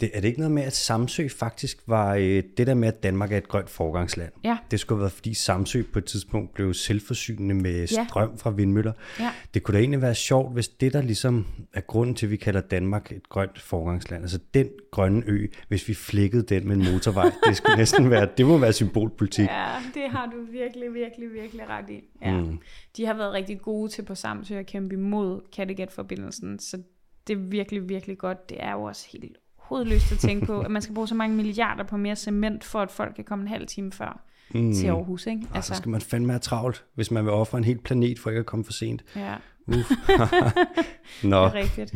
Det, 0.00 0.10
er 0.14 0.20
det 0.20 0.28
ikke 0.28 0.40
noget 0.40 0.52
med, 0.52 0.62
at 0.62 0.72
Samsø 0.72 1.28
faktisk 1.28 1.78
var 1.86 2.14
øh, 2.14 2.42
det 2.56 2.66
der 2.66 2.74
med, 2.74 2.88
at 2.88 3.02
Danmark 3.02 3.32
er 3.32 3.36
et 3.36 3.48
grønt 3.48 3.70
forgangsland? 3.70 4.32
Ja. 4.44 4.58
Det 4.70 4.80
skulle 4.80 4.96
have 4.96 5.02
været, 5.02 5.12
fordi 5.12 5.34
Samsø 5.34 5.82
på 5.92 5.98
et 5.98 6.04
tidspunkt 6.04 6.54
blev 6.54 6.74
selvforsynende 6.74 7.54
med 7.54 7.86
strøm 7.86 8.30
ja. 8.30 8.36
fra 8.36 8.50
vindmøller. 8.50 8.92
Ja. 9.20 9.30
Det 9.54 9.62
kunne 9.62 9.72
da 9.72 9.78
egentlig 9.78 10.02
være 10.02 10.14
sjovt, 10.14 10.52
hvis 10.52 10.68
det 10.68 10.92
der 10.92 11.02
ligesom 11.02 11.46
er 11.72 11.80
grunden 11.80 12.14
til, 12.14 12.26
at 12.26 12.30
vi 12.30 12.36
kalder 12.36 12.60
Danmark 12.60 13.12
et 13.12 13.28
grønt 13.28 13.60
forgangsland. 13.60 14.22
Altså 14.22 14.38
den 14.54 14.68
grønne 14.90 15.22
ø, 15.26 15.46
hvis 15.68 15.88
vi 15.88 15.94
flækkede 15.94 16.42
den 16.42 16.68
med 16.68 16.76
en 16.76 16.92
motorvej, 16.92 17.30
det 17.48 17.56
skulle 17.56 17.76
næsten 17.76 18.10
være, 18.10 18.28
det 18.36 18.46
må 18.46 18.58
være 18.58 18.72
symbolpolitik. 18.72 19.48
Ja, 19.48 19.68
det 19.94 20.10
har 20.10 20.26
du 20.26 20.52
virkelig, 20.52 20.94
virkelig, 20.94 21.32
virkelig 21.32 21.68
ret 21.68 21.90
i. 21.90 22.00
Ja. 22.22 22.40
Mm. 22.40 22.58
De 22.96 23.06
har 23.06 23.14
været 23.14 23.32
rigtig 23.32 23.60
gode 23.60 23.90
til 23.90 24.02
på 24.02 24.14
Samsø 24.14 24.54
at 24.54 24.66
kæmpe 24.66 24.94
imod 24.94 25.40
Kattegat-forbindelsen, 25.52 26.58
så 26.58 26.82
det 27.26 27.32
er 27.32 27.38
virkelig, 27.38 27.88
virkelig 27.88 28.18
godt. 28.18 28.48
Det 28.50 28.56
er 28.60 28.72
jo 28.72 28.82
også 28.82 29.08
helt 29.12 29.24
hovedløst 29.72 30.12
at 30.12 30.18
tænke 30.18 30.46
på, 30.46 30.60
at 30.60 30.70
man 30.70 30.82
skal 30.82 30.94
bruge 30.94 31.08
så 31.08 31.14
mange 31.14 31.36
milliarder 31.36 31.84
på 31.84 31.96
mere 31.96 32.16
cement, 32.16 32.64
for 32.64 32.80
at 32.80 32.90
folk 32.90 33.14
kan 33.14 33.24
komme 33.24 33.42
en 33.42 33.48
halv 33.48 33.66
time 33.66 33.92
før 33.92 34.24
mm. 34.54 34.74
til 34.74 34.86
Aarhus. 34.86 35.26
Ikke? 35.26 35.42
Altså. 35.54 35.74
så 35.74 35.78
skal 35.78 35.90
man 35.90 36.00
fandme 36.00 36.28
være 36.28 36.38
travlt, 36.38 36.84
hvis 36.94 37.10
man 37.10 37.24
vil 37.24 37.32
ofre 37.32 37.58
en 37.58 37.64
hel 37.64 37.78
planet 37.78 38.18
for 38.18 38.30
ikke 38.30 38.40
at 38.40 38.46
komme 38.46 38.64
for 38.64 38.72
sent. 38.72 39.04
Ja. 39.16 39.34
Uff. 39.66 39.90
Nå. 41.22 41.44
Det 41.44 41.50
er 41.50 41.54
rigtigt. 41.54 41.94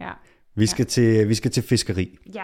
Ja. 0.00 0.10
Vi 0.54 0.66
skal, 0.66 0.82
ja. 0.82 0.88
til, 0.88 1.28
vi 1.28 1.34
skal 1.34 1.50
til 1.50 1.62
fiskeri. 1.62 2.18
Ja. 2.34 2.42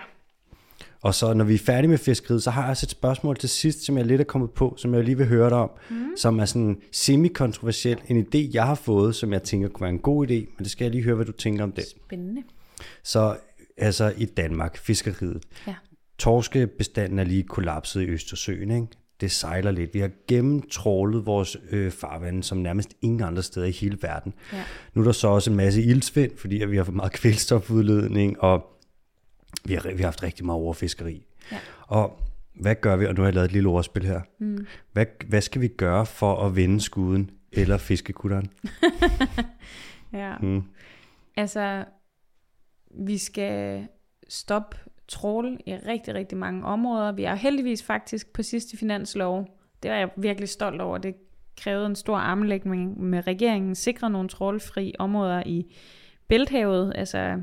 Og 1.03 1.15
så 1.15 1.35
når 1.35 1.45
vi 1.45 1.55
er 1.55 1.59
færdige 1.59 1.89
med 1.89 1.99
fiskeriet, 1.99 2.43
så 2.43 2.51
har 2.51 2.63
jeg 2.63 2.71
også 2.71 2.85
et 2.85 2.91
spørgsmål 2.91 3.37
til 3.37 3.49
sidst, 3.49 3.85
som 3.85 3.99
jeg 3.99 4.07
lidt 4.07 4.21
er 4.21 4.25
kommet 4.25 4.51
på, 4.51 4.75
som 4.77 4.95
jeg 4.95 5.05
lige 5.05 5.17
vil 5.17 5.27
høre 5.27 5.51
dig 5.51 5.59
om, 5.59 5.71
mm. 5.91 6.17
som 6.17 6.39
er 6.39 6.45
sådan 6.45 6.81
semi-kontroversiel. 6.93 7.99
En 8.09 8.27
idé, 8.27 8.51
jeg 8.53 8.67
har 8.67 8.75
fået, 8.75 9.15
som 9.15 9.33
jeg 9.33 9.43
tænker 9.43 9.69
kunne 9.69 9.85
være 9.85 9.91
en 9.91 9.99
god 9.99 10.27
idé, 10.27 10.35
men 10.35 10.59
det 10.59 10.71
skal 10.71 10.85
jeg 10.85 10.93
lige 10.93 11.05
høre, 11.05 11.15
hvad 11.15 11.27
du 11.27 11.33
tænker 11.33 11.65
om 11.65 11.73
det. 11.73 11.85
Spændende. 11.87 12.43
Så 13.03 13.37
altså 13.79 14.13
i 14.17 14.25
Danmark, 14.25 14.77
fiskeriet. 14.77 15.43
Ja. 15.67 15.75
Torskebestanden 16.19 17.19
er 17.19 17.25
lige 17.25 17.43
kollapset 17.43 18.03
i 18.03 18.05
Østersøen, 18.05 18.71
ikke? 18.71 18.87
Det 19.21 19.31
sejler 19.31 19.71
lidt. 19.71 19.95
Vi 19.95 20.01
har 20.01 20.11
gennemtrålet 20.29 21.27
vores 21.27 21.57
øh, 21.71 21.91
farvand 21.91 22.43
som 22.43 22.59
nærmest 22.59 22.95
ingen 23.03 23.23
andre 23.23 23.43
steder 23.43 23.67
i 23.67 23.71
hele 23.71 23.99
verden. 24.03 24.35
Ja. 24.53 24.65
Nu 24.95 25.01
er 25.01 25.05
der 25.05 25.13
så 25.13 25.29
også 25.29 25.51
en 25.51 25.57
masse 25.57 25.83
ildsvind, 25.83 26.37
fordi 26.37 26.63
at 26.63 26.71
vi 26.71 26.77
har 26.77 26.85
for 26.85 26.93
meget 26.93 27.13
kvælstofudledning, 27.13 28.41
og 28.43 28.67
vi 29.65 29.75
har, 29.75 29.81
vi 29.93 29.97
har 29.97 30.07
haft 30.07 30.23
rigtig 30.23 30.47
meget 30.47 30.61
overfiskeri. 30.61 31.27
Ja. 31.53 31.59
Og 31.87 32.23
hvad 32.55 32.75
gør 32.75 32.97
vi? 32.97 33.07
Og 33.07 33.15
nu 33.15 33.21
har 33.21 33.27
jeg 33.27 33.35
lavet 33.35 33.45
et 33.45 33.53
lille 33.53 33.69
ordspil 33.69 34.07
her. 34.07 34.21
Mm. 34.39 34.67
Hvad, 34.93 35.07
hvad 35.27 35.41
skal 35.41 35.61
vi 35.61 35.69
gøre 35.69 36.07
for 36.07 36.47
at 36.47 36.57
vende 36.57 36.81
skuden 36.81 37.31
eller 37.53 37.79
fiskekutteren? 37.79 38.51
ja. 40.13 40.39
Mm. 40.39 40.63
Altså, 41.37 41.85
vi 42.91 43.19
skal 43.19 43.87
stoppe 44.29 44.77
trål 45.09 45.59
i 45.67 45.75
rigtig, 45.75 46.15
rigtig 46.15 46.39
mange 46.39 46.65
områder. 46.65 47.13
Vi 47.13 47.25
er 47.25 47.35
heldigvis 47.35 47.83
faktisk 47.83 48.33
på 48.33 48.43
sidste 48.43 48.77
finanslov, 48.77 49.47
det 49.83 49.91
er 49.91 49.97
jeg 49.97 50.11
virkelig 50.17 50.49
stolt 50.49 50.81
over, 50.81 50.99
det 50.99 51.15
krævede 51.57 51.87
en 51.87 51.97
stor 51.97 52.17
armlægning 52.17 53.01
med 53.01 53.27
regeringen, 53.27 53.75
sikre 53.75 54.11
nogle 54.11 54.29
trålfri 54.29 54.95
områder 54.99 55.43
i 55.47 55.75
Bælthavet, 56.29 56.93
altså 56.95 57.41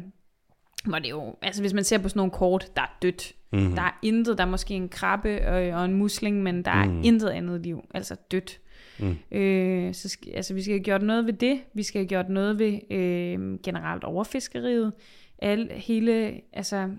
hvor 0.86 1.00
det 1.00 1.10
jo, 1.10 1.36
altså 1.42 1.62
hvis 1.62 1.74
man 1.74 1.84
ser 1.84 1.98
på 1.98 2.10
sådan 2.10 2.20
nogle 2.20 2.32
kort, 2.32 2.72
der 2.76 2.82
er 2.82 2.98
dødt. 3.02 3.34
Mm-hmm. 3.52 3.76
Der 3.76 3.82
er 3.82 4.00
intet, 4.02 4.38
der 4.38 4.44
er 4.44 4.50
måske 4.50 4.74
en 4.74 4.90
krabbe 4.90 5.48
og, 5.48 5.80
og 5.80 5.86
en 5.86 5.94
musling, 5.94 6.44
men 6.44 6.66
der 6.66 6.72
er 6.72 6.86
mm. 6.86 7.02
intet 7.04 7.30
andet 7.30 7.62
liv, 7.62 7.82
altså 7.94 8.16
dødt. 8.32 8.60
Mm. 9.00 9.38
Øh, 9.38 9.94
så 9.94 10.10
skal, 10.10 10.32
altså 10.36 10.54
vi 10.54 10.62
skal 10.62 10.74
have 10.74 10.84
gjort 10.84 11.02
noget 11.02 11.26
ved 11.26 11.34
det. 11.34 11.60
Vi 11.74 11.84
skal 11.84 12.00
have 12.00 12.08
gjort 12.08 12.30
noget 12.30 12.60
ved 12.60 12.80
øh, 12.92 13.60
generelt 13.64 14.04
overfiskeriet 14.04 14.94
al, 15.40 15.72
hele, 15.72 16.42
altså, 16.54 16.90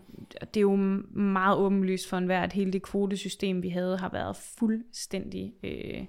det 0.41 0.57
er 0.57 0.61
jo 0.61 0.77
meget 1.11 1.59
åbenlyst 1.59 2.09
for 2.09 2.17
enhver, 2.17 2.41
at 2.41 2.53
hele 2.53 2.73
det 2.73 2.83
kvotesystem, 2.83 3.63
vi 3.63 3.69
havde, 3.69 3.99
har 3.99 4.09
været 4.09 4.37
fuldstændig 4.37 5.53
øh, 5.65 6.05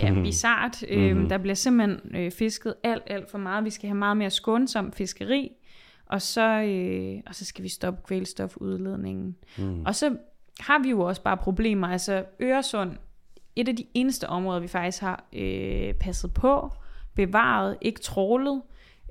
ja, 0.00 0.12
mhm. 0.12 0.22
bizart. 0.22 0.82
Mm-hmm. 0.90 1.24
Øh, 1.24 1.30
der 1.30 1.38
bliver 1.38 1.54
simpelthen 1.54 2.16
øh, 2.16 2.30
fisket 2.30 2.74
alt, 2.82 3.02
alt 3.06 3.30
for 3.30 3.38
meget. 3.38 3.64
Vi 3.64 3.70
skal 3.70 3.88
have 3.88 3.98
meget 3.98 4.16
mere 4.16 4.30
skånsom 4.30 4.92
fiskeri, 4.92 5.52
og 6.06 6.22
så, 6.22 6.62
øh, 6.62 7.22
og 7.26 7.34
så 7.34 7.44
skal 7.44 7.64
vi 7.64 7.68
stoppe 7.68 8.00
kvælstofudledningen. 8.06 9.36
Mm. 9.58 9.82
Og 9.86 9.94
så 9.94 10.16
har 10.60 10.82
vi 10.82 10.90
jo 10.90 11.00
også 11.00 11.22
bare 11.22 11.36
problemer. 11.36 11.88
Altså 11.88 12.24
Øresund, 12.40 12.90
et 13.56 13.68
af 13.68 13.76
de 13.76 13.84
eneste 13.94 14.28
områder, 14.28 14.60
vi 14.60 14.68
faktisk 14.68 15.00
har 15.00 15.24
øh, 15.32 15.94
passet 15.94 16.34
på, 16.34 16.72
bevaret, 17.14 17.76
ikke 17.80 18.00
trålet, 18.00 18.62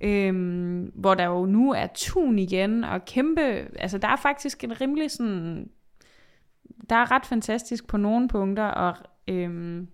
øhm, 0.01 0.91
hvor 0.95 1.13
der 1.13 1.25
jo 1.25 1.45
nu 1.45 1.71
er 1.71 1.87
tun 1.95 2.39
igen, 2.39 2.83
og 2.83 3.05
kæmpe, 3.05 3.41
altså 3.79 3.97
der 3.97 4.07
er 4.07 4.15
faktisk 4.15 4.63
en 4.63 4.81
rimelig 4.81 5.11
sådan, 5.11 5.69
der 6.89 6.95
er 6.95 7.11
ret 7.11 7.25
fantastisk 7.25 7.87
på 7.87 7.97
nogle 7.97 8.27
punkter, 8.27 8.65
og, 8.65 8.95
øhm, 9.27 9.87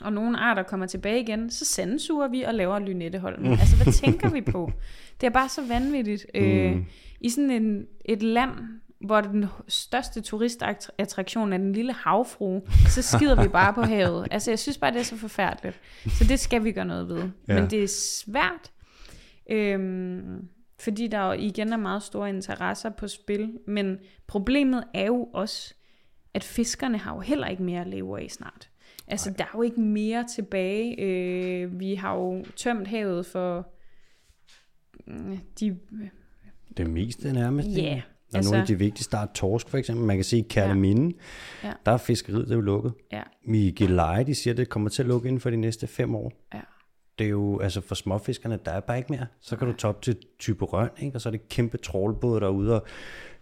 og 0.00 0.12
nogle 0.12 0.38
arter 0.38 0.62
kommer 0.62 0.86
tilbage 0.86 1.20
igen, 1.20 1.50
så 1.50 1.64
sandsuger 1.64 2.28
vi 2.28 2.42
og 2.42 2.54
laver 2.54 2.78
Lynetteholm. 2.78 3.46
altså 3.60 3.76
hvad 3.82 3.92
tænker 3.92 4.30
vi 4.30 4.40
på? 4.40 4.72
Det 5.20 5.26
er 5.26 5.30
bare 5.30 5.48
så 5.48 5.62
vanvittigt. 5.68 6.26
Øh, 6.34 6.74
mm. 6.74 6.84
I 7.20 7.30
sådan 7.30 7.50
en, 7.50 7.86
et 8.04 8.22
land, 8.22 8.50
hvor 9.00 9.20
den 9.20 9.46
største 9.68 10.20
turistattraktion 10.20 11.52
er 11.52 11.58
den 11.58 11.72
lille 11.72 11.92
havfru, 11.92 12.60
så 12.88 13.02
skider 13.02 13.42
vi 13.42 13.48
bare 13.48 13.74
på 13.74 13.82
havet. 13.82 14.28
Altså, 14.30 14.50
jeg 14.50 14.58
synes 14.58 14.78
bare, 14.78 14.92
det 14.92 15.00
er 15.00 15.04
så 15.04 15.16
forfærdeligt. 15.16 15.80
Så 16.06 16.24
det 16.24 16.40
skal 16.40 16.64
vi 16.64 16.72
gøre 16.72 16.84
noget 16.84 17.08
ved. 17.08 17.28
Ja. 17.48 17.54
Men 17.54 17.70
det 17.70 17.82
er 17.82 17.88
svært, 17.88 18.71
Øhm, 19.52 20.48
fordi 20.80 21.06
der 21.06 21.26
jo 21.26 21.32
igen 21.32 21.72
er 21.72 21.76
meget 21.76 22.02
store 22.02 22.28
interesser 22.28 22.90
på 22.90 23.08
spil. 23.08 23.58
Men 23.66 23.98
problemet 24.26 24.84
er 24.94 25.06
jo 25.06 25.28
også, 25.32 25.74
at 26.34 26.44
fiskerne 26.44 26.98
har 26.98 27.14
jo 27.14 27.20
heller 27.20 27.46
ikke 27.46 27.62
mere 27.62 27.80
at 27.80 27.86
leve 27.86 28.20
af 28.20 28.30
snart. 28.30 28.70
Altså, 29.08 29.30
Nej. 29.30 29.36
der 29.36 29.44
er 29.44 29.48
jo 29.54 29.62
ikke 29.62 29.80
mere 29.80 30.24
tilbage. 30.34 31.00
Øh, 31.00 31.80
vi 31.80 31.94
har 31.94 32.14
jo 32.14 32.44
tømt 32.56 32.88
havet 32.88 33.26
for 33.26 33.68
øh, 35.06 35.38
de... 35.60 35.78
Det 36.76 36.90
meste 36.90 37.32
nærmest. 37.32 37.68
Ja. 37.68 37.82
Yeah. 37.82 38.00
Og 38.32 38.36
altså, 38.36 38.50
nogle 38.50 38.62
af 38.62 38.66
de 38.66 38.78
vigtigste, 38.78 39.16
der 39.16 39.22
er 39.22 39.26
torsk 39.34 39.68
for 39.68 39.78
eksempel. 39.78 40.06
Man 40.06 40.16
kan 40.16 40.24
se 40.24 40.38
i 40.38 40.46
Kærleminde, 40.50 41.16
ja. 41.62 41.68
ja. 41.68 41.74
der 41.86 41.92
er 41.92 41.96
fiskeriet 41.96 42.44
det 42.44 42.50
er 42.50 42.56
jo 42.56 42.60
lukket. 42.60 42.92
Ja. 43.12 43.22
I 43.44 43.70
Geleje, 43.70 44.24
de 44.24 44.34
siger, 44.34 44.54
at 44.54 44.58
det 44.58 44.68
kommer 44.68 44.88
til 44.88 45.02
at 45.02 45.08
lukke 45.08 45.28
inden 45.28 45.40
for 45.40 45.50
de 45.50 45.56
næste 45.56 45.86
fem 45.86 46.14
år. 46.14 46.32
Ja 46.54 46.60
det 47.18 47.24
er 47.24 47.30
jo, 47.30 47.58
altså 47.58 47.80
for 47.80 47.94
småfiskerne, 47.94 48.58
der 48.64 48.70
er 48.70 48.80
bare 48.80 48.98
ikke 48.98 49.12
mere. 49.12 49.26
Så 49.40 49.56
kan 49.56 49.66
du 49.66 49.72
tage 49.72 49.88
op 49.88 50.02
til 50.02 50.16
type 50.38 50.64
røn, 50.64 50.88
ikke? 51.00 51.16
og 51.16 51.20
så 51.20 51.28
er 51.28 51.30
det 51.30 51.48
kæmpe 51.48 51.78
trålbåd 51.78 52.40
derude 52.40 52.74
og 52.74 52.86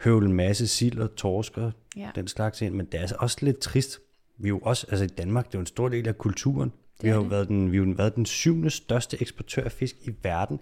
høvle 0.05 0.27
en 0.27 0.33
masse 0.33 0.67
sild 0.67 0.99
og 0.99 1.15
torsker, 1.17 1.71
ja. 1.97 2.11
den 2.15 2.29
slags 2.29 2.63
ind. 2.63 2.75
Men 2.75 2.87
det 2.87 2.95
er 2.95 3.01
altså 3.01 3.17
også 3.19 3.37
lidt 3.41 3.59
trist. 3.59 4.01
Vi 4.39 4.47
er 4.47 4.49
jo 4.49 4.59
også, 4.59 4.87
altså 4.91 5.05
i 5.05 5.09
Danmark, 5.09 5.47
det 5.47 5.55
er 5.55 5.59
jo 5.59 5.61
en 5.61 5.67
stor 5.67 5.89
del 5.89 6.09
af 6.09 6.19
kulturen. 6.19 6.73
Vi 7.03 7.09
har 7.09 7.17
jo 7.17 7.23
været 7.23 7.49
den, 7.49 7.73
vi 7.73 7.77
har 7.77 7.95
været 7.97 8.17
den 8.17 8.27
syvende 8.27 8.71
største 8.71 9.21
eksportør 9.21 9.65
af 9.65 9.73
fisk 9.73 9.97
i 10.03 10.11
verden. 10.23 10.61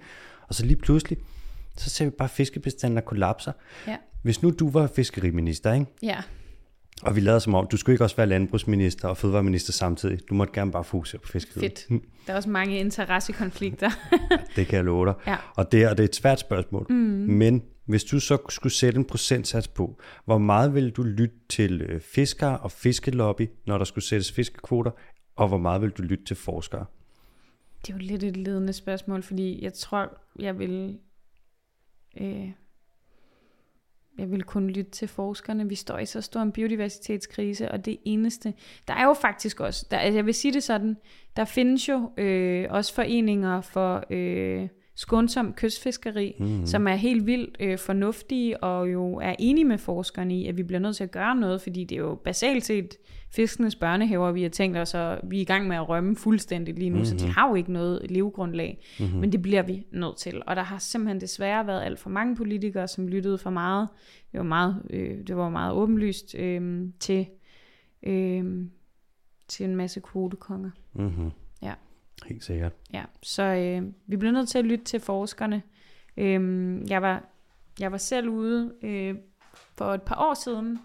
Og 0.48 0.54
så 0.54 0.66
lige 0.66 0.76
pludselig, 0.76 1.18
så 1.76 1.90
ser 1.90 2.04
vi 2.04 2.10
bare 2.10 2.28
fiskebestanden 2.28 2.96
der 2.96 3.02
kollapser. 3.02 3.52
Ja. 3.86 3.96
Hvis 4.22 4.42
nu 4.42 4.50
du 4.50 4.70
var 4.70 4.86
fiskeriminister, 4.86 5.72
ikke? 5.72 5.86
Ja. 6.02 6.22
Og 7.02 7.16
vi 7.16 7.20
lavede 7.20 7.40
som 7.40 7.54
om, 7.54 7.66
du 7.66 7.76
skulle 7.76 7.94
ikke 7.94 8.04
også 8.04 8.16
være 8.16 8.26
landbrugsminister 8.26 9.08
og 9.08 9.16
fødevareminister 9.16 9.72
samtidig. 9.72 10.28
Du 10.28 10.34
måtte 10.34 10.52
gerne 10.52 10.72
bare 10.72 10.84
fokusere 10.84 11.20
på 11.20 11.28
fiskeriet. 11.28 11.86
Fedt. 11.88 12.02
Der 12.26 12.32
er 12.32 12.36
også 12.36 12.50
mange 12.50 12.78
interessekonflikter. 12.78 13.90
det 14.56 14.66
kan 14.66 14.76
jeg 14.76 14.84
love 14.84 15.06
dig. 15.06 15.14
Ja. 15.26 15.36
Og 15.56 15.72
det, 15.72 15.82
er, 15.82 15.90
det 15.90 16.00
er 16.00 16.04
et 16.04 16.16
svært 16.16 16.40
spørgsmål. 16.40 16.86
Mm. 16.88 16.96
Men 16.96 17.62
hvis 17.84 18.04
du 18.04 18.20
så 18.20 18.38
skulle 18.48 18.72
sætte 18.72 18.98
en 18.98 19.04
procentsats 19.04 19.68
på, 19.68 20.00
hvor 20.24 20.38
meget 20.38 20.74
ville 20.74 20.90
du 20.90 21.02
lytte 21.02 21.36
til 21.48 21.80
øh, 21.80 22.00
fiskere 22.00 22.58
og 22.58 22.70
fiskelobby, 22.70 23.48
når 23.66 23.78
der 23.78 23.84
skulle 23.84 24.04
sættes 24.04 24.32
fiskekvoter, 24.32 24.90
og 25.36 25.48
hvor 25.48 25.58
meget 25.58 25.82
vil 25.82 25.90
du 25.90 26.02
lytte 26.02 26.24
til 26.24 26.36
forskere? 26.36 26.84
Det 27.82 27.90
er 27.90 27.94
jo 27.94 27.98
lidt 27.98 28.22
et 28.22 28.36
ledende 28.36 28.72
spørgsmål, 28.72 29.22
fordi 29.22 29.64
jeg 29.64 29.72
tror, 29.72 30.18
jeg 30.38 30.58
vil... 30.58 30.98
Øh 32.20 32.50
vil 34.30 34.42
kun 34.42 34.70
lytte 34.70 34.90
til 34.90 35.08
forskerne. 35.08 35.68
Vi 35.68 35.74
står 35.74 35.98
i 35.98 36.06
så 36.06 36.20
stor 36.20 36.40
en 36.40 36.52
biodiversitetskrise, 36.52 37.70
og 37.70 37.84
det 37.84 37.96
eneste, 38.04 38.54
der 38.88 38.94
er 38.94 39.04
jo 39.04 39.12
faktisk 39.12 39.60
også, 39.60 39.86
der, 39.90 39.98
altså 39.98 40.16
jeg 40.18 40.26
vil 40.26 40.34
sige 40.34 40.52
det 40.52 40.62
sådan, 40.62 40.96
der 41.36 41.44
findes 41.44 41.88
jo 41.88 42.10
øh, 42.16 42.66
også 42.70 42.94
foreninger 42.94 43.60
for 43.60 44.04
øh, 44.10 44.68
skånsom 44.98 45.52
kystfiskeri, 45.52 46.36
mm. 46.38 46.66
som 46.66 46.88
er 46.88 46.94
helt 46.94 47.26
vildt 47.26 47.56
øh, 47.60 47.78
fornuftige 47.78 48.62
og 48.62 48.92
jo 48.92 49.14
er 49.14 49.34
enige 49.38 49.64
med 49.64 49.78
forskerne 49.78 50.38
i, 50.38 50.46
at 50.46 50.56
vi 50.56 50.62
bliver 50.62 50.80
nødt 50.80 50.96
til 50.96 51.04
at 51.04 51.10
gøre 51.10 51.36
noget, 51.36 51.60
fordi 51.60 51.84
det 51.84 51.94
er 51.94 52.00
jo 52.00 52.14
basalt 52.14 52.64
set 52.64 52.96
fiskenes 53.30 53.76
børnehaver, 53.76 54.32
vi 54.32 54.42
har 54.42 54.48
tænkt 54.48 54.78
os, 54.78 54.94
at 54.94 55.20
vi 55.22 55.36
er 55.36 55.40
i 55.40 55.44
gang 55.44 55.68
med 55.68 55.76
at 55.76 55.88
rømme 55.88 56.16
fuldstændig 56.16 56.74
lige 56.74 56.90
nu, 56.90 56.96
mm-hmm. 56.96 57.04
så 57.04 57.26
de 57.26 57.30
har 57.30 57.48
jo 57.48 57.54
ikke 57.54 57.72
noget 57.72 58.10
levegrundlag, 58.10 58.84
mm-hmm. 59.00 59.18
men 59.20 59.32
det 59.32 59.42
bliver 59.42 59.62
vi 59.62 59.86
nødt 59.92 60.16
til. 60.16 60.42
Og 60.46 60.56
der 60.56 60.62
har 60.62 60.78
simpelthen 60.78 61.20
desværre 61.20 61.66
været 61.66 61.82
alt 61.82 61.98
for 61.98 62.10
mange 62.10 62.36
politikere, 62.36 62.88
som 62.88 63.08
lyttede 63.08 63.38
for 63.38 63.50
meget, 63.50 63.88
det 64.32 64.38
var 64.38 64.46
meget, 64.46 64.82
øh, 64.90 65.26
det 65.26 65.36
var 65.36 65.48
meget 65.48 65.72
åbenlyst 65.72 66.34
øh, 66.34 66.88
til, 67.00 67.26
øh, 68.02 68.44
til 69.48 69.66
en 69.66 69.76
masse 69.76 70.00
kvotekonger. 70.00 70.70
Mm-hmm. 70.94 71.30
Helt 72.26 72.44
sikkert. 72.44 72.72
Ja, 72.92 73.04
så 73.22 73.42
øh, 73.42 73.82
vi 74.06 74.16
bliver 74.16 74.32
nødt 74.32 74.48
til 74.48 74.58
at 74.58 74.64
lytte 74.64 74.84
til 74.84 75.00
forskerne. 75.00 75.62
Øh, 76.16 76.80
jeg, 76.90 77.02
var, 77.02 77.24
jeg 77.80 77.92
var 77.92 77.98
selv 77.98 78.28
ude 78.28 78.74
øh, 78.82 79.14
for 79.76 79.94
et 79.94 80.02
par 80.02 80.28
år 80.28 80.34
siden 80.34 80.78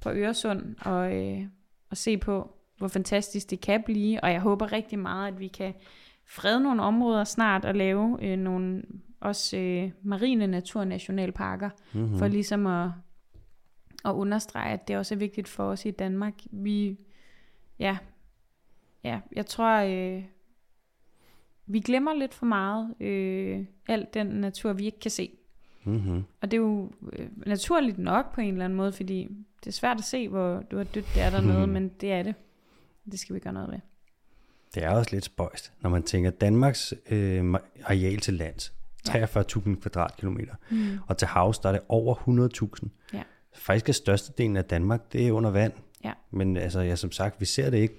på 0.00 0.10
Øresund 0.10 0.76
og, 0.80 1.16
øh, 1.16 1.42
og 1.90 1.96
se 1.96 2.18
på, 2.18 2.56
hvor 2.78 2.88
fantastisk 2.88 3.50
det 3.50 3.60
kan 3.60 3.82
blive, 3.82 4.24
og 4.24 4.32
jeg 4.32 4.40
håber 4.40 4.72
rigtig 4.72 4.98
meget, 4.98 5.28
at 5.28 5.40
vi 5.40 5.48
kan 5.48 5.74
frede 6.26 6.60
nogle 6.60 6.82
områder 6.82 7.24
snart 7.24 7.64
og 7.64 7.74
lave 7.74 8.18
øh, 8.22 8.38
nogle 8.38 8.82
også 9.20 9.56
øh, 9.56 9.90
marine 10.02 10.46
naturnationalparker, 10.46 11.70
mm-hmm. 11.92 12.18
for 12.18 12.28
ligesom 12.28 12.66
at, 12.66 12.90
at 14.04 14.10
understrege, 14.12 14.72
at 14.72 14.88
det 14.88 14.96
også 14.96 15.14
er 15.14 15.18
vigtigt 15.18 15.48
for 15.48 15.64
os 15.64 15.86
i 15.86 15.90
Danmark. 15.90 16.34
Vi, 16.50 16.98
ja, 17.78 17.98
ja 19.04 19.20
jeg 19.32 19.46
tror, 19.46 19.78
øh, 19.78 20.24
vi 21.72 21.80
glemmer 21.80 22.14
lidt 22.14 22.34
for 22.34 22.46
meget 22.46 22.94
øh, 23.00 23.64
alt 23.88 24.14
den 24.14 24.26
natur, 24.26 24.72
vi 24.72 24.86
ikke 24.86 25.00
kan 25.00 25.10
se. 25.10 25.30
Mm-hmm. 25.84 26.24
Og 26.40 26.50
det 26.50 26.56
er 26.56 26.60
jo 26.60 26.90
øh, 27.12 27.28
naturligt 27.46 27.98
nok 27.98 28.34
på 28.34 28.40
en 28.40 28.52
eller 28.52 28.64
anden 28.64 28.76
måde, 28.76 28.92
fordi 28.92 29.28
det 29.64 29.66
er 29.66 29.72
svært 29.72 29.98
at 29.98 30.04
se, 30.04 30.28
hvor 30.28 30.62
du 30.70 30.76
har 30.76 30.84
dødt 30.84 31.06
det 31.14 31.22
er 31.22 31.30
dernede, 31.30 31.66
men 31.66 31.88
det 31.88 32.12
er 32.12 32.22
det. 32.22 32.34
Det 33.10 33.20
skal 33.20 33.34
vi 33.34 33.40
gøre 33.40 33.52
noget 33.52 33.70
ved. 33.70 33.78
Det 34.74 34.84
er 34.84 34.90
også 34.90 35.10
lidt 35.12 35.24
spøjst, 35.24 35.72
når 35.80 35.90
man 35.90 36.02
tænker 36.02 36.30
Danmarks 36.30 36.94
øh, 37.10 37.54
areal 37.84 38.20
til 38.20 38.34
lands, 38.34 38.72
43.000 39.08 39.80
kvadratkilometer, 39.80 40.54
mm. 40.70 40.98
og 41.06 41.16
til 41.16 41.28
havs, 41.28 41.58
der 41.58 41.68
er 41.68 41.72
det 41.72 41.82
over 41.88 42.14
100.000. 42.84 42.88
Ja. 43.12 43.22
Faktisk 43.54 43.88
er 43.88 43.92
størstedelen 43.92 44.56
af 44.56 44.64
Danmark, 44.64 45.12
det 45.12 45.28
er 45.28 45.32
under 45.32 45.50
vand. 45.50 45.72
Ja. 46.04 46.12
Men 46.30 46.56
altså, 46.56 46.80
ja, 46.80 46.96
som 46.96 47.12
sagt, 47.12 47.40
vi 47.40 47.44
ser 47.44 47.70
det 47.70 47.78
ikke. 47.78 47.94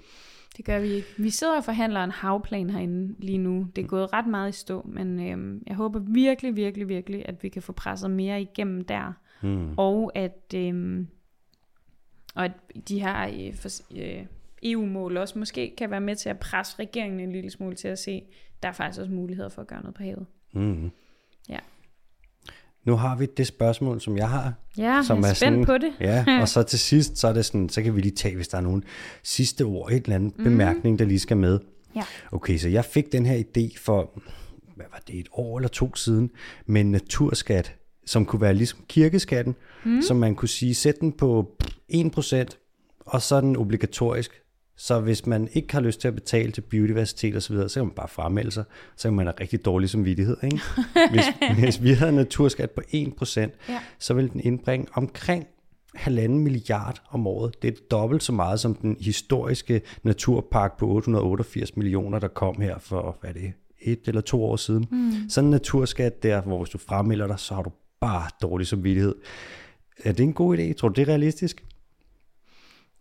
Det 0.61 0.65
gør 0.65 0.79
vi 0.79 0.87
ikke. 0.87 1.07
Vi 1.17 1.29
sidder 1.29 1.57
og 1.57 1.63
forhandler 1.63 2.03
en 2.03 2.11
havplan 2.11 2.69
herinde 2.69 3.15
lige 3.19 3.37
nu. 3.37 3.67
Det 3.75 3.83
er 3.83 3.87
gået 3.87 4.13
ret 4.13 4.27
meget 4.27 4.49
i 4.49 4.57
stå, 4.59 4.81
men 4.89 5.19
øhm, 5.19 5.63
jeg 5.67 5.75
håber 5.75 5.99
virkelig, 5.99 6.55
virkelig, 6.55 6.89
virkelig, 6.89 7.29
at 7.29 7.43
vi 7.43 7.49
kan 7.49 7.61
få 7.61 7.71
presset 7.71 8.11
mere 8.11 8.41
igennem 8.41 8.81
der. 8.83 9.13
Mm. 9.41 9.73
Og 9.77 10.11
at, 10.15 10.53
øhm, 10.55 11.07
og 12.35 12.45
at 12.45 12.51
de 12.87 12.99
her 12.99 13.27
øh, 13.27 13.55
for, 13.55 13.69
øh, 13.97 14.25
EU-mål 14.63 15.17
også 15.17 15.39
måske 15.39 15.73
kan 15.77 15.91
være 15.91 16.01
med 16.01 16.15
til 16.15 16.29
at 16.29 16.39
presse 16.39 16.79
regeringen 16.79 17.19
en 17.19 17.31
lille 17.31 17.49
smule 17.49 17.75
til 17.75 17.87
at 17.87 17.99
se, 17.99 18.23
der 18.63 18.69
er 18.69 18.73
faktisk 18.73 18.99
også 18.99 19.11
muligheder 19.11 19.49
for 19.49 19.61
at 19.61 19.67
gøre 19.67 19.81
noget 19.81 19.95
på 19.95 20.03
havet. 20.03 20.25
Mm. 20.53 20.91
Nu 22.85 22.95
har 22.95 23.15
vi 23.15 23.25
det 23.25 23.47
spørgsmål, 23.47 24.01
som 24.01 24.17
jeg 24.17 24.29
har. 24.29 24.53
Ja, 24.77 25.01
som 25.07 25.17
jeg 25.17 25.25
er, 25.25 25.29
er 25.29 25.33
spændt 25.33 25.39
sådan, 25.39 25.65
på 25.65 25.77
det. 25.77 25.93
Ja, 25.99 26.41
og 26.41 26.49
så 26.53 26.63
til 26.63 26.79
sidst, 26.79 27.17
så 27.17 27.27
er 27.27 27.33
det 27.33 27.45
sådan, 27.45 27.69
så 27.69 27.81
kan 27.81 27.95
vi 27.95 28.01
lige 28.01 28.15
tage, 28.15 28.35
hvis 28.35 28.47
der 28.47 28.57
er 28.57 28.61
nogle 28.61 28.81
sidste 29.23 29.61
ord, 29.63 29.91
et 29.91 30.03
eller 30.03 30.15
andet 30.15 30.37
mm. 30.37 30.43
bemærkning, 30.43 30.99
der 30.99 31.05
lige 31.05 31.19
skal 31.19 31.37
med. 31.37 31.59
Ja. 31.95 32.03
Okay, 32.31 32.57
så 32.57 32.69
jeg 32.69 32.85
fik 32.85 33.11
den 33.11 33.25
her 33.25 33.43
idé 33.43 33.83
for, 33.83 34.21
hvad 34.75 34.85
var 34.91 35.01
det, 35.07 35.19
et 35.19 35.27
år 35.31 35.57
eller 35.57 35.69
to 35.69 35.95
siden, 35.95 36.29
med 36.65 36.81
en 36.81 36.91
naturskat, 36.91 37.75
som 38.05 38.25
kunne 38.25 38.41
være 38.41 38.53
ligesom 38.53 38.79
kirkeskatten, 38.87 39.55
mm. 39.85 40.01
som 40.01 40.17
man 40.17 40.35
kunne 40.35 40.49
sige, 40.49 40.75
sæt 40.75 40.99
den 41.01 41.11
på 41.11 41.57
1%, 41.93 42.45
og 42.99 43.21
så 43.21 43.35
er 43.35 43.41
den 43.41 43.57
obligatorisk. 43.57 44.41
Så 44.77 44.99
hvis 44.99 45.25
man 45.25 45.49
ikke 45.53 45.73
har 45.73 45.81
lyst 45.81 46.01
til 46.01 46.07
at 46.07 46.15
betale 46.15 46.51
til 46.51 46.61
biodiversitet 46.61 47.35
osv., 47.35 47.41
så, 47.41 47.53
videre, 47.53 47.69
så 47.69 47.79
kan 47.79 47.85
man 47.85 47.95
bare 47.95 48.07
fremmelde 48.07 48.51
sig. 48.51 48.63
Så 48.95 49.07
kan 49.07 49.13
man 49.15 49.25
have 49.25 49.33
rigtig 49.39 49.65
dårlig 49.65 49.89
samvittighed. 49.89 50.37
Ikke? 50.43 50.59
Hvis, 51.11 51.23
hvis 51.59 51.83
vi 51.83 51.91
havde 51.91 52.09
en 52.09 52.15
naturskat 52.15 52.71
på 52.71 52.81
1%, 52.93 53.39
Ja. 53.39 53.49
så 53.99 54.13
ville 54.13 54.29
den 54.29 54.41
indbringe 54.43 54.87
omkring 54.93 55.47
halvanden 55.95 56.39
milliard 56.39 57.01
om 57.09 57.27
året. 57.27 57.61
Det 57.61 57.67
er 57.67 57.77
dobbelt 57.91 58.23
så 58.23 58.31
meget 58.31 58.59
som 58.59 58.75
den 58.75 58.97
historiske 58.99 59.81
naturpark 60.03 60.77
på 60.77 60.87
888 60.87 61.75
millioner, 61.77 62.19
der 62.19 62.27
kom 62.27 62.61
her 62.61 62.79
for, 62.79 63.17
hvad 63.21 63.29
er 63.29 63.33
det, 63.33 63.53
et 63.81 63.99
eller 64.05 64.21
to 64.21 64.43
år 64.43 64.55
siden. 64.55 64.87
Mm. 64.91 65.29
Sådan 65.29 65.45
en 65.47 65.51
naturskat 65.51 66.23
der, 66.23 66.41
hvor 66.41 66.57
hvis 66.63 66.69
du 66.69 66.77
fremmelder 66.77 67.27
dig, 67.27 67.39
så 67.39 67.53
har 67.55 67.61
du 67.63 67.71
bare 68.01 68.29
dårlig 68.41 68.67
samvittighed. 68.67 69.15
Er 70.03 70.11
det 70.11 70.23
en 70.23 70.33
god 70.33 70.57
idé? 70.57 70.73
Tror 70.73 70.89
du, 70.89 70.93
det 70.93 71.01
er 71.01 71.07
realistisk? 71.11 71.65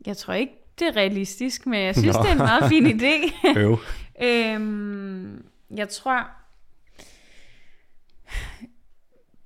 Jeg 0.07 0.17
tror 0.17 0.35
ikke, 0.35 0.53
det 0.81 0.89
er 0.89 0.97
realistisk, 0.97 1.67
men 1.67 1.81
jeg 1.85 1.95
synes, 1.97 2.17
Nå. 2.17 2.23
det 2.23 2.29
er 2.29 2.33
en 2.33 2.39
meget 2.39 2.69
fin 2.69 2.87
idé. 3.01 3.37
Øv. 3.59 3.79
øhm, 4.29 5.45
jeg 5.77 5.89
tror... 5.89 6.27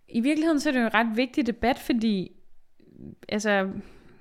I 0.09 0.21
virkeligheden 0.21 0.61
så 0.61 0.69
er 0.69 0.73
det 0.73 0.81
jo 0.81 0.87
en 0.87 0.95
ret 0.95 1.17
vigtig 1.17 1.47
debat, 1.47 1.79
fordi 1.79 2.33
altså, 3.29 3.71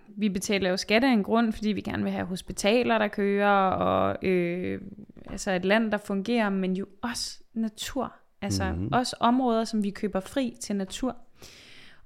vi 0.07 0.29
betaler 0.29 0.69
jo 0.69 0.77
skat 0.77 1.03
af 1.03 1.09
en 1.09 1.23
grund, 1.23 1.53
fordi 1.53 1.69
vi 1.69 1.81
gerne 1.81 2.03
vil 2.03 2.11
have 2.11 2.25
hospitaler, 2.25 2.97
der 2.97 3.07
kører, 3.07 3.69
og 3.69 4.25
øh, 4.27 4.81
altså 5.29 5.51
et 5.51 5.65
land, 5.65 5.91
der 5.91 5.97
fungerer, 5.97 6.49
men 6.49 6.73
jo 6.75 6.85
også 7.01 7.39
natur. 7.53 8.13
Altså 8.41 8.63
Mhm. 8.63 8.73
mm-hmm. 8.75 8.93
også 8.93 9.15
områder, 9.19 9.63
som 9.63 9.83
vi 9.83 9.89
køber 9.89 10.19
fri 10.19 10.55
til 10.61 10.75
natur. 10.75 11.15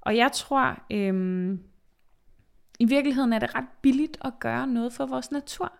Og 0.00 0.16
jeg 0.16 0.32
tror, 0.32 0.82
øhm, 0.90 1.60
i 2.78 2.84
virkeligheden 2.84 3.32
er 3.32 3.38
det 3.38 3.54
ret 3.54 3.64
billigt 3.82 4.18
at 4.24 4.32
gøre 4.40 4.66
noget 4.66 4.92
for 4.92 5.06
vores 5.06 5.30
natur. 5.30 5.72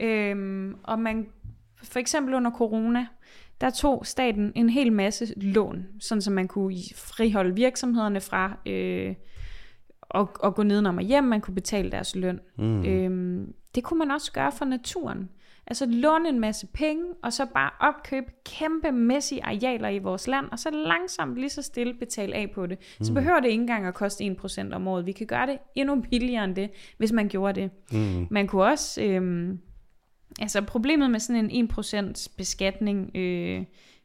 Øhm, 0.00 0.76
og 0.82 0.98
man, 0.98 1.26
for 1.82 1.98
eksempel 1.98 2.34
under 2.34 2.50
corona, 2.50 3.06
der 3.60 3.70
tog 3.70 4.06
staten 4.06 4.52
en 4.54 4.68
hel 4.68 4.92
masse 4.92 5.40
lån, 5.40 5.86
sådan 6.00 6.22
så 6.22 6.30
man 6.30 6.48
kunne 6.48 6.76
friholde 6.96 7.54
virksomhederne 7.54 8.20
fra 8.20 8.58
øh, 8.66 9.14
at, 10.14 10.26
at 10.44 10.54
gå 10.54 10.62
nedenom 10.62 10.96
og 10.96 11.02
hjem, 11.02 11.24
man 11.24 11.40
kunne 11.40 11.54
betale 11.54 11.90
deres 11.90 12.16
løn. 12.16 12.40
Mm. 12.58 12.84
Øhm, 12.84 13.54
det 13.74 13.84
kunne 13.84 13.98
man 13.98 14.10
også 14.10 14.32
gøre 14.32 14.52
for 14.52 14.64
naturen. 14.64 15.28
Altså 15.66 15.86
låne 15.86 16.28
en 16.28 16.40
masse 16.40 16.66
penge, 16.66 17.04
og 17.22 17.32
så 17.32 17.46
bare 17.54 17.70
opkøbe 17.80 18.26
kæmpemæssige 18.44 19.44
arealer 19.44 19.88
i 19.88 19.98
vores 19.98 20.26
land, 20.26 20.46
og 20.52 20.58
så 20.58 20.70
langsomt 20.70 21.36
lige 21.36 21.50
så 21.50 21.62
stille 21.62 21.94
betale 21.94 22.34
af 22.34 22.50
på 22.54 22.66
det. 22.66 22.78
Så 23.00 23.12
behøver 23.12 23.40
det 23.40 23.48
ikke 23.48 23.60
engang 23.60 23.86
at 23.86 23.94
koste 23.94 24.24
1% 24.24 24.74
om 24.74 24.88
året. 24.88 25.06
Vi 25.06 25.12
kan 25.12 25.26
gøre 25.26 25.46
det 25.46 25.58
endnu 25.74 26.00
billigere 26.10 26.44
end 26.44 26.54
det, 26.56 26.70
hvis 26.98 27.12
man 27.12 27.28
gjorde 27.28 27.60
det. 27.60 27.70
Mm. 27.92 28.26
Man 28.30 28.46
kunne 28.46 28.64
også... 28.64 29.02
Øhm, 29.02 29.58
altså 30.40 30.62
problemet 30.62 31.10
med 31.10 31.20
sådan 31.20 31.50
en 31.50 31.70
1% 31.72 32.26
beskatning 32.36 33.16
øh, 33.16 33.64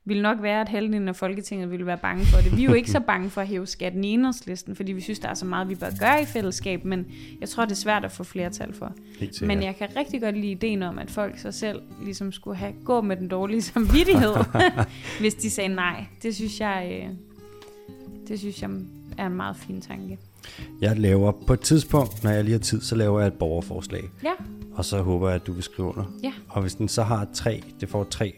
ville 0.10 0.24
nok 0.24 0.42
være, 0.42 0.62
at 0.62 0.70
halvdelen 0.70 1.08
af 1.08 1.16
Folketinget 1.16 1.72
ville 1.72 1.86
være 1.86 1.98
bange 1.98 2.26
for 2.26 2.38
det. 2.38 2.58
Vi 2.58 2.64
er 2.64 2.66
jo 2.68 2.74
ikke 2.74 2.92
så 2.92 3.00
bange 3.00 3.30
for 3.30 3.42
at 3.42 3.48
hæve 3.48 3.68
skatten 3.68 4.04
i 4.04 4.08
enhedslisten, 4.08 4.76
fordi 4.76 4.92
vi 4.92 5.02
synes, 5.02 5.20
der 5.20 5.30
er 5.30 5.34
så 5.34 5.46
meget, 5.46 5.70
vi 5.70 5.76
bør 5.76 5.90
gøre 6.00 6.22
i 6.22 6.26
fællesskab, 6.26 6.86
men 6.86 7.06
jeg 7.42 7.50
tror, 7.50 7.66
det 7.66 7.72
er 7.72 7.76
svært 7.76 8.06
at 8.06 8.12
få 8.12 8.24
flertal 8.24 8.74
for. 8.74 8.94
Men 9.42 9.64
jeg 9.64 9.76
kan 9.76 9.88
rigtig 9.96 10.22
godt 10.22 10.38
lide 10.38 10.52
ideen 10.52 10.84
om, 10.84 11.00
at 11.00 11.12
folk 11.12 11.38
sig 11.38 11.54
selv 11.54 11.82
ligesom 12.04 12.32
skulle 12.32 12.58
have 12.58 12.74
gå 12.86 13.02
med 13.02 13.16
den 13.16 13.28
dårlige 13.28 13.62
samvittighed, 13.62 14.36
hvis 15.22 15.36
de 15.36 15.50
sagde 15.50 15.76
nej. 15.76 16.06
Det 16.24 16.36
synes 16.36 16.60
jeg, 16.60 17.02
øh, 17.04 17.10
det 18.28 18.40
synes 18.40 18.62
jeg 18.62 18.70
er 19.18 19.26
en 19.26 19.34
meget 19.36 19.56
fin 19.58 19.82
tanke. 19.82 20.18
Jeg 20.82 21.00
laver 21.00 21.32
på 21.48 21.54
et 21.54 21.60
tidspunkt, 21.60 22.24
når 22.24 22.32
jeg 22.32 22.44
lige 22.44 22.52
har 22.52 22.60
tid, 22.60 22.82
så 22.82 22.96
laver 22.96 23.20
jeg 23.20 23.28
et 23.28 23.34
borgerforslag. 23.34 24.10
Ja, 24.24 24.32
Og 24.74 24.86
så 24.86 25.02
håber 25.02 25.28
jeg, 25.28 25.36
at 25.36 25.48
du 25.48 25.54
vil 25.54 25.64
skrive 25.64 25.88
under. 25.88 26.04
ja, 26.24 26.32
Og 26.50 26.62
hvis 26.62 26.76
den 26.76 26.88
så 26.88 27.04
har 27.04 27.28
tre, 27.34 27.64
det 27.82 27.90
får 27.90 28.04
tre 28.04 28.34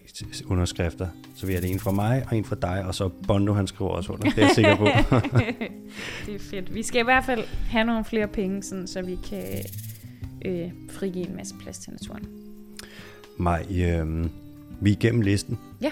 underskrifter, 0.45 1.07
så 1.35 1.45
vil 1.45 1.53
jeg 1.53 1.61
det 1.61 1.71
en 1.71 1.79
fra 1.79 1.91
mig 1.91 2.25
og 2.31 2.37
en 2.37 2.43
fra 2.43 2.55
dig, 2.61 2.85
og 2.85 2.95
så 2.95 3.09
Bondo, 3.27 3.53
han 3.53 3.67
skriver 3.67 3.91
også 3.91 4.13
under. 4.13 4.29
Det 4.29 4.37
er 4.37 4.41
jeg 4.41 4.51
sikker 4.55 4.75
på. 4.75 4.85
det 6.25 6.35
er 6.35 6.39
fedt. 6.39 6.73
Vi 6.73 6.83
skal 6.83 7.01
i 7.01 7.03
hvert 7.03 7.25
fald 7.25 7.43
have 7.69 7.85
nogle 7.85 8.05
flere 8.05 8.27
penge, 8.27 8.63
sådan, 8.63 8.87
så 8.87 9.01
vi 9.01 9.17
kan 9.29 9.43
øh, 10.45 10.69
frigive 10.91 11.29
en 11.29 11.35
masse 11.35 11.55
plads 11.61 11.77
til 11.77 11.91
naturen. 11.91 12.25
Maj, 13.37 13.65
øh, 13.69 14.25
vi 14.81 14.89
er 14.91 14.95
igennem 14.95 15.21
listen. 15.21 15.59
Ja, 15.81 15.91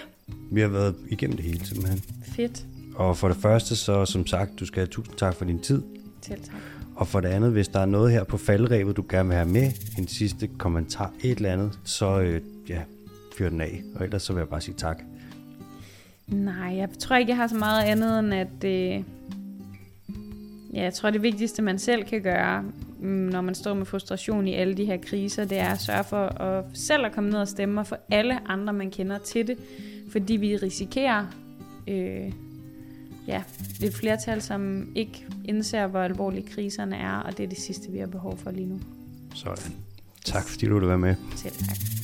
Vi 0.51 0.61
har 0.61 0.67
været 0.67 0.95
igennem 1.09 1.35
det 1.37 1.45
hele 1.45 1.65
simpelthen. 1.65 2.03
fedt. 2.35 2.65
Og 2.95 3.17
for 3.17 3.27
det 3.27 3.37
første, 3.37 3.75
så 3.75 4.05
som 4.05 4.27
sagt, 4.27 4.59
du 4.59 4.65
skal 4.65 4.79
have 4.79 4.87
tusind 4.87 5.15
tak 5.17 5.35
for 5.35 5.45
din 5.45 5.59
tid. 5.59 5.81
Selv 6.21 6.41
tak. 6.43 6.55
Og 6.95 7.07
for 7.07 7.19
det 7.19 7.29
andet, 7.29 7.51
hvis 7.51 7.67
der 7.67 7.79
er 7.79 7.85
noget 7.85 8.11
her 8.11 8.23
på 8.23 8.37
faldrevet, 8.37 8.97
du 8.97 9.03
gerne 9.09 9.29
vil 9.29 9.35
have 9.35 9.49
med, 9.49 9.71
en 9.97 10.07
sidste 10.07 10.47
kommentar, 10.47 11.13
et 11.21 11.37
eller 11.37 11.51
andet, 11.51 11.79
så 11.83 12.19
øh, 12.19 12.41
ja, 12.69 12.81
fyr 13.37 13.49
den 13.49 13.61
af. 13.61 13.81
Og 13.95 14.03
ellers 14.03 14.23
så 14.23 14.33
vil 14.33 14.39
jeg 14.39 14.47
bare 14.47 14.61
sige 14.61 14.75
tak. 14.77 15.01
Nej, 16.27 16.75
jeg 16.75 16.89
tror 16.99 17.15
ikke, 17.15 17.29
jeg 17.29 17.37
har 17.37 17.47
så 17.47 17.55
meget 17.55 17.83
andet 17.83 18.19
end 18.19 18.33
at... 18.33 18.63
Øh, 18.63 19.03
ja, 20.73 20.83
jeg 20.83 20.93
tror, 20.93 21.09
det 21.09 21.21
vigtigste, 21.21 21.61
man 21.61 21.79
selv 21.79 22.03
kan 22.03 22.21
gøre, 22.21 22.63
mm, 22.99 23.07
når 23.07 23.41
man 23.41 23.55
står 23.55 23.73
med 23.73 23.85
frustration 23.85 24.47
i 24.47 24.53
alle 24.53 24.73
de 24.73 24.85
her 24.85 24.97
kriser, 24.97 25.45
det 25.45 25.59
er 25.59 25.69
at 25.69 25.81
sørge 25.81 26.03
for 26.03 26.41
at 26.41 26.65
selv 26.73 27.05
at 27.05 27.11
komme 27.11 27.29
ned 27.29 27.39
og 27.39 27.47
stemme 27.47 27.81
og 27.81 27.87
få 27.87 27.95
alle 28.11 28.49
andre, 28.49 28.73
man 28.73 28.91
kender 28.91 29.17
til 29.17 29.47
det. 29.47 29.57
Fordi 30.11 30.35
vi 30.35 30.57
risikerer 30.57 31.25
øh, 31.87 32.31
ja, 33.29 33.43
et 33.81 33.93
flertal, 33.93 34.41
som 34.41 34.91
ikke 34.95 35.25
indser, 35.45 35.87
hvor 35.87 35.99
alvorlige 35.99 36.47
kriserne 36.47 36.95
er, 36.95 37.11
og 37.11 37.37
det 37.37 37.43
er 37.43 37.47
det 37.47 37.57
sidste, 37.57 37.91
vi 37.91 37.99
har 37.99 38.07
behov 38.07 38.37
for 38.37 38.51
lige 38.51 38.67
nu. 38.67 38.79
Sådan. 39.33 39.73
Tak 40.25 40.47
fordi 40.47 40.65
du 40.65 40.73
ville 40.73 40.89
være 40.89 40.97
med. 40.97 41.15
Selv 41.35 41.53
tak. 41.53 41.98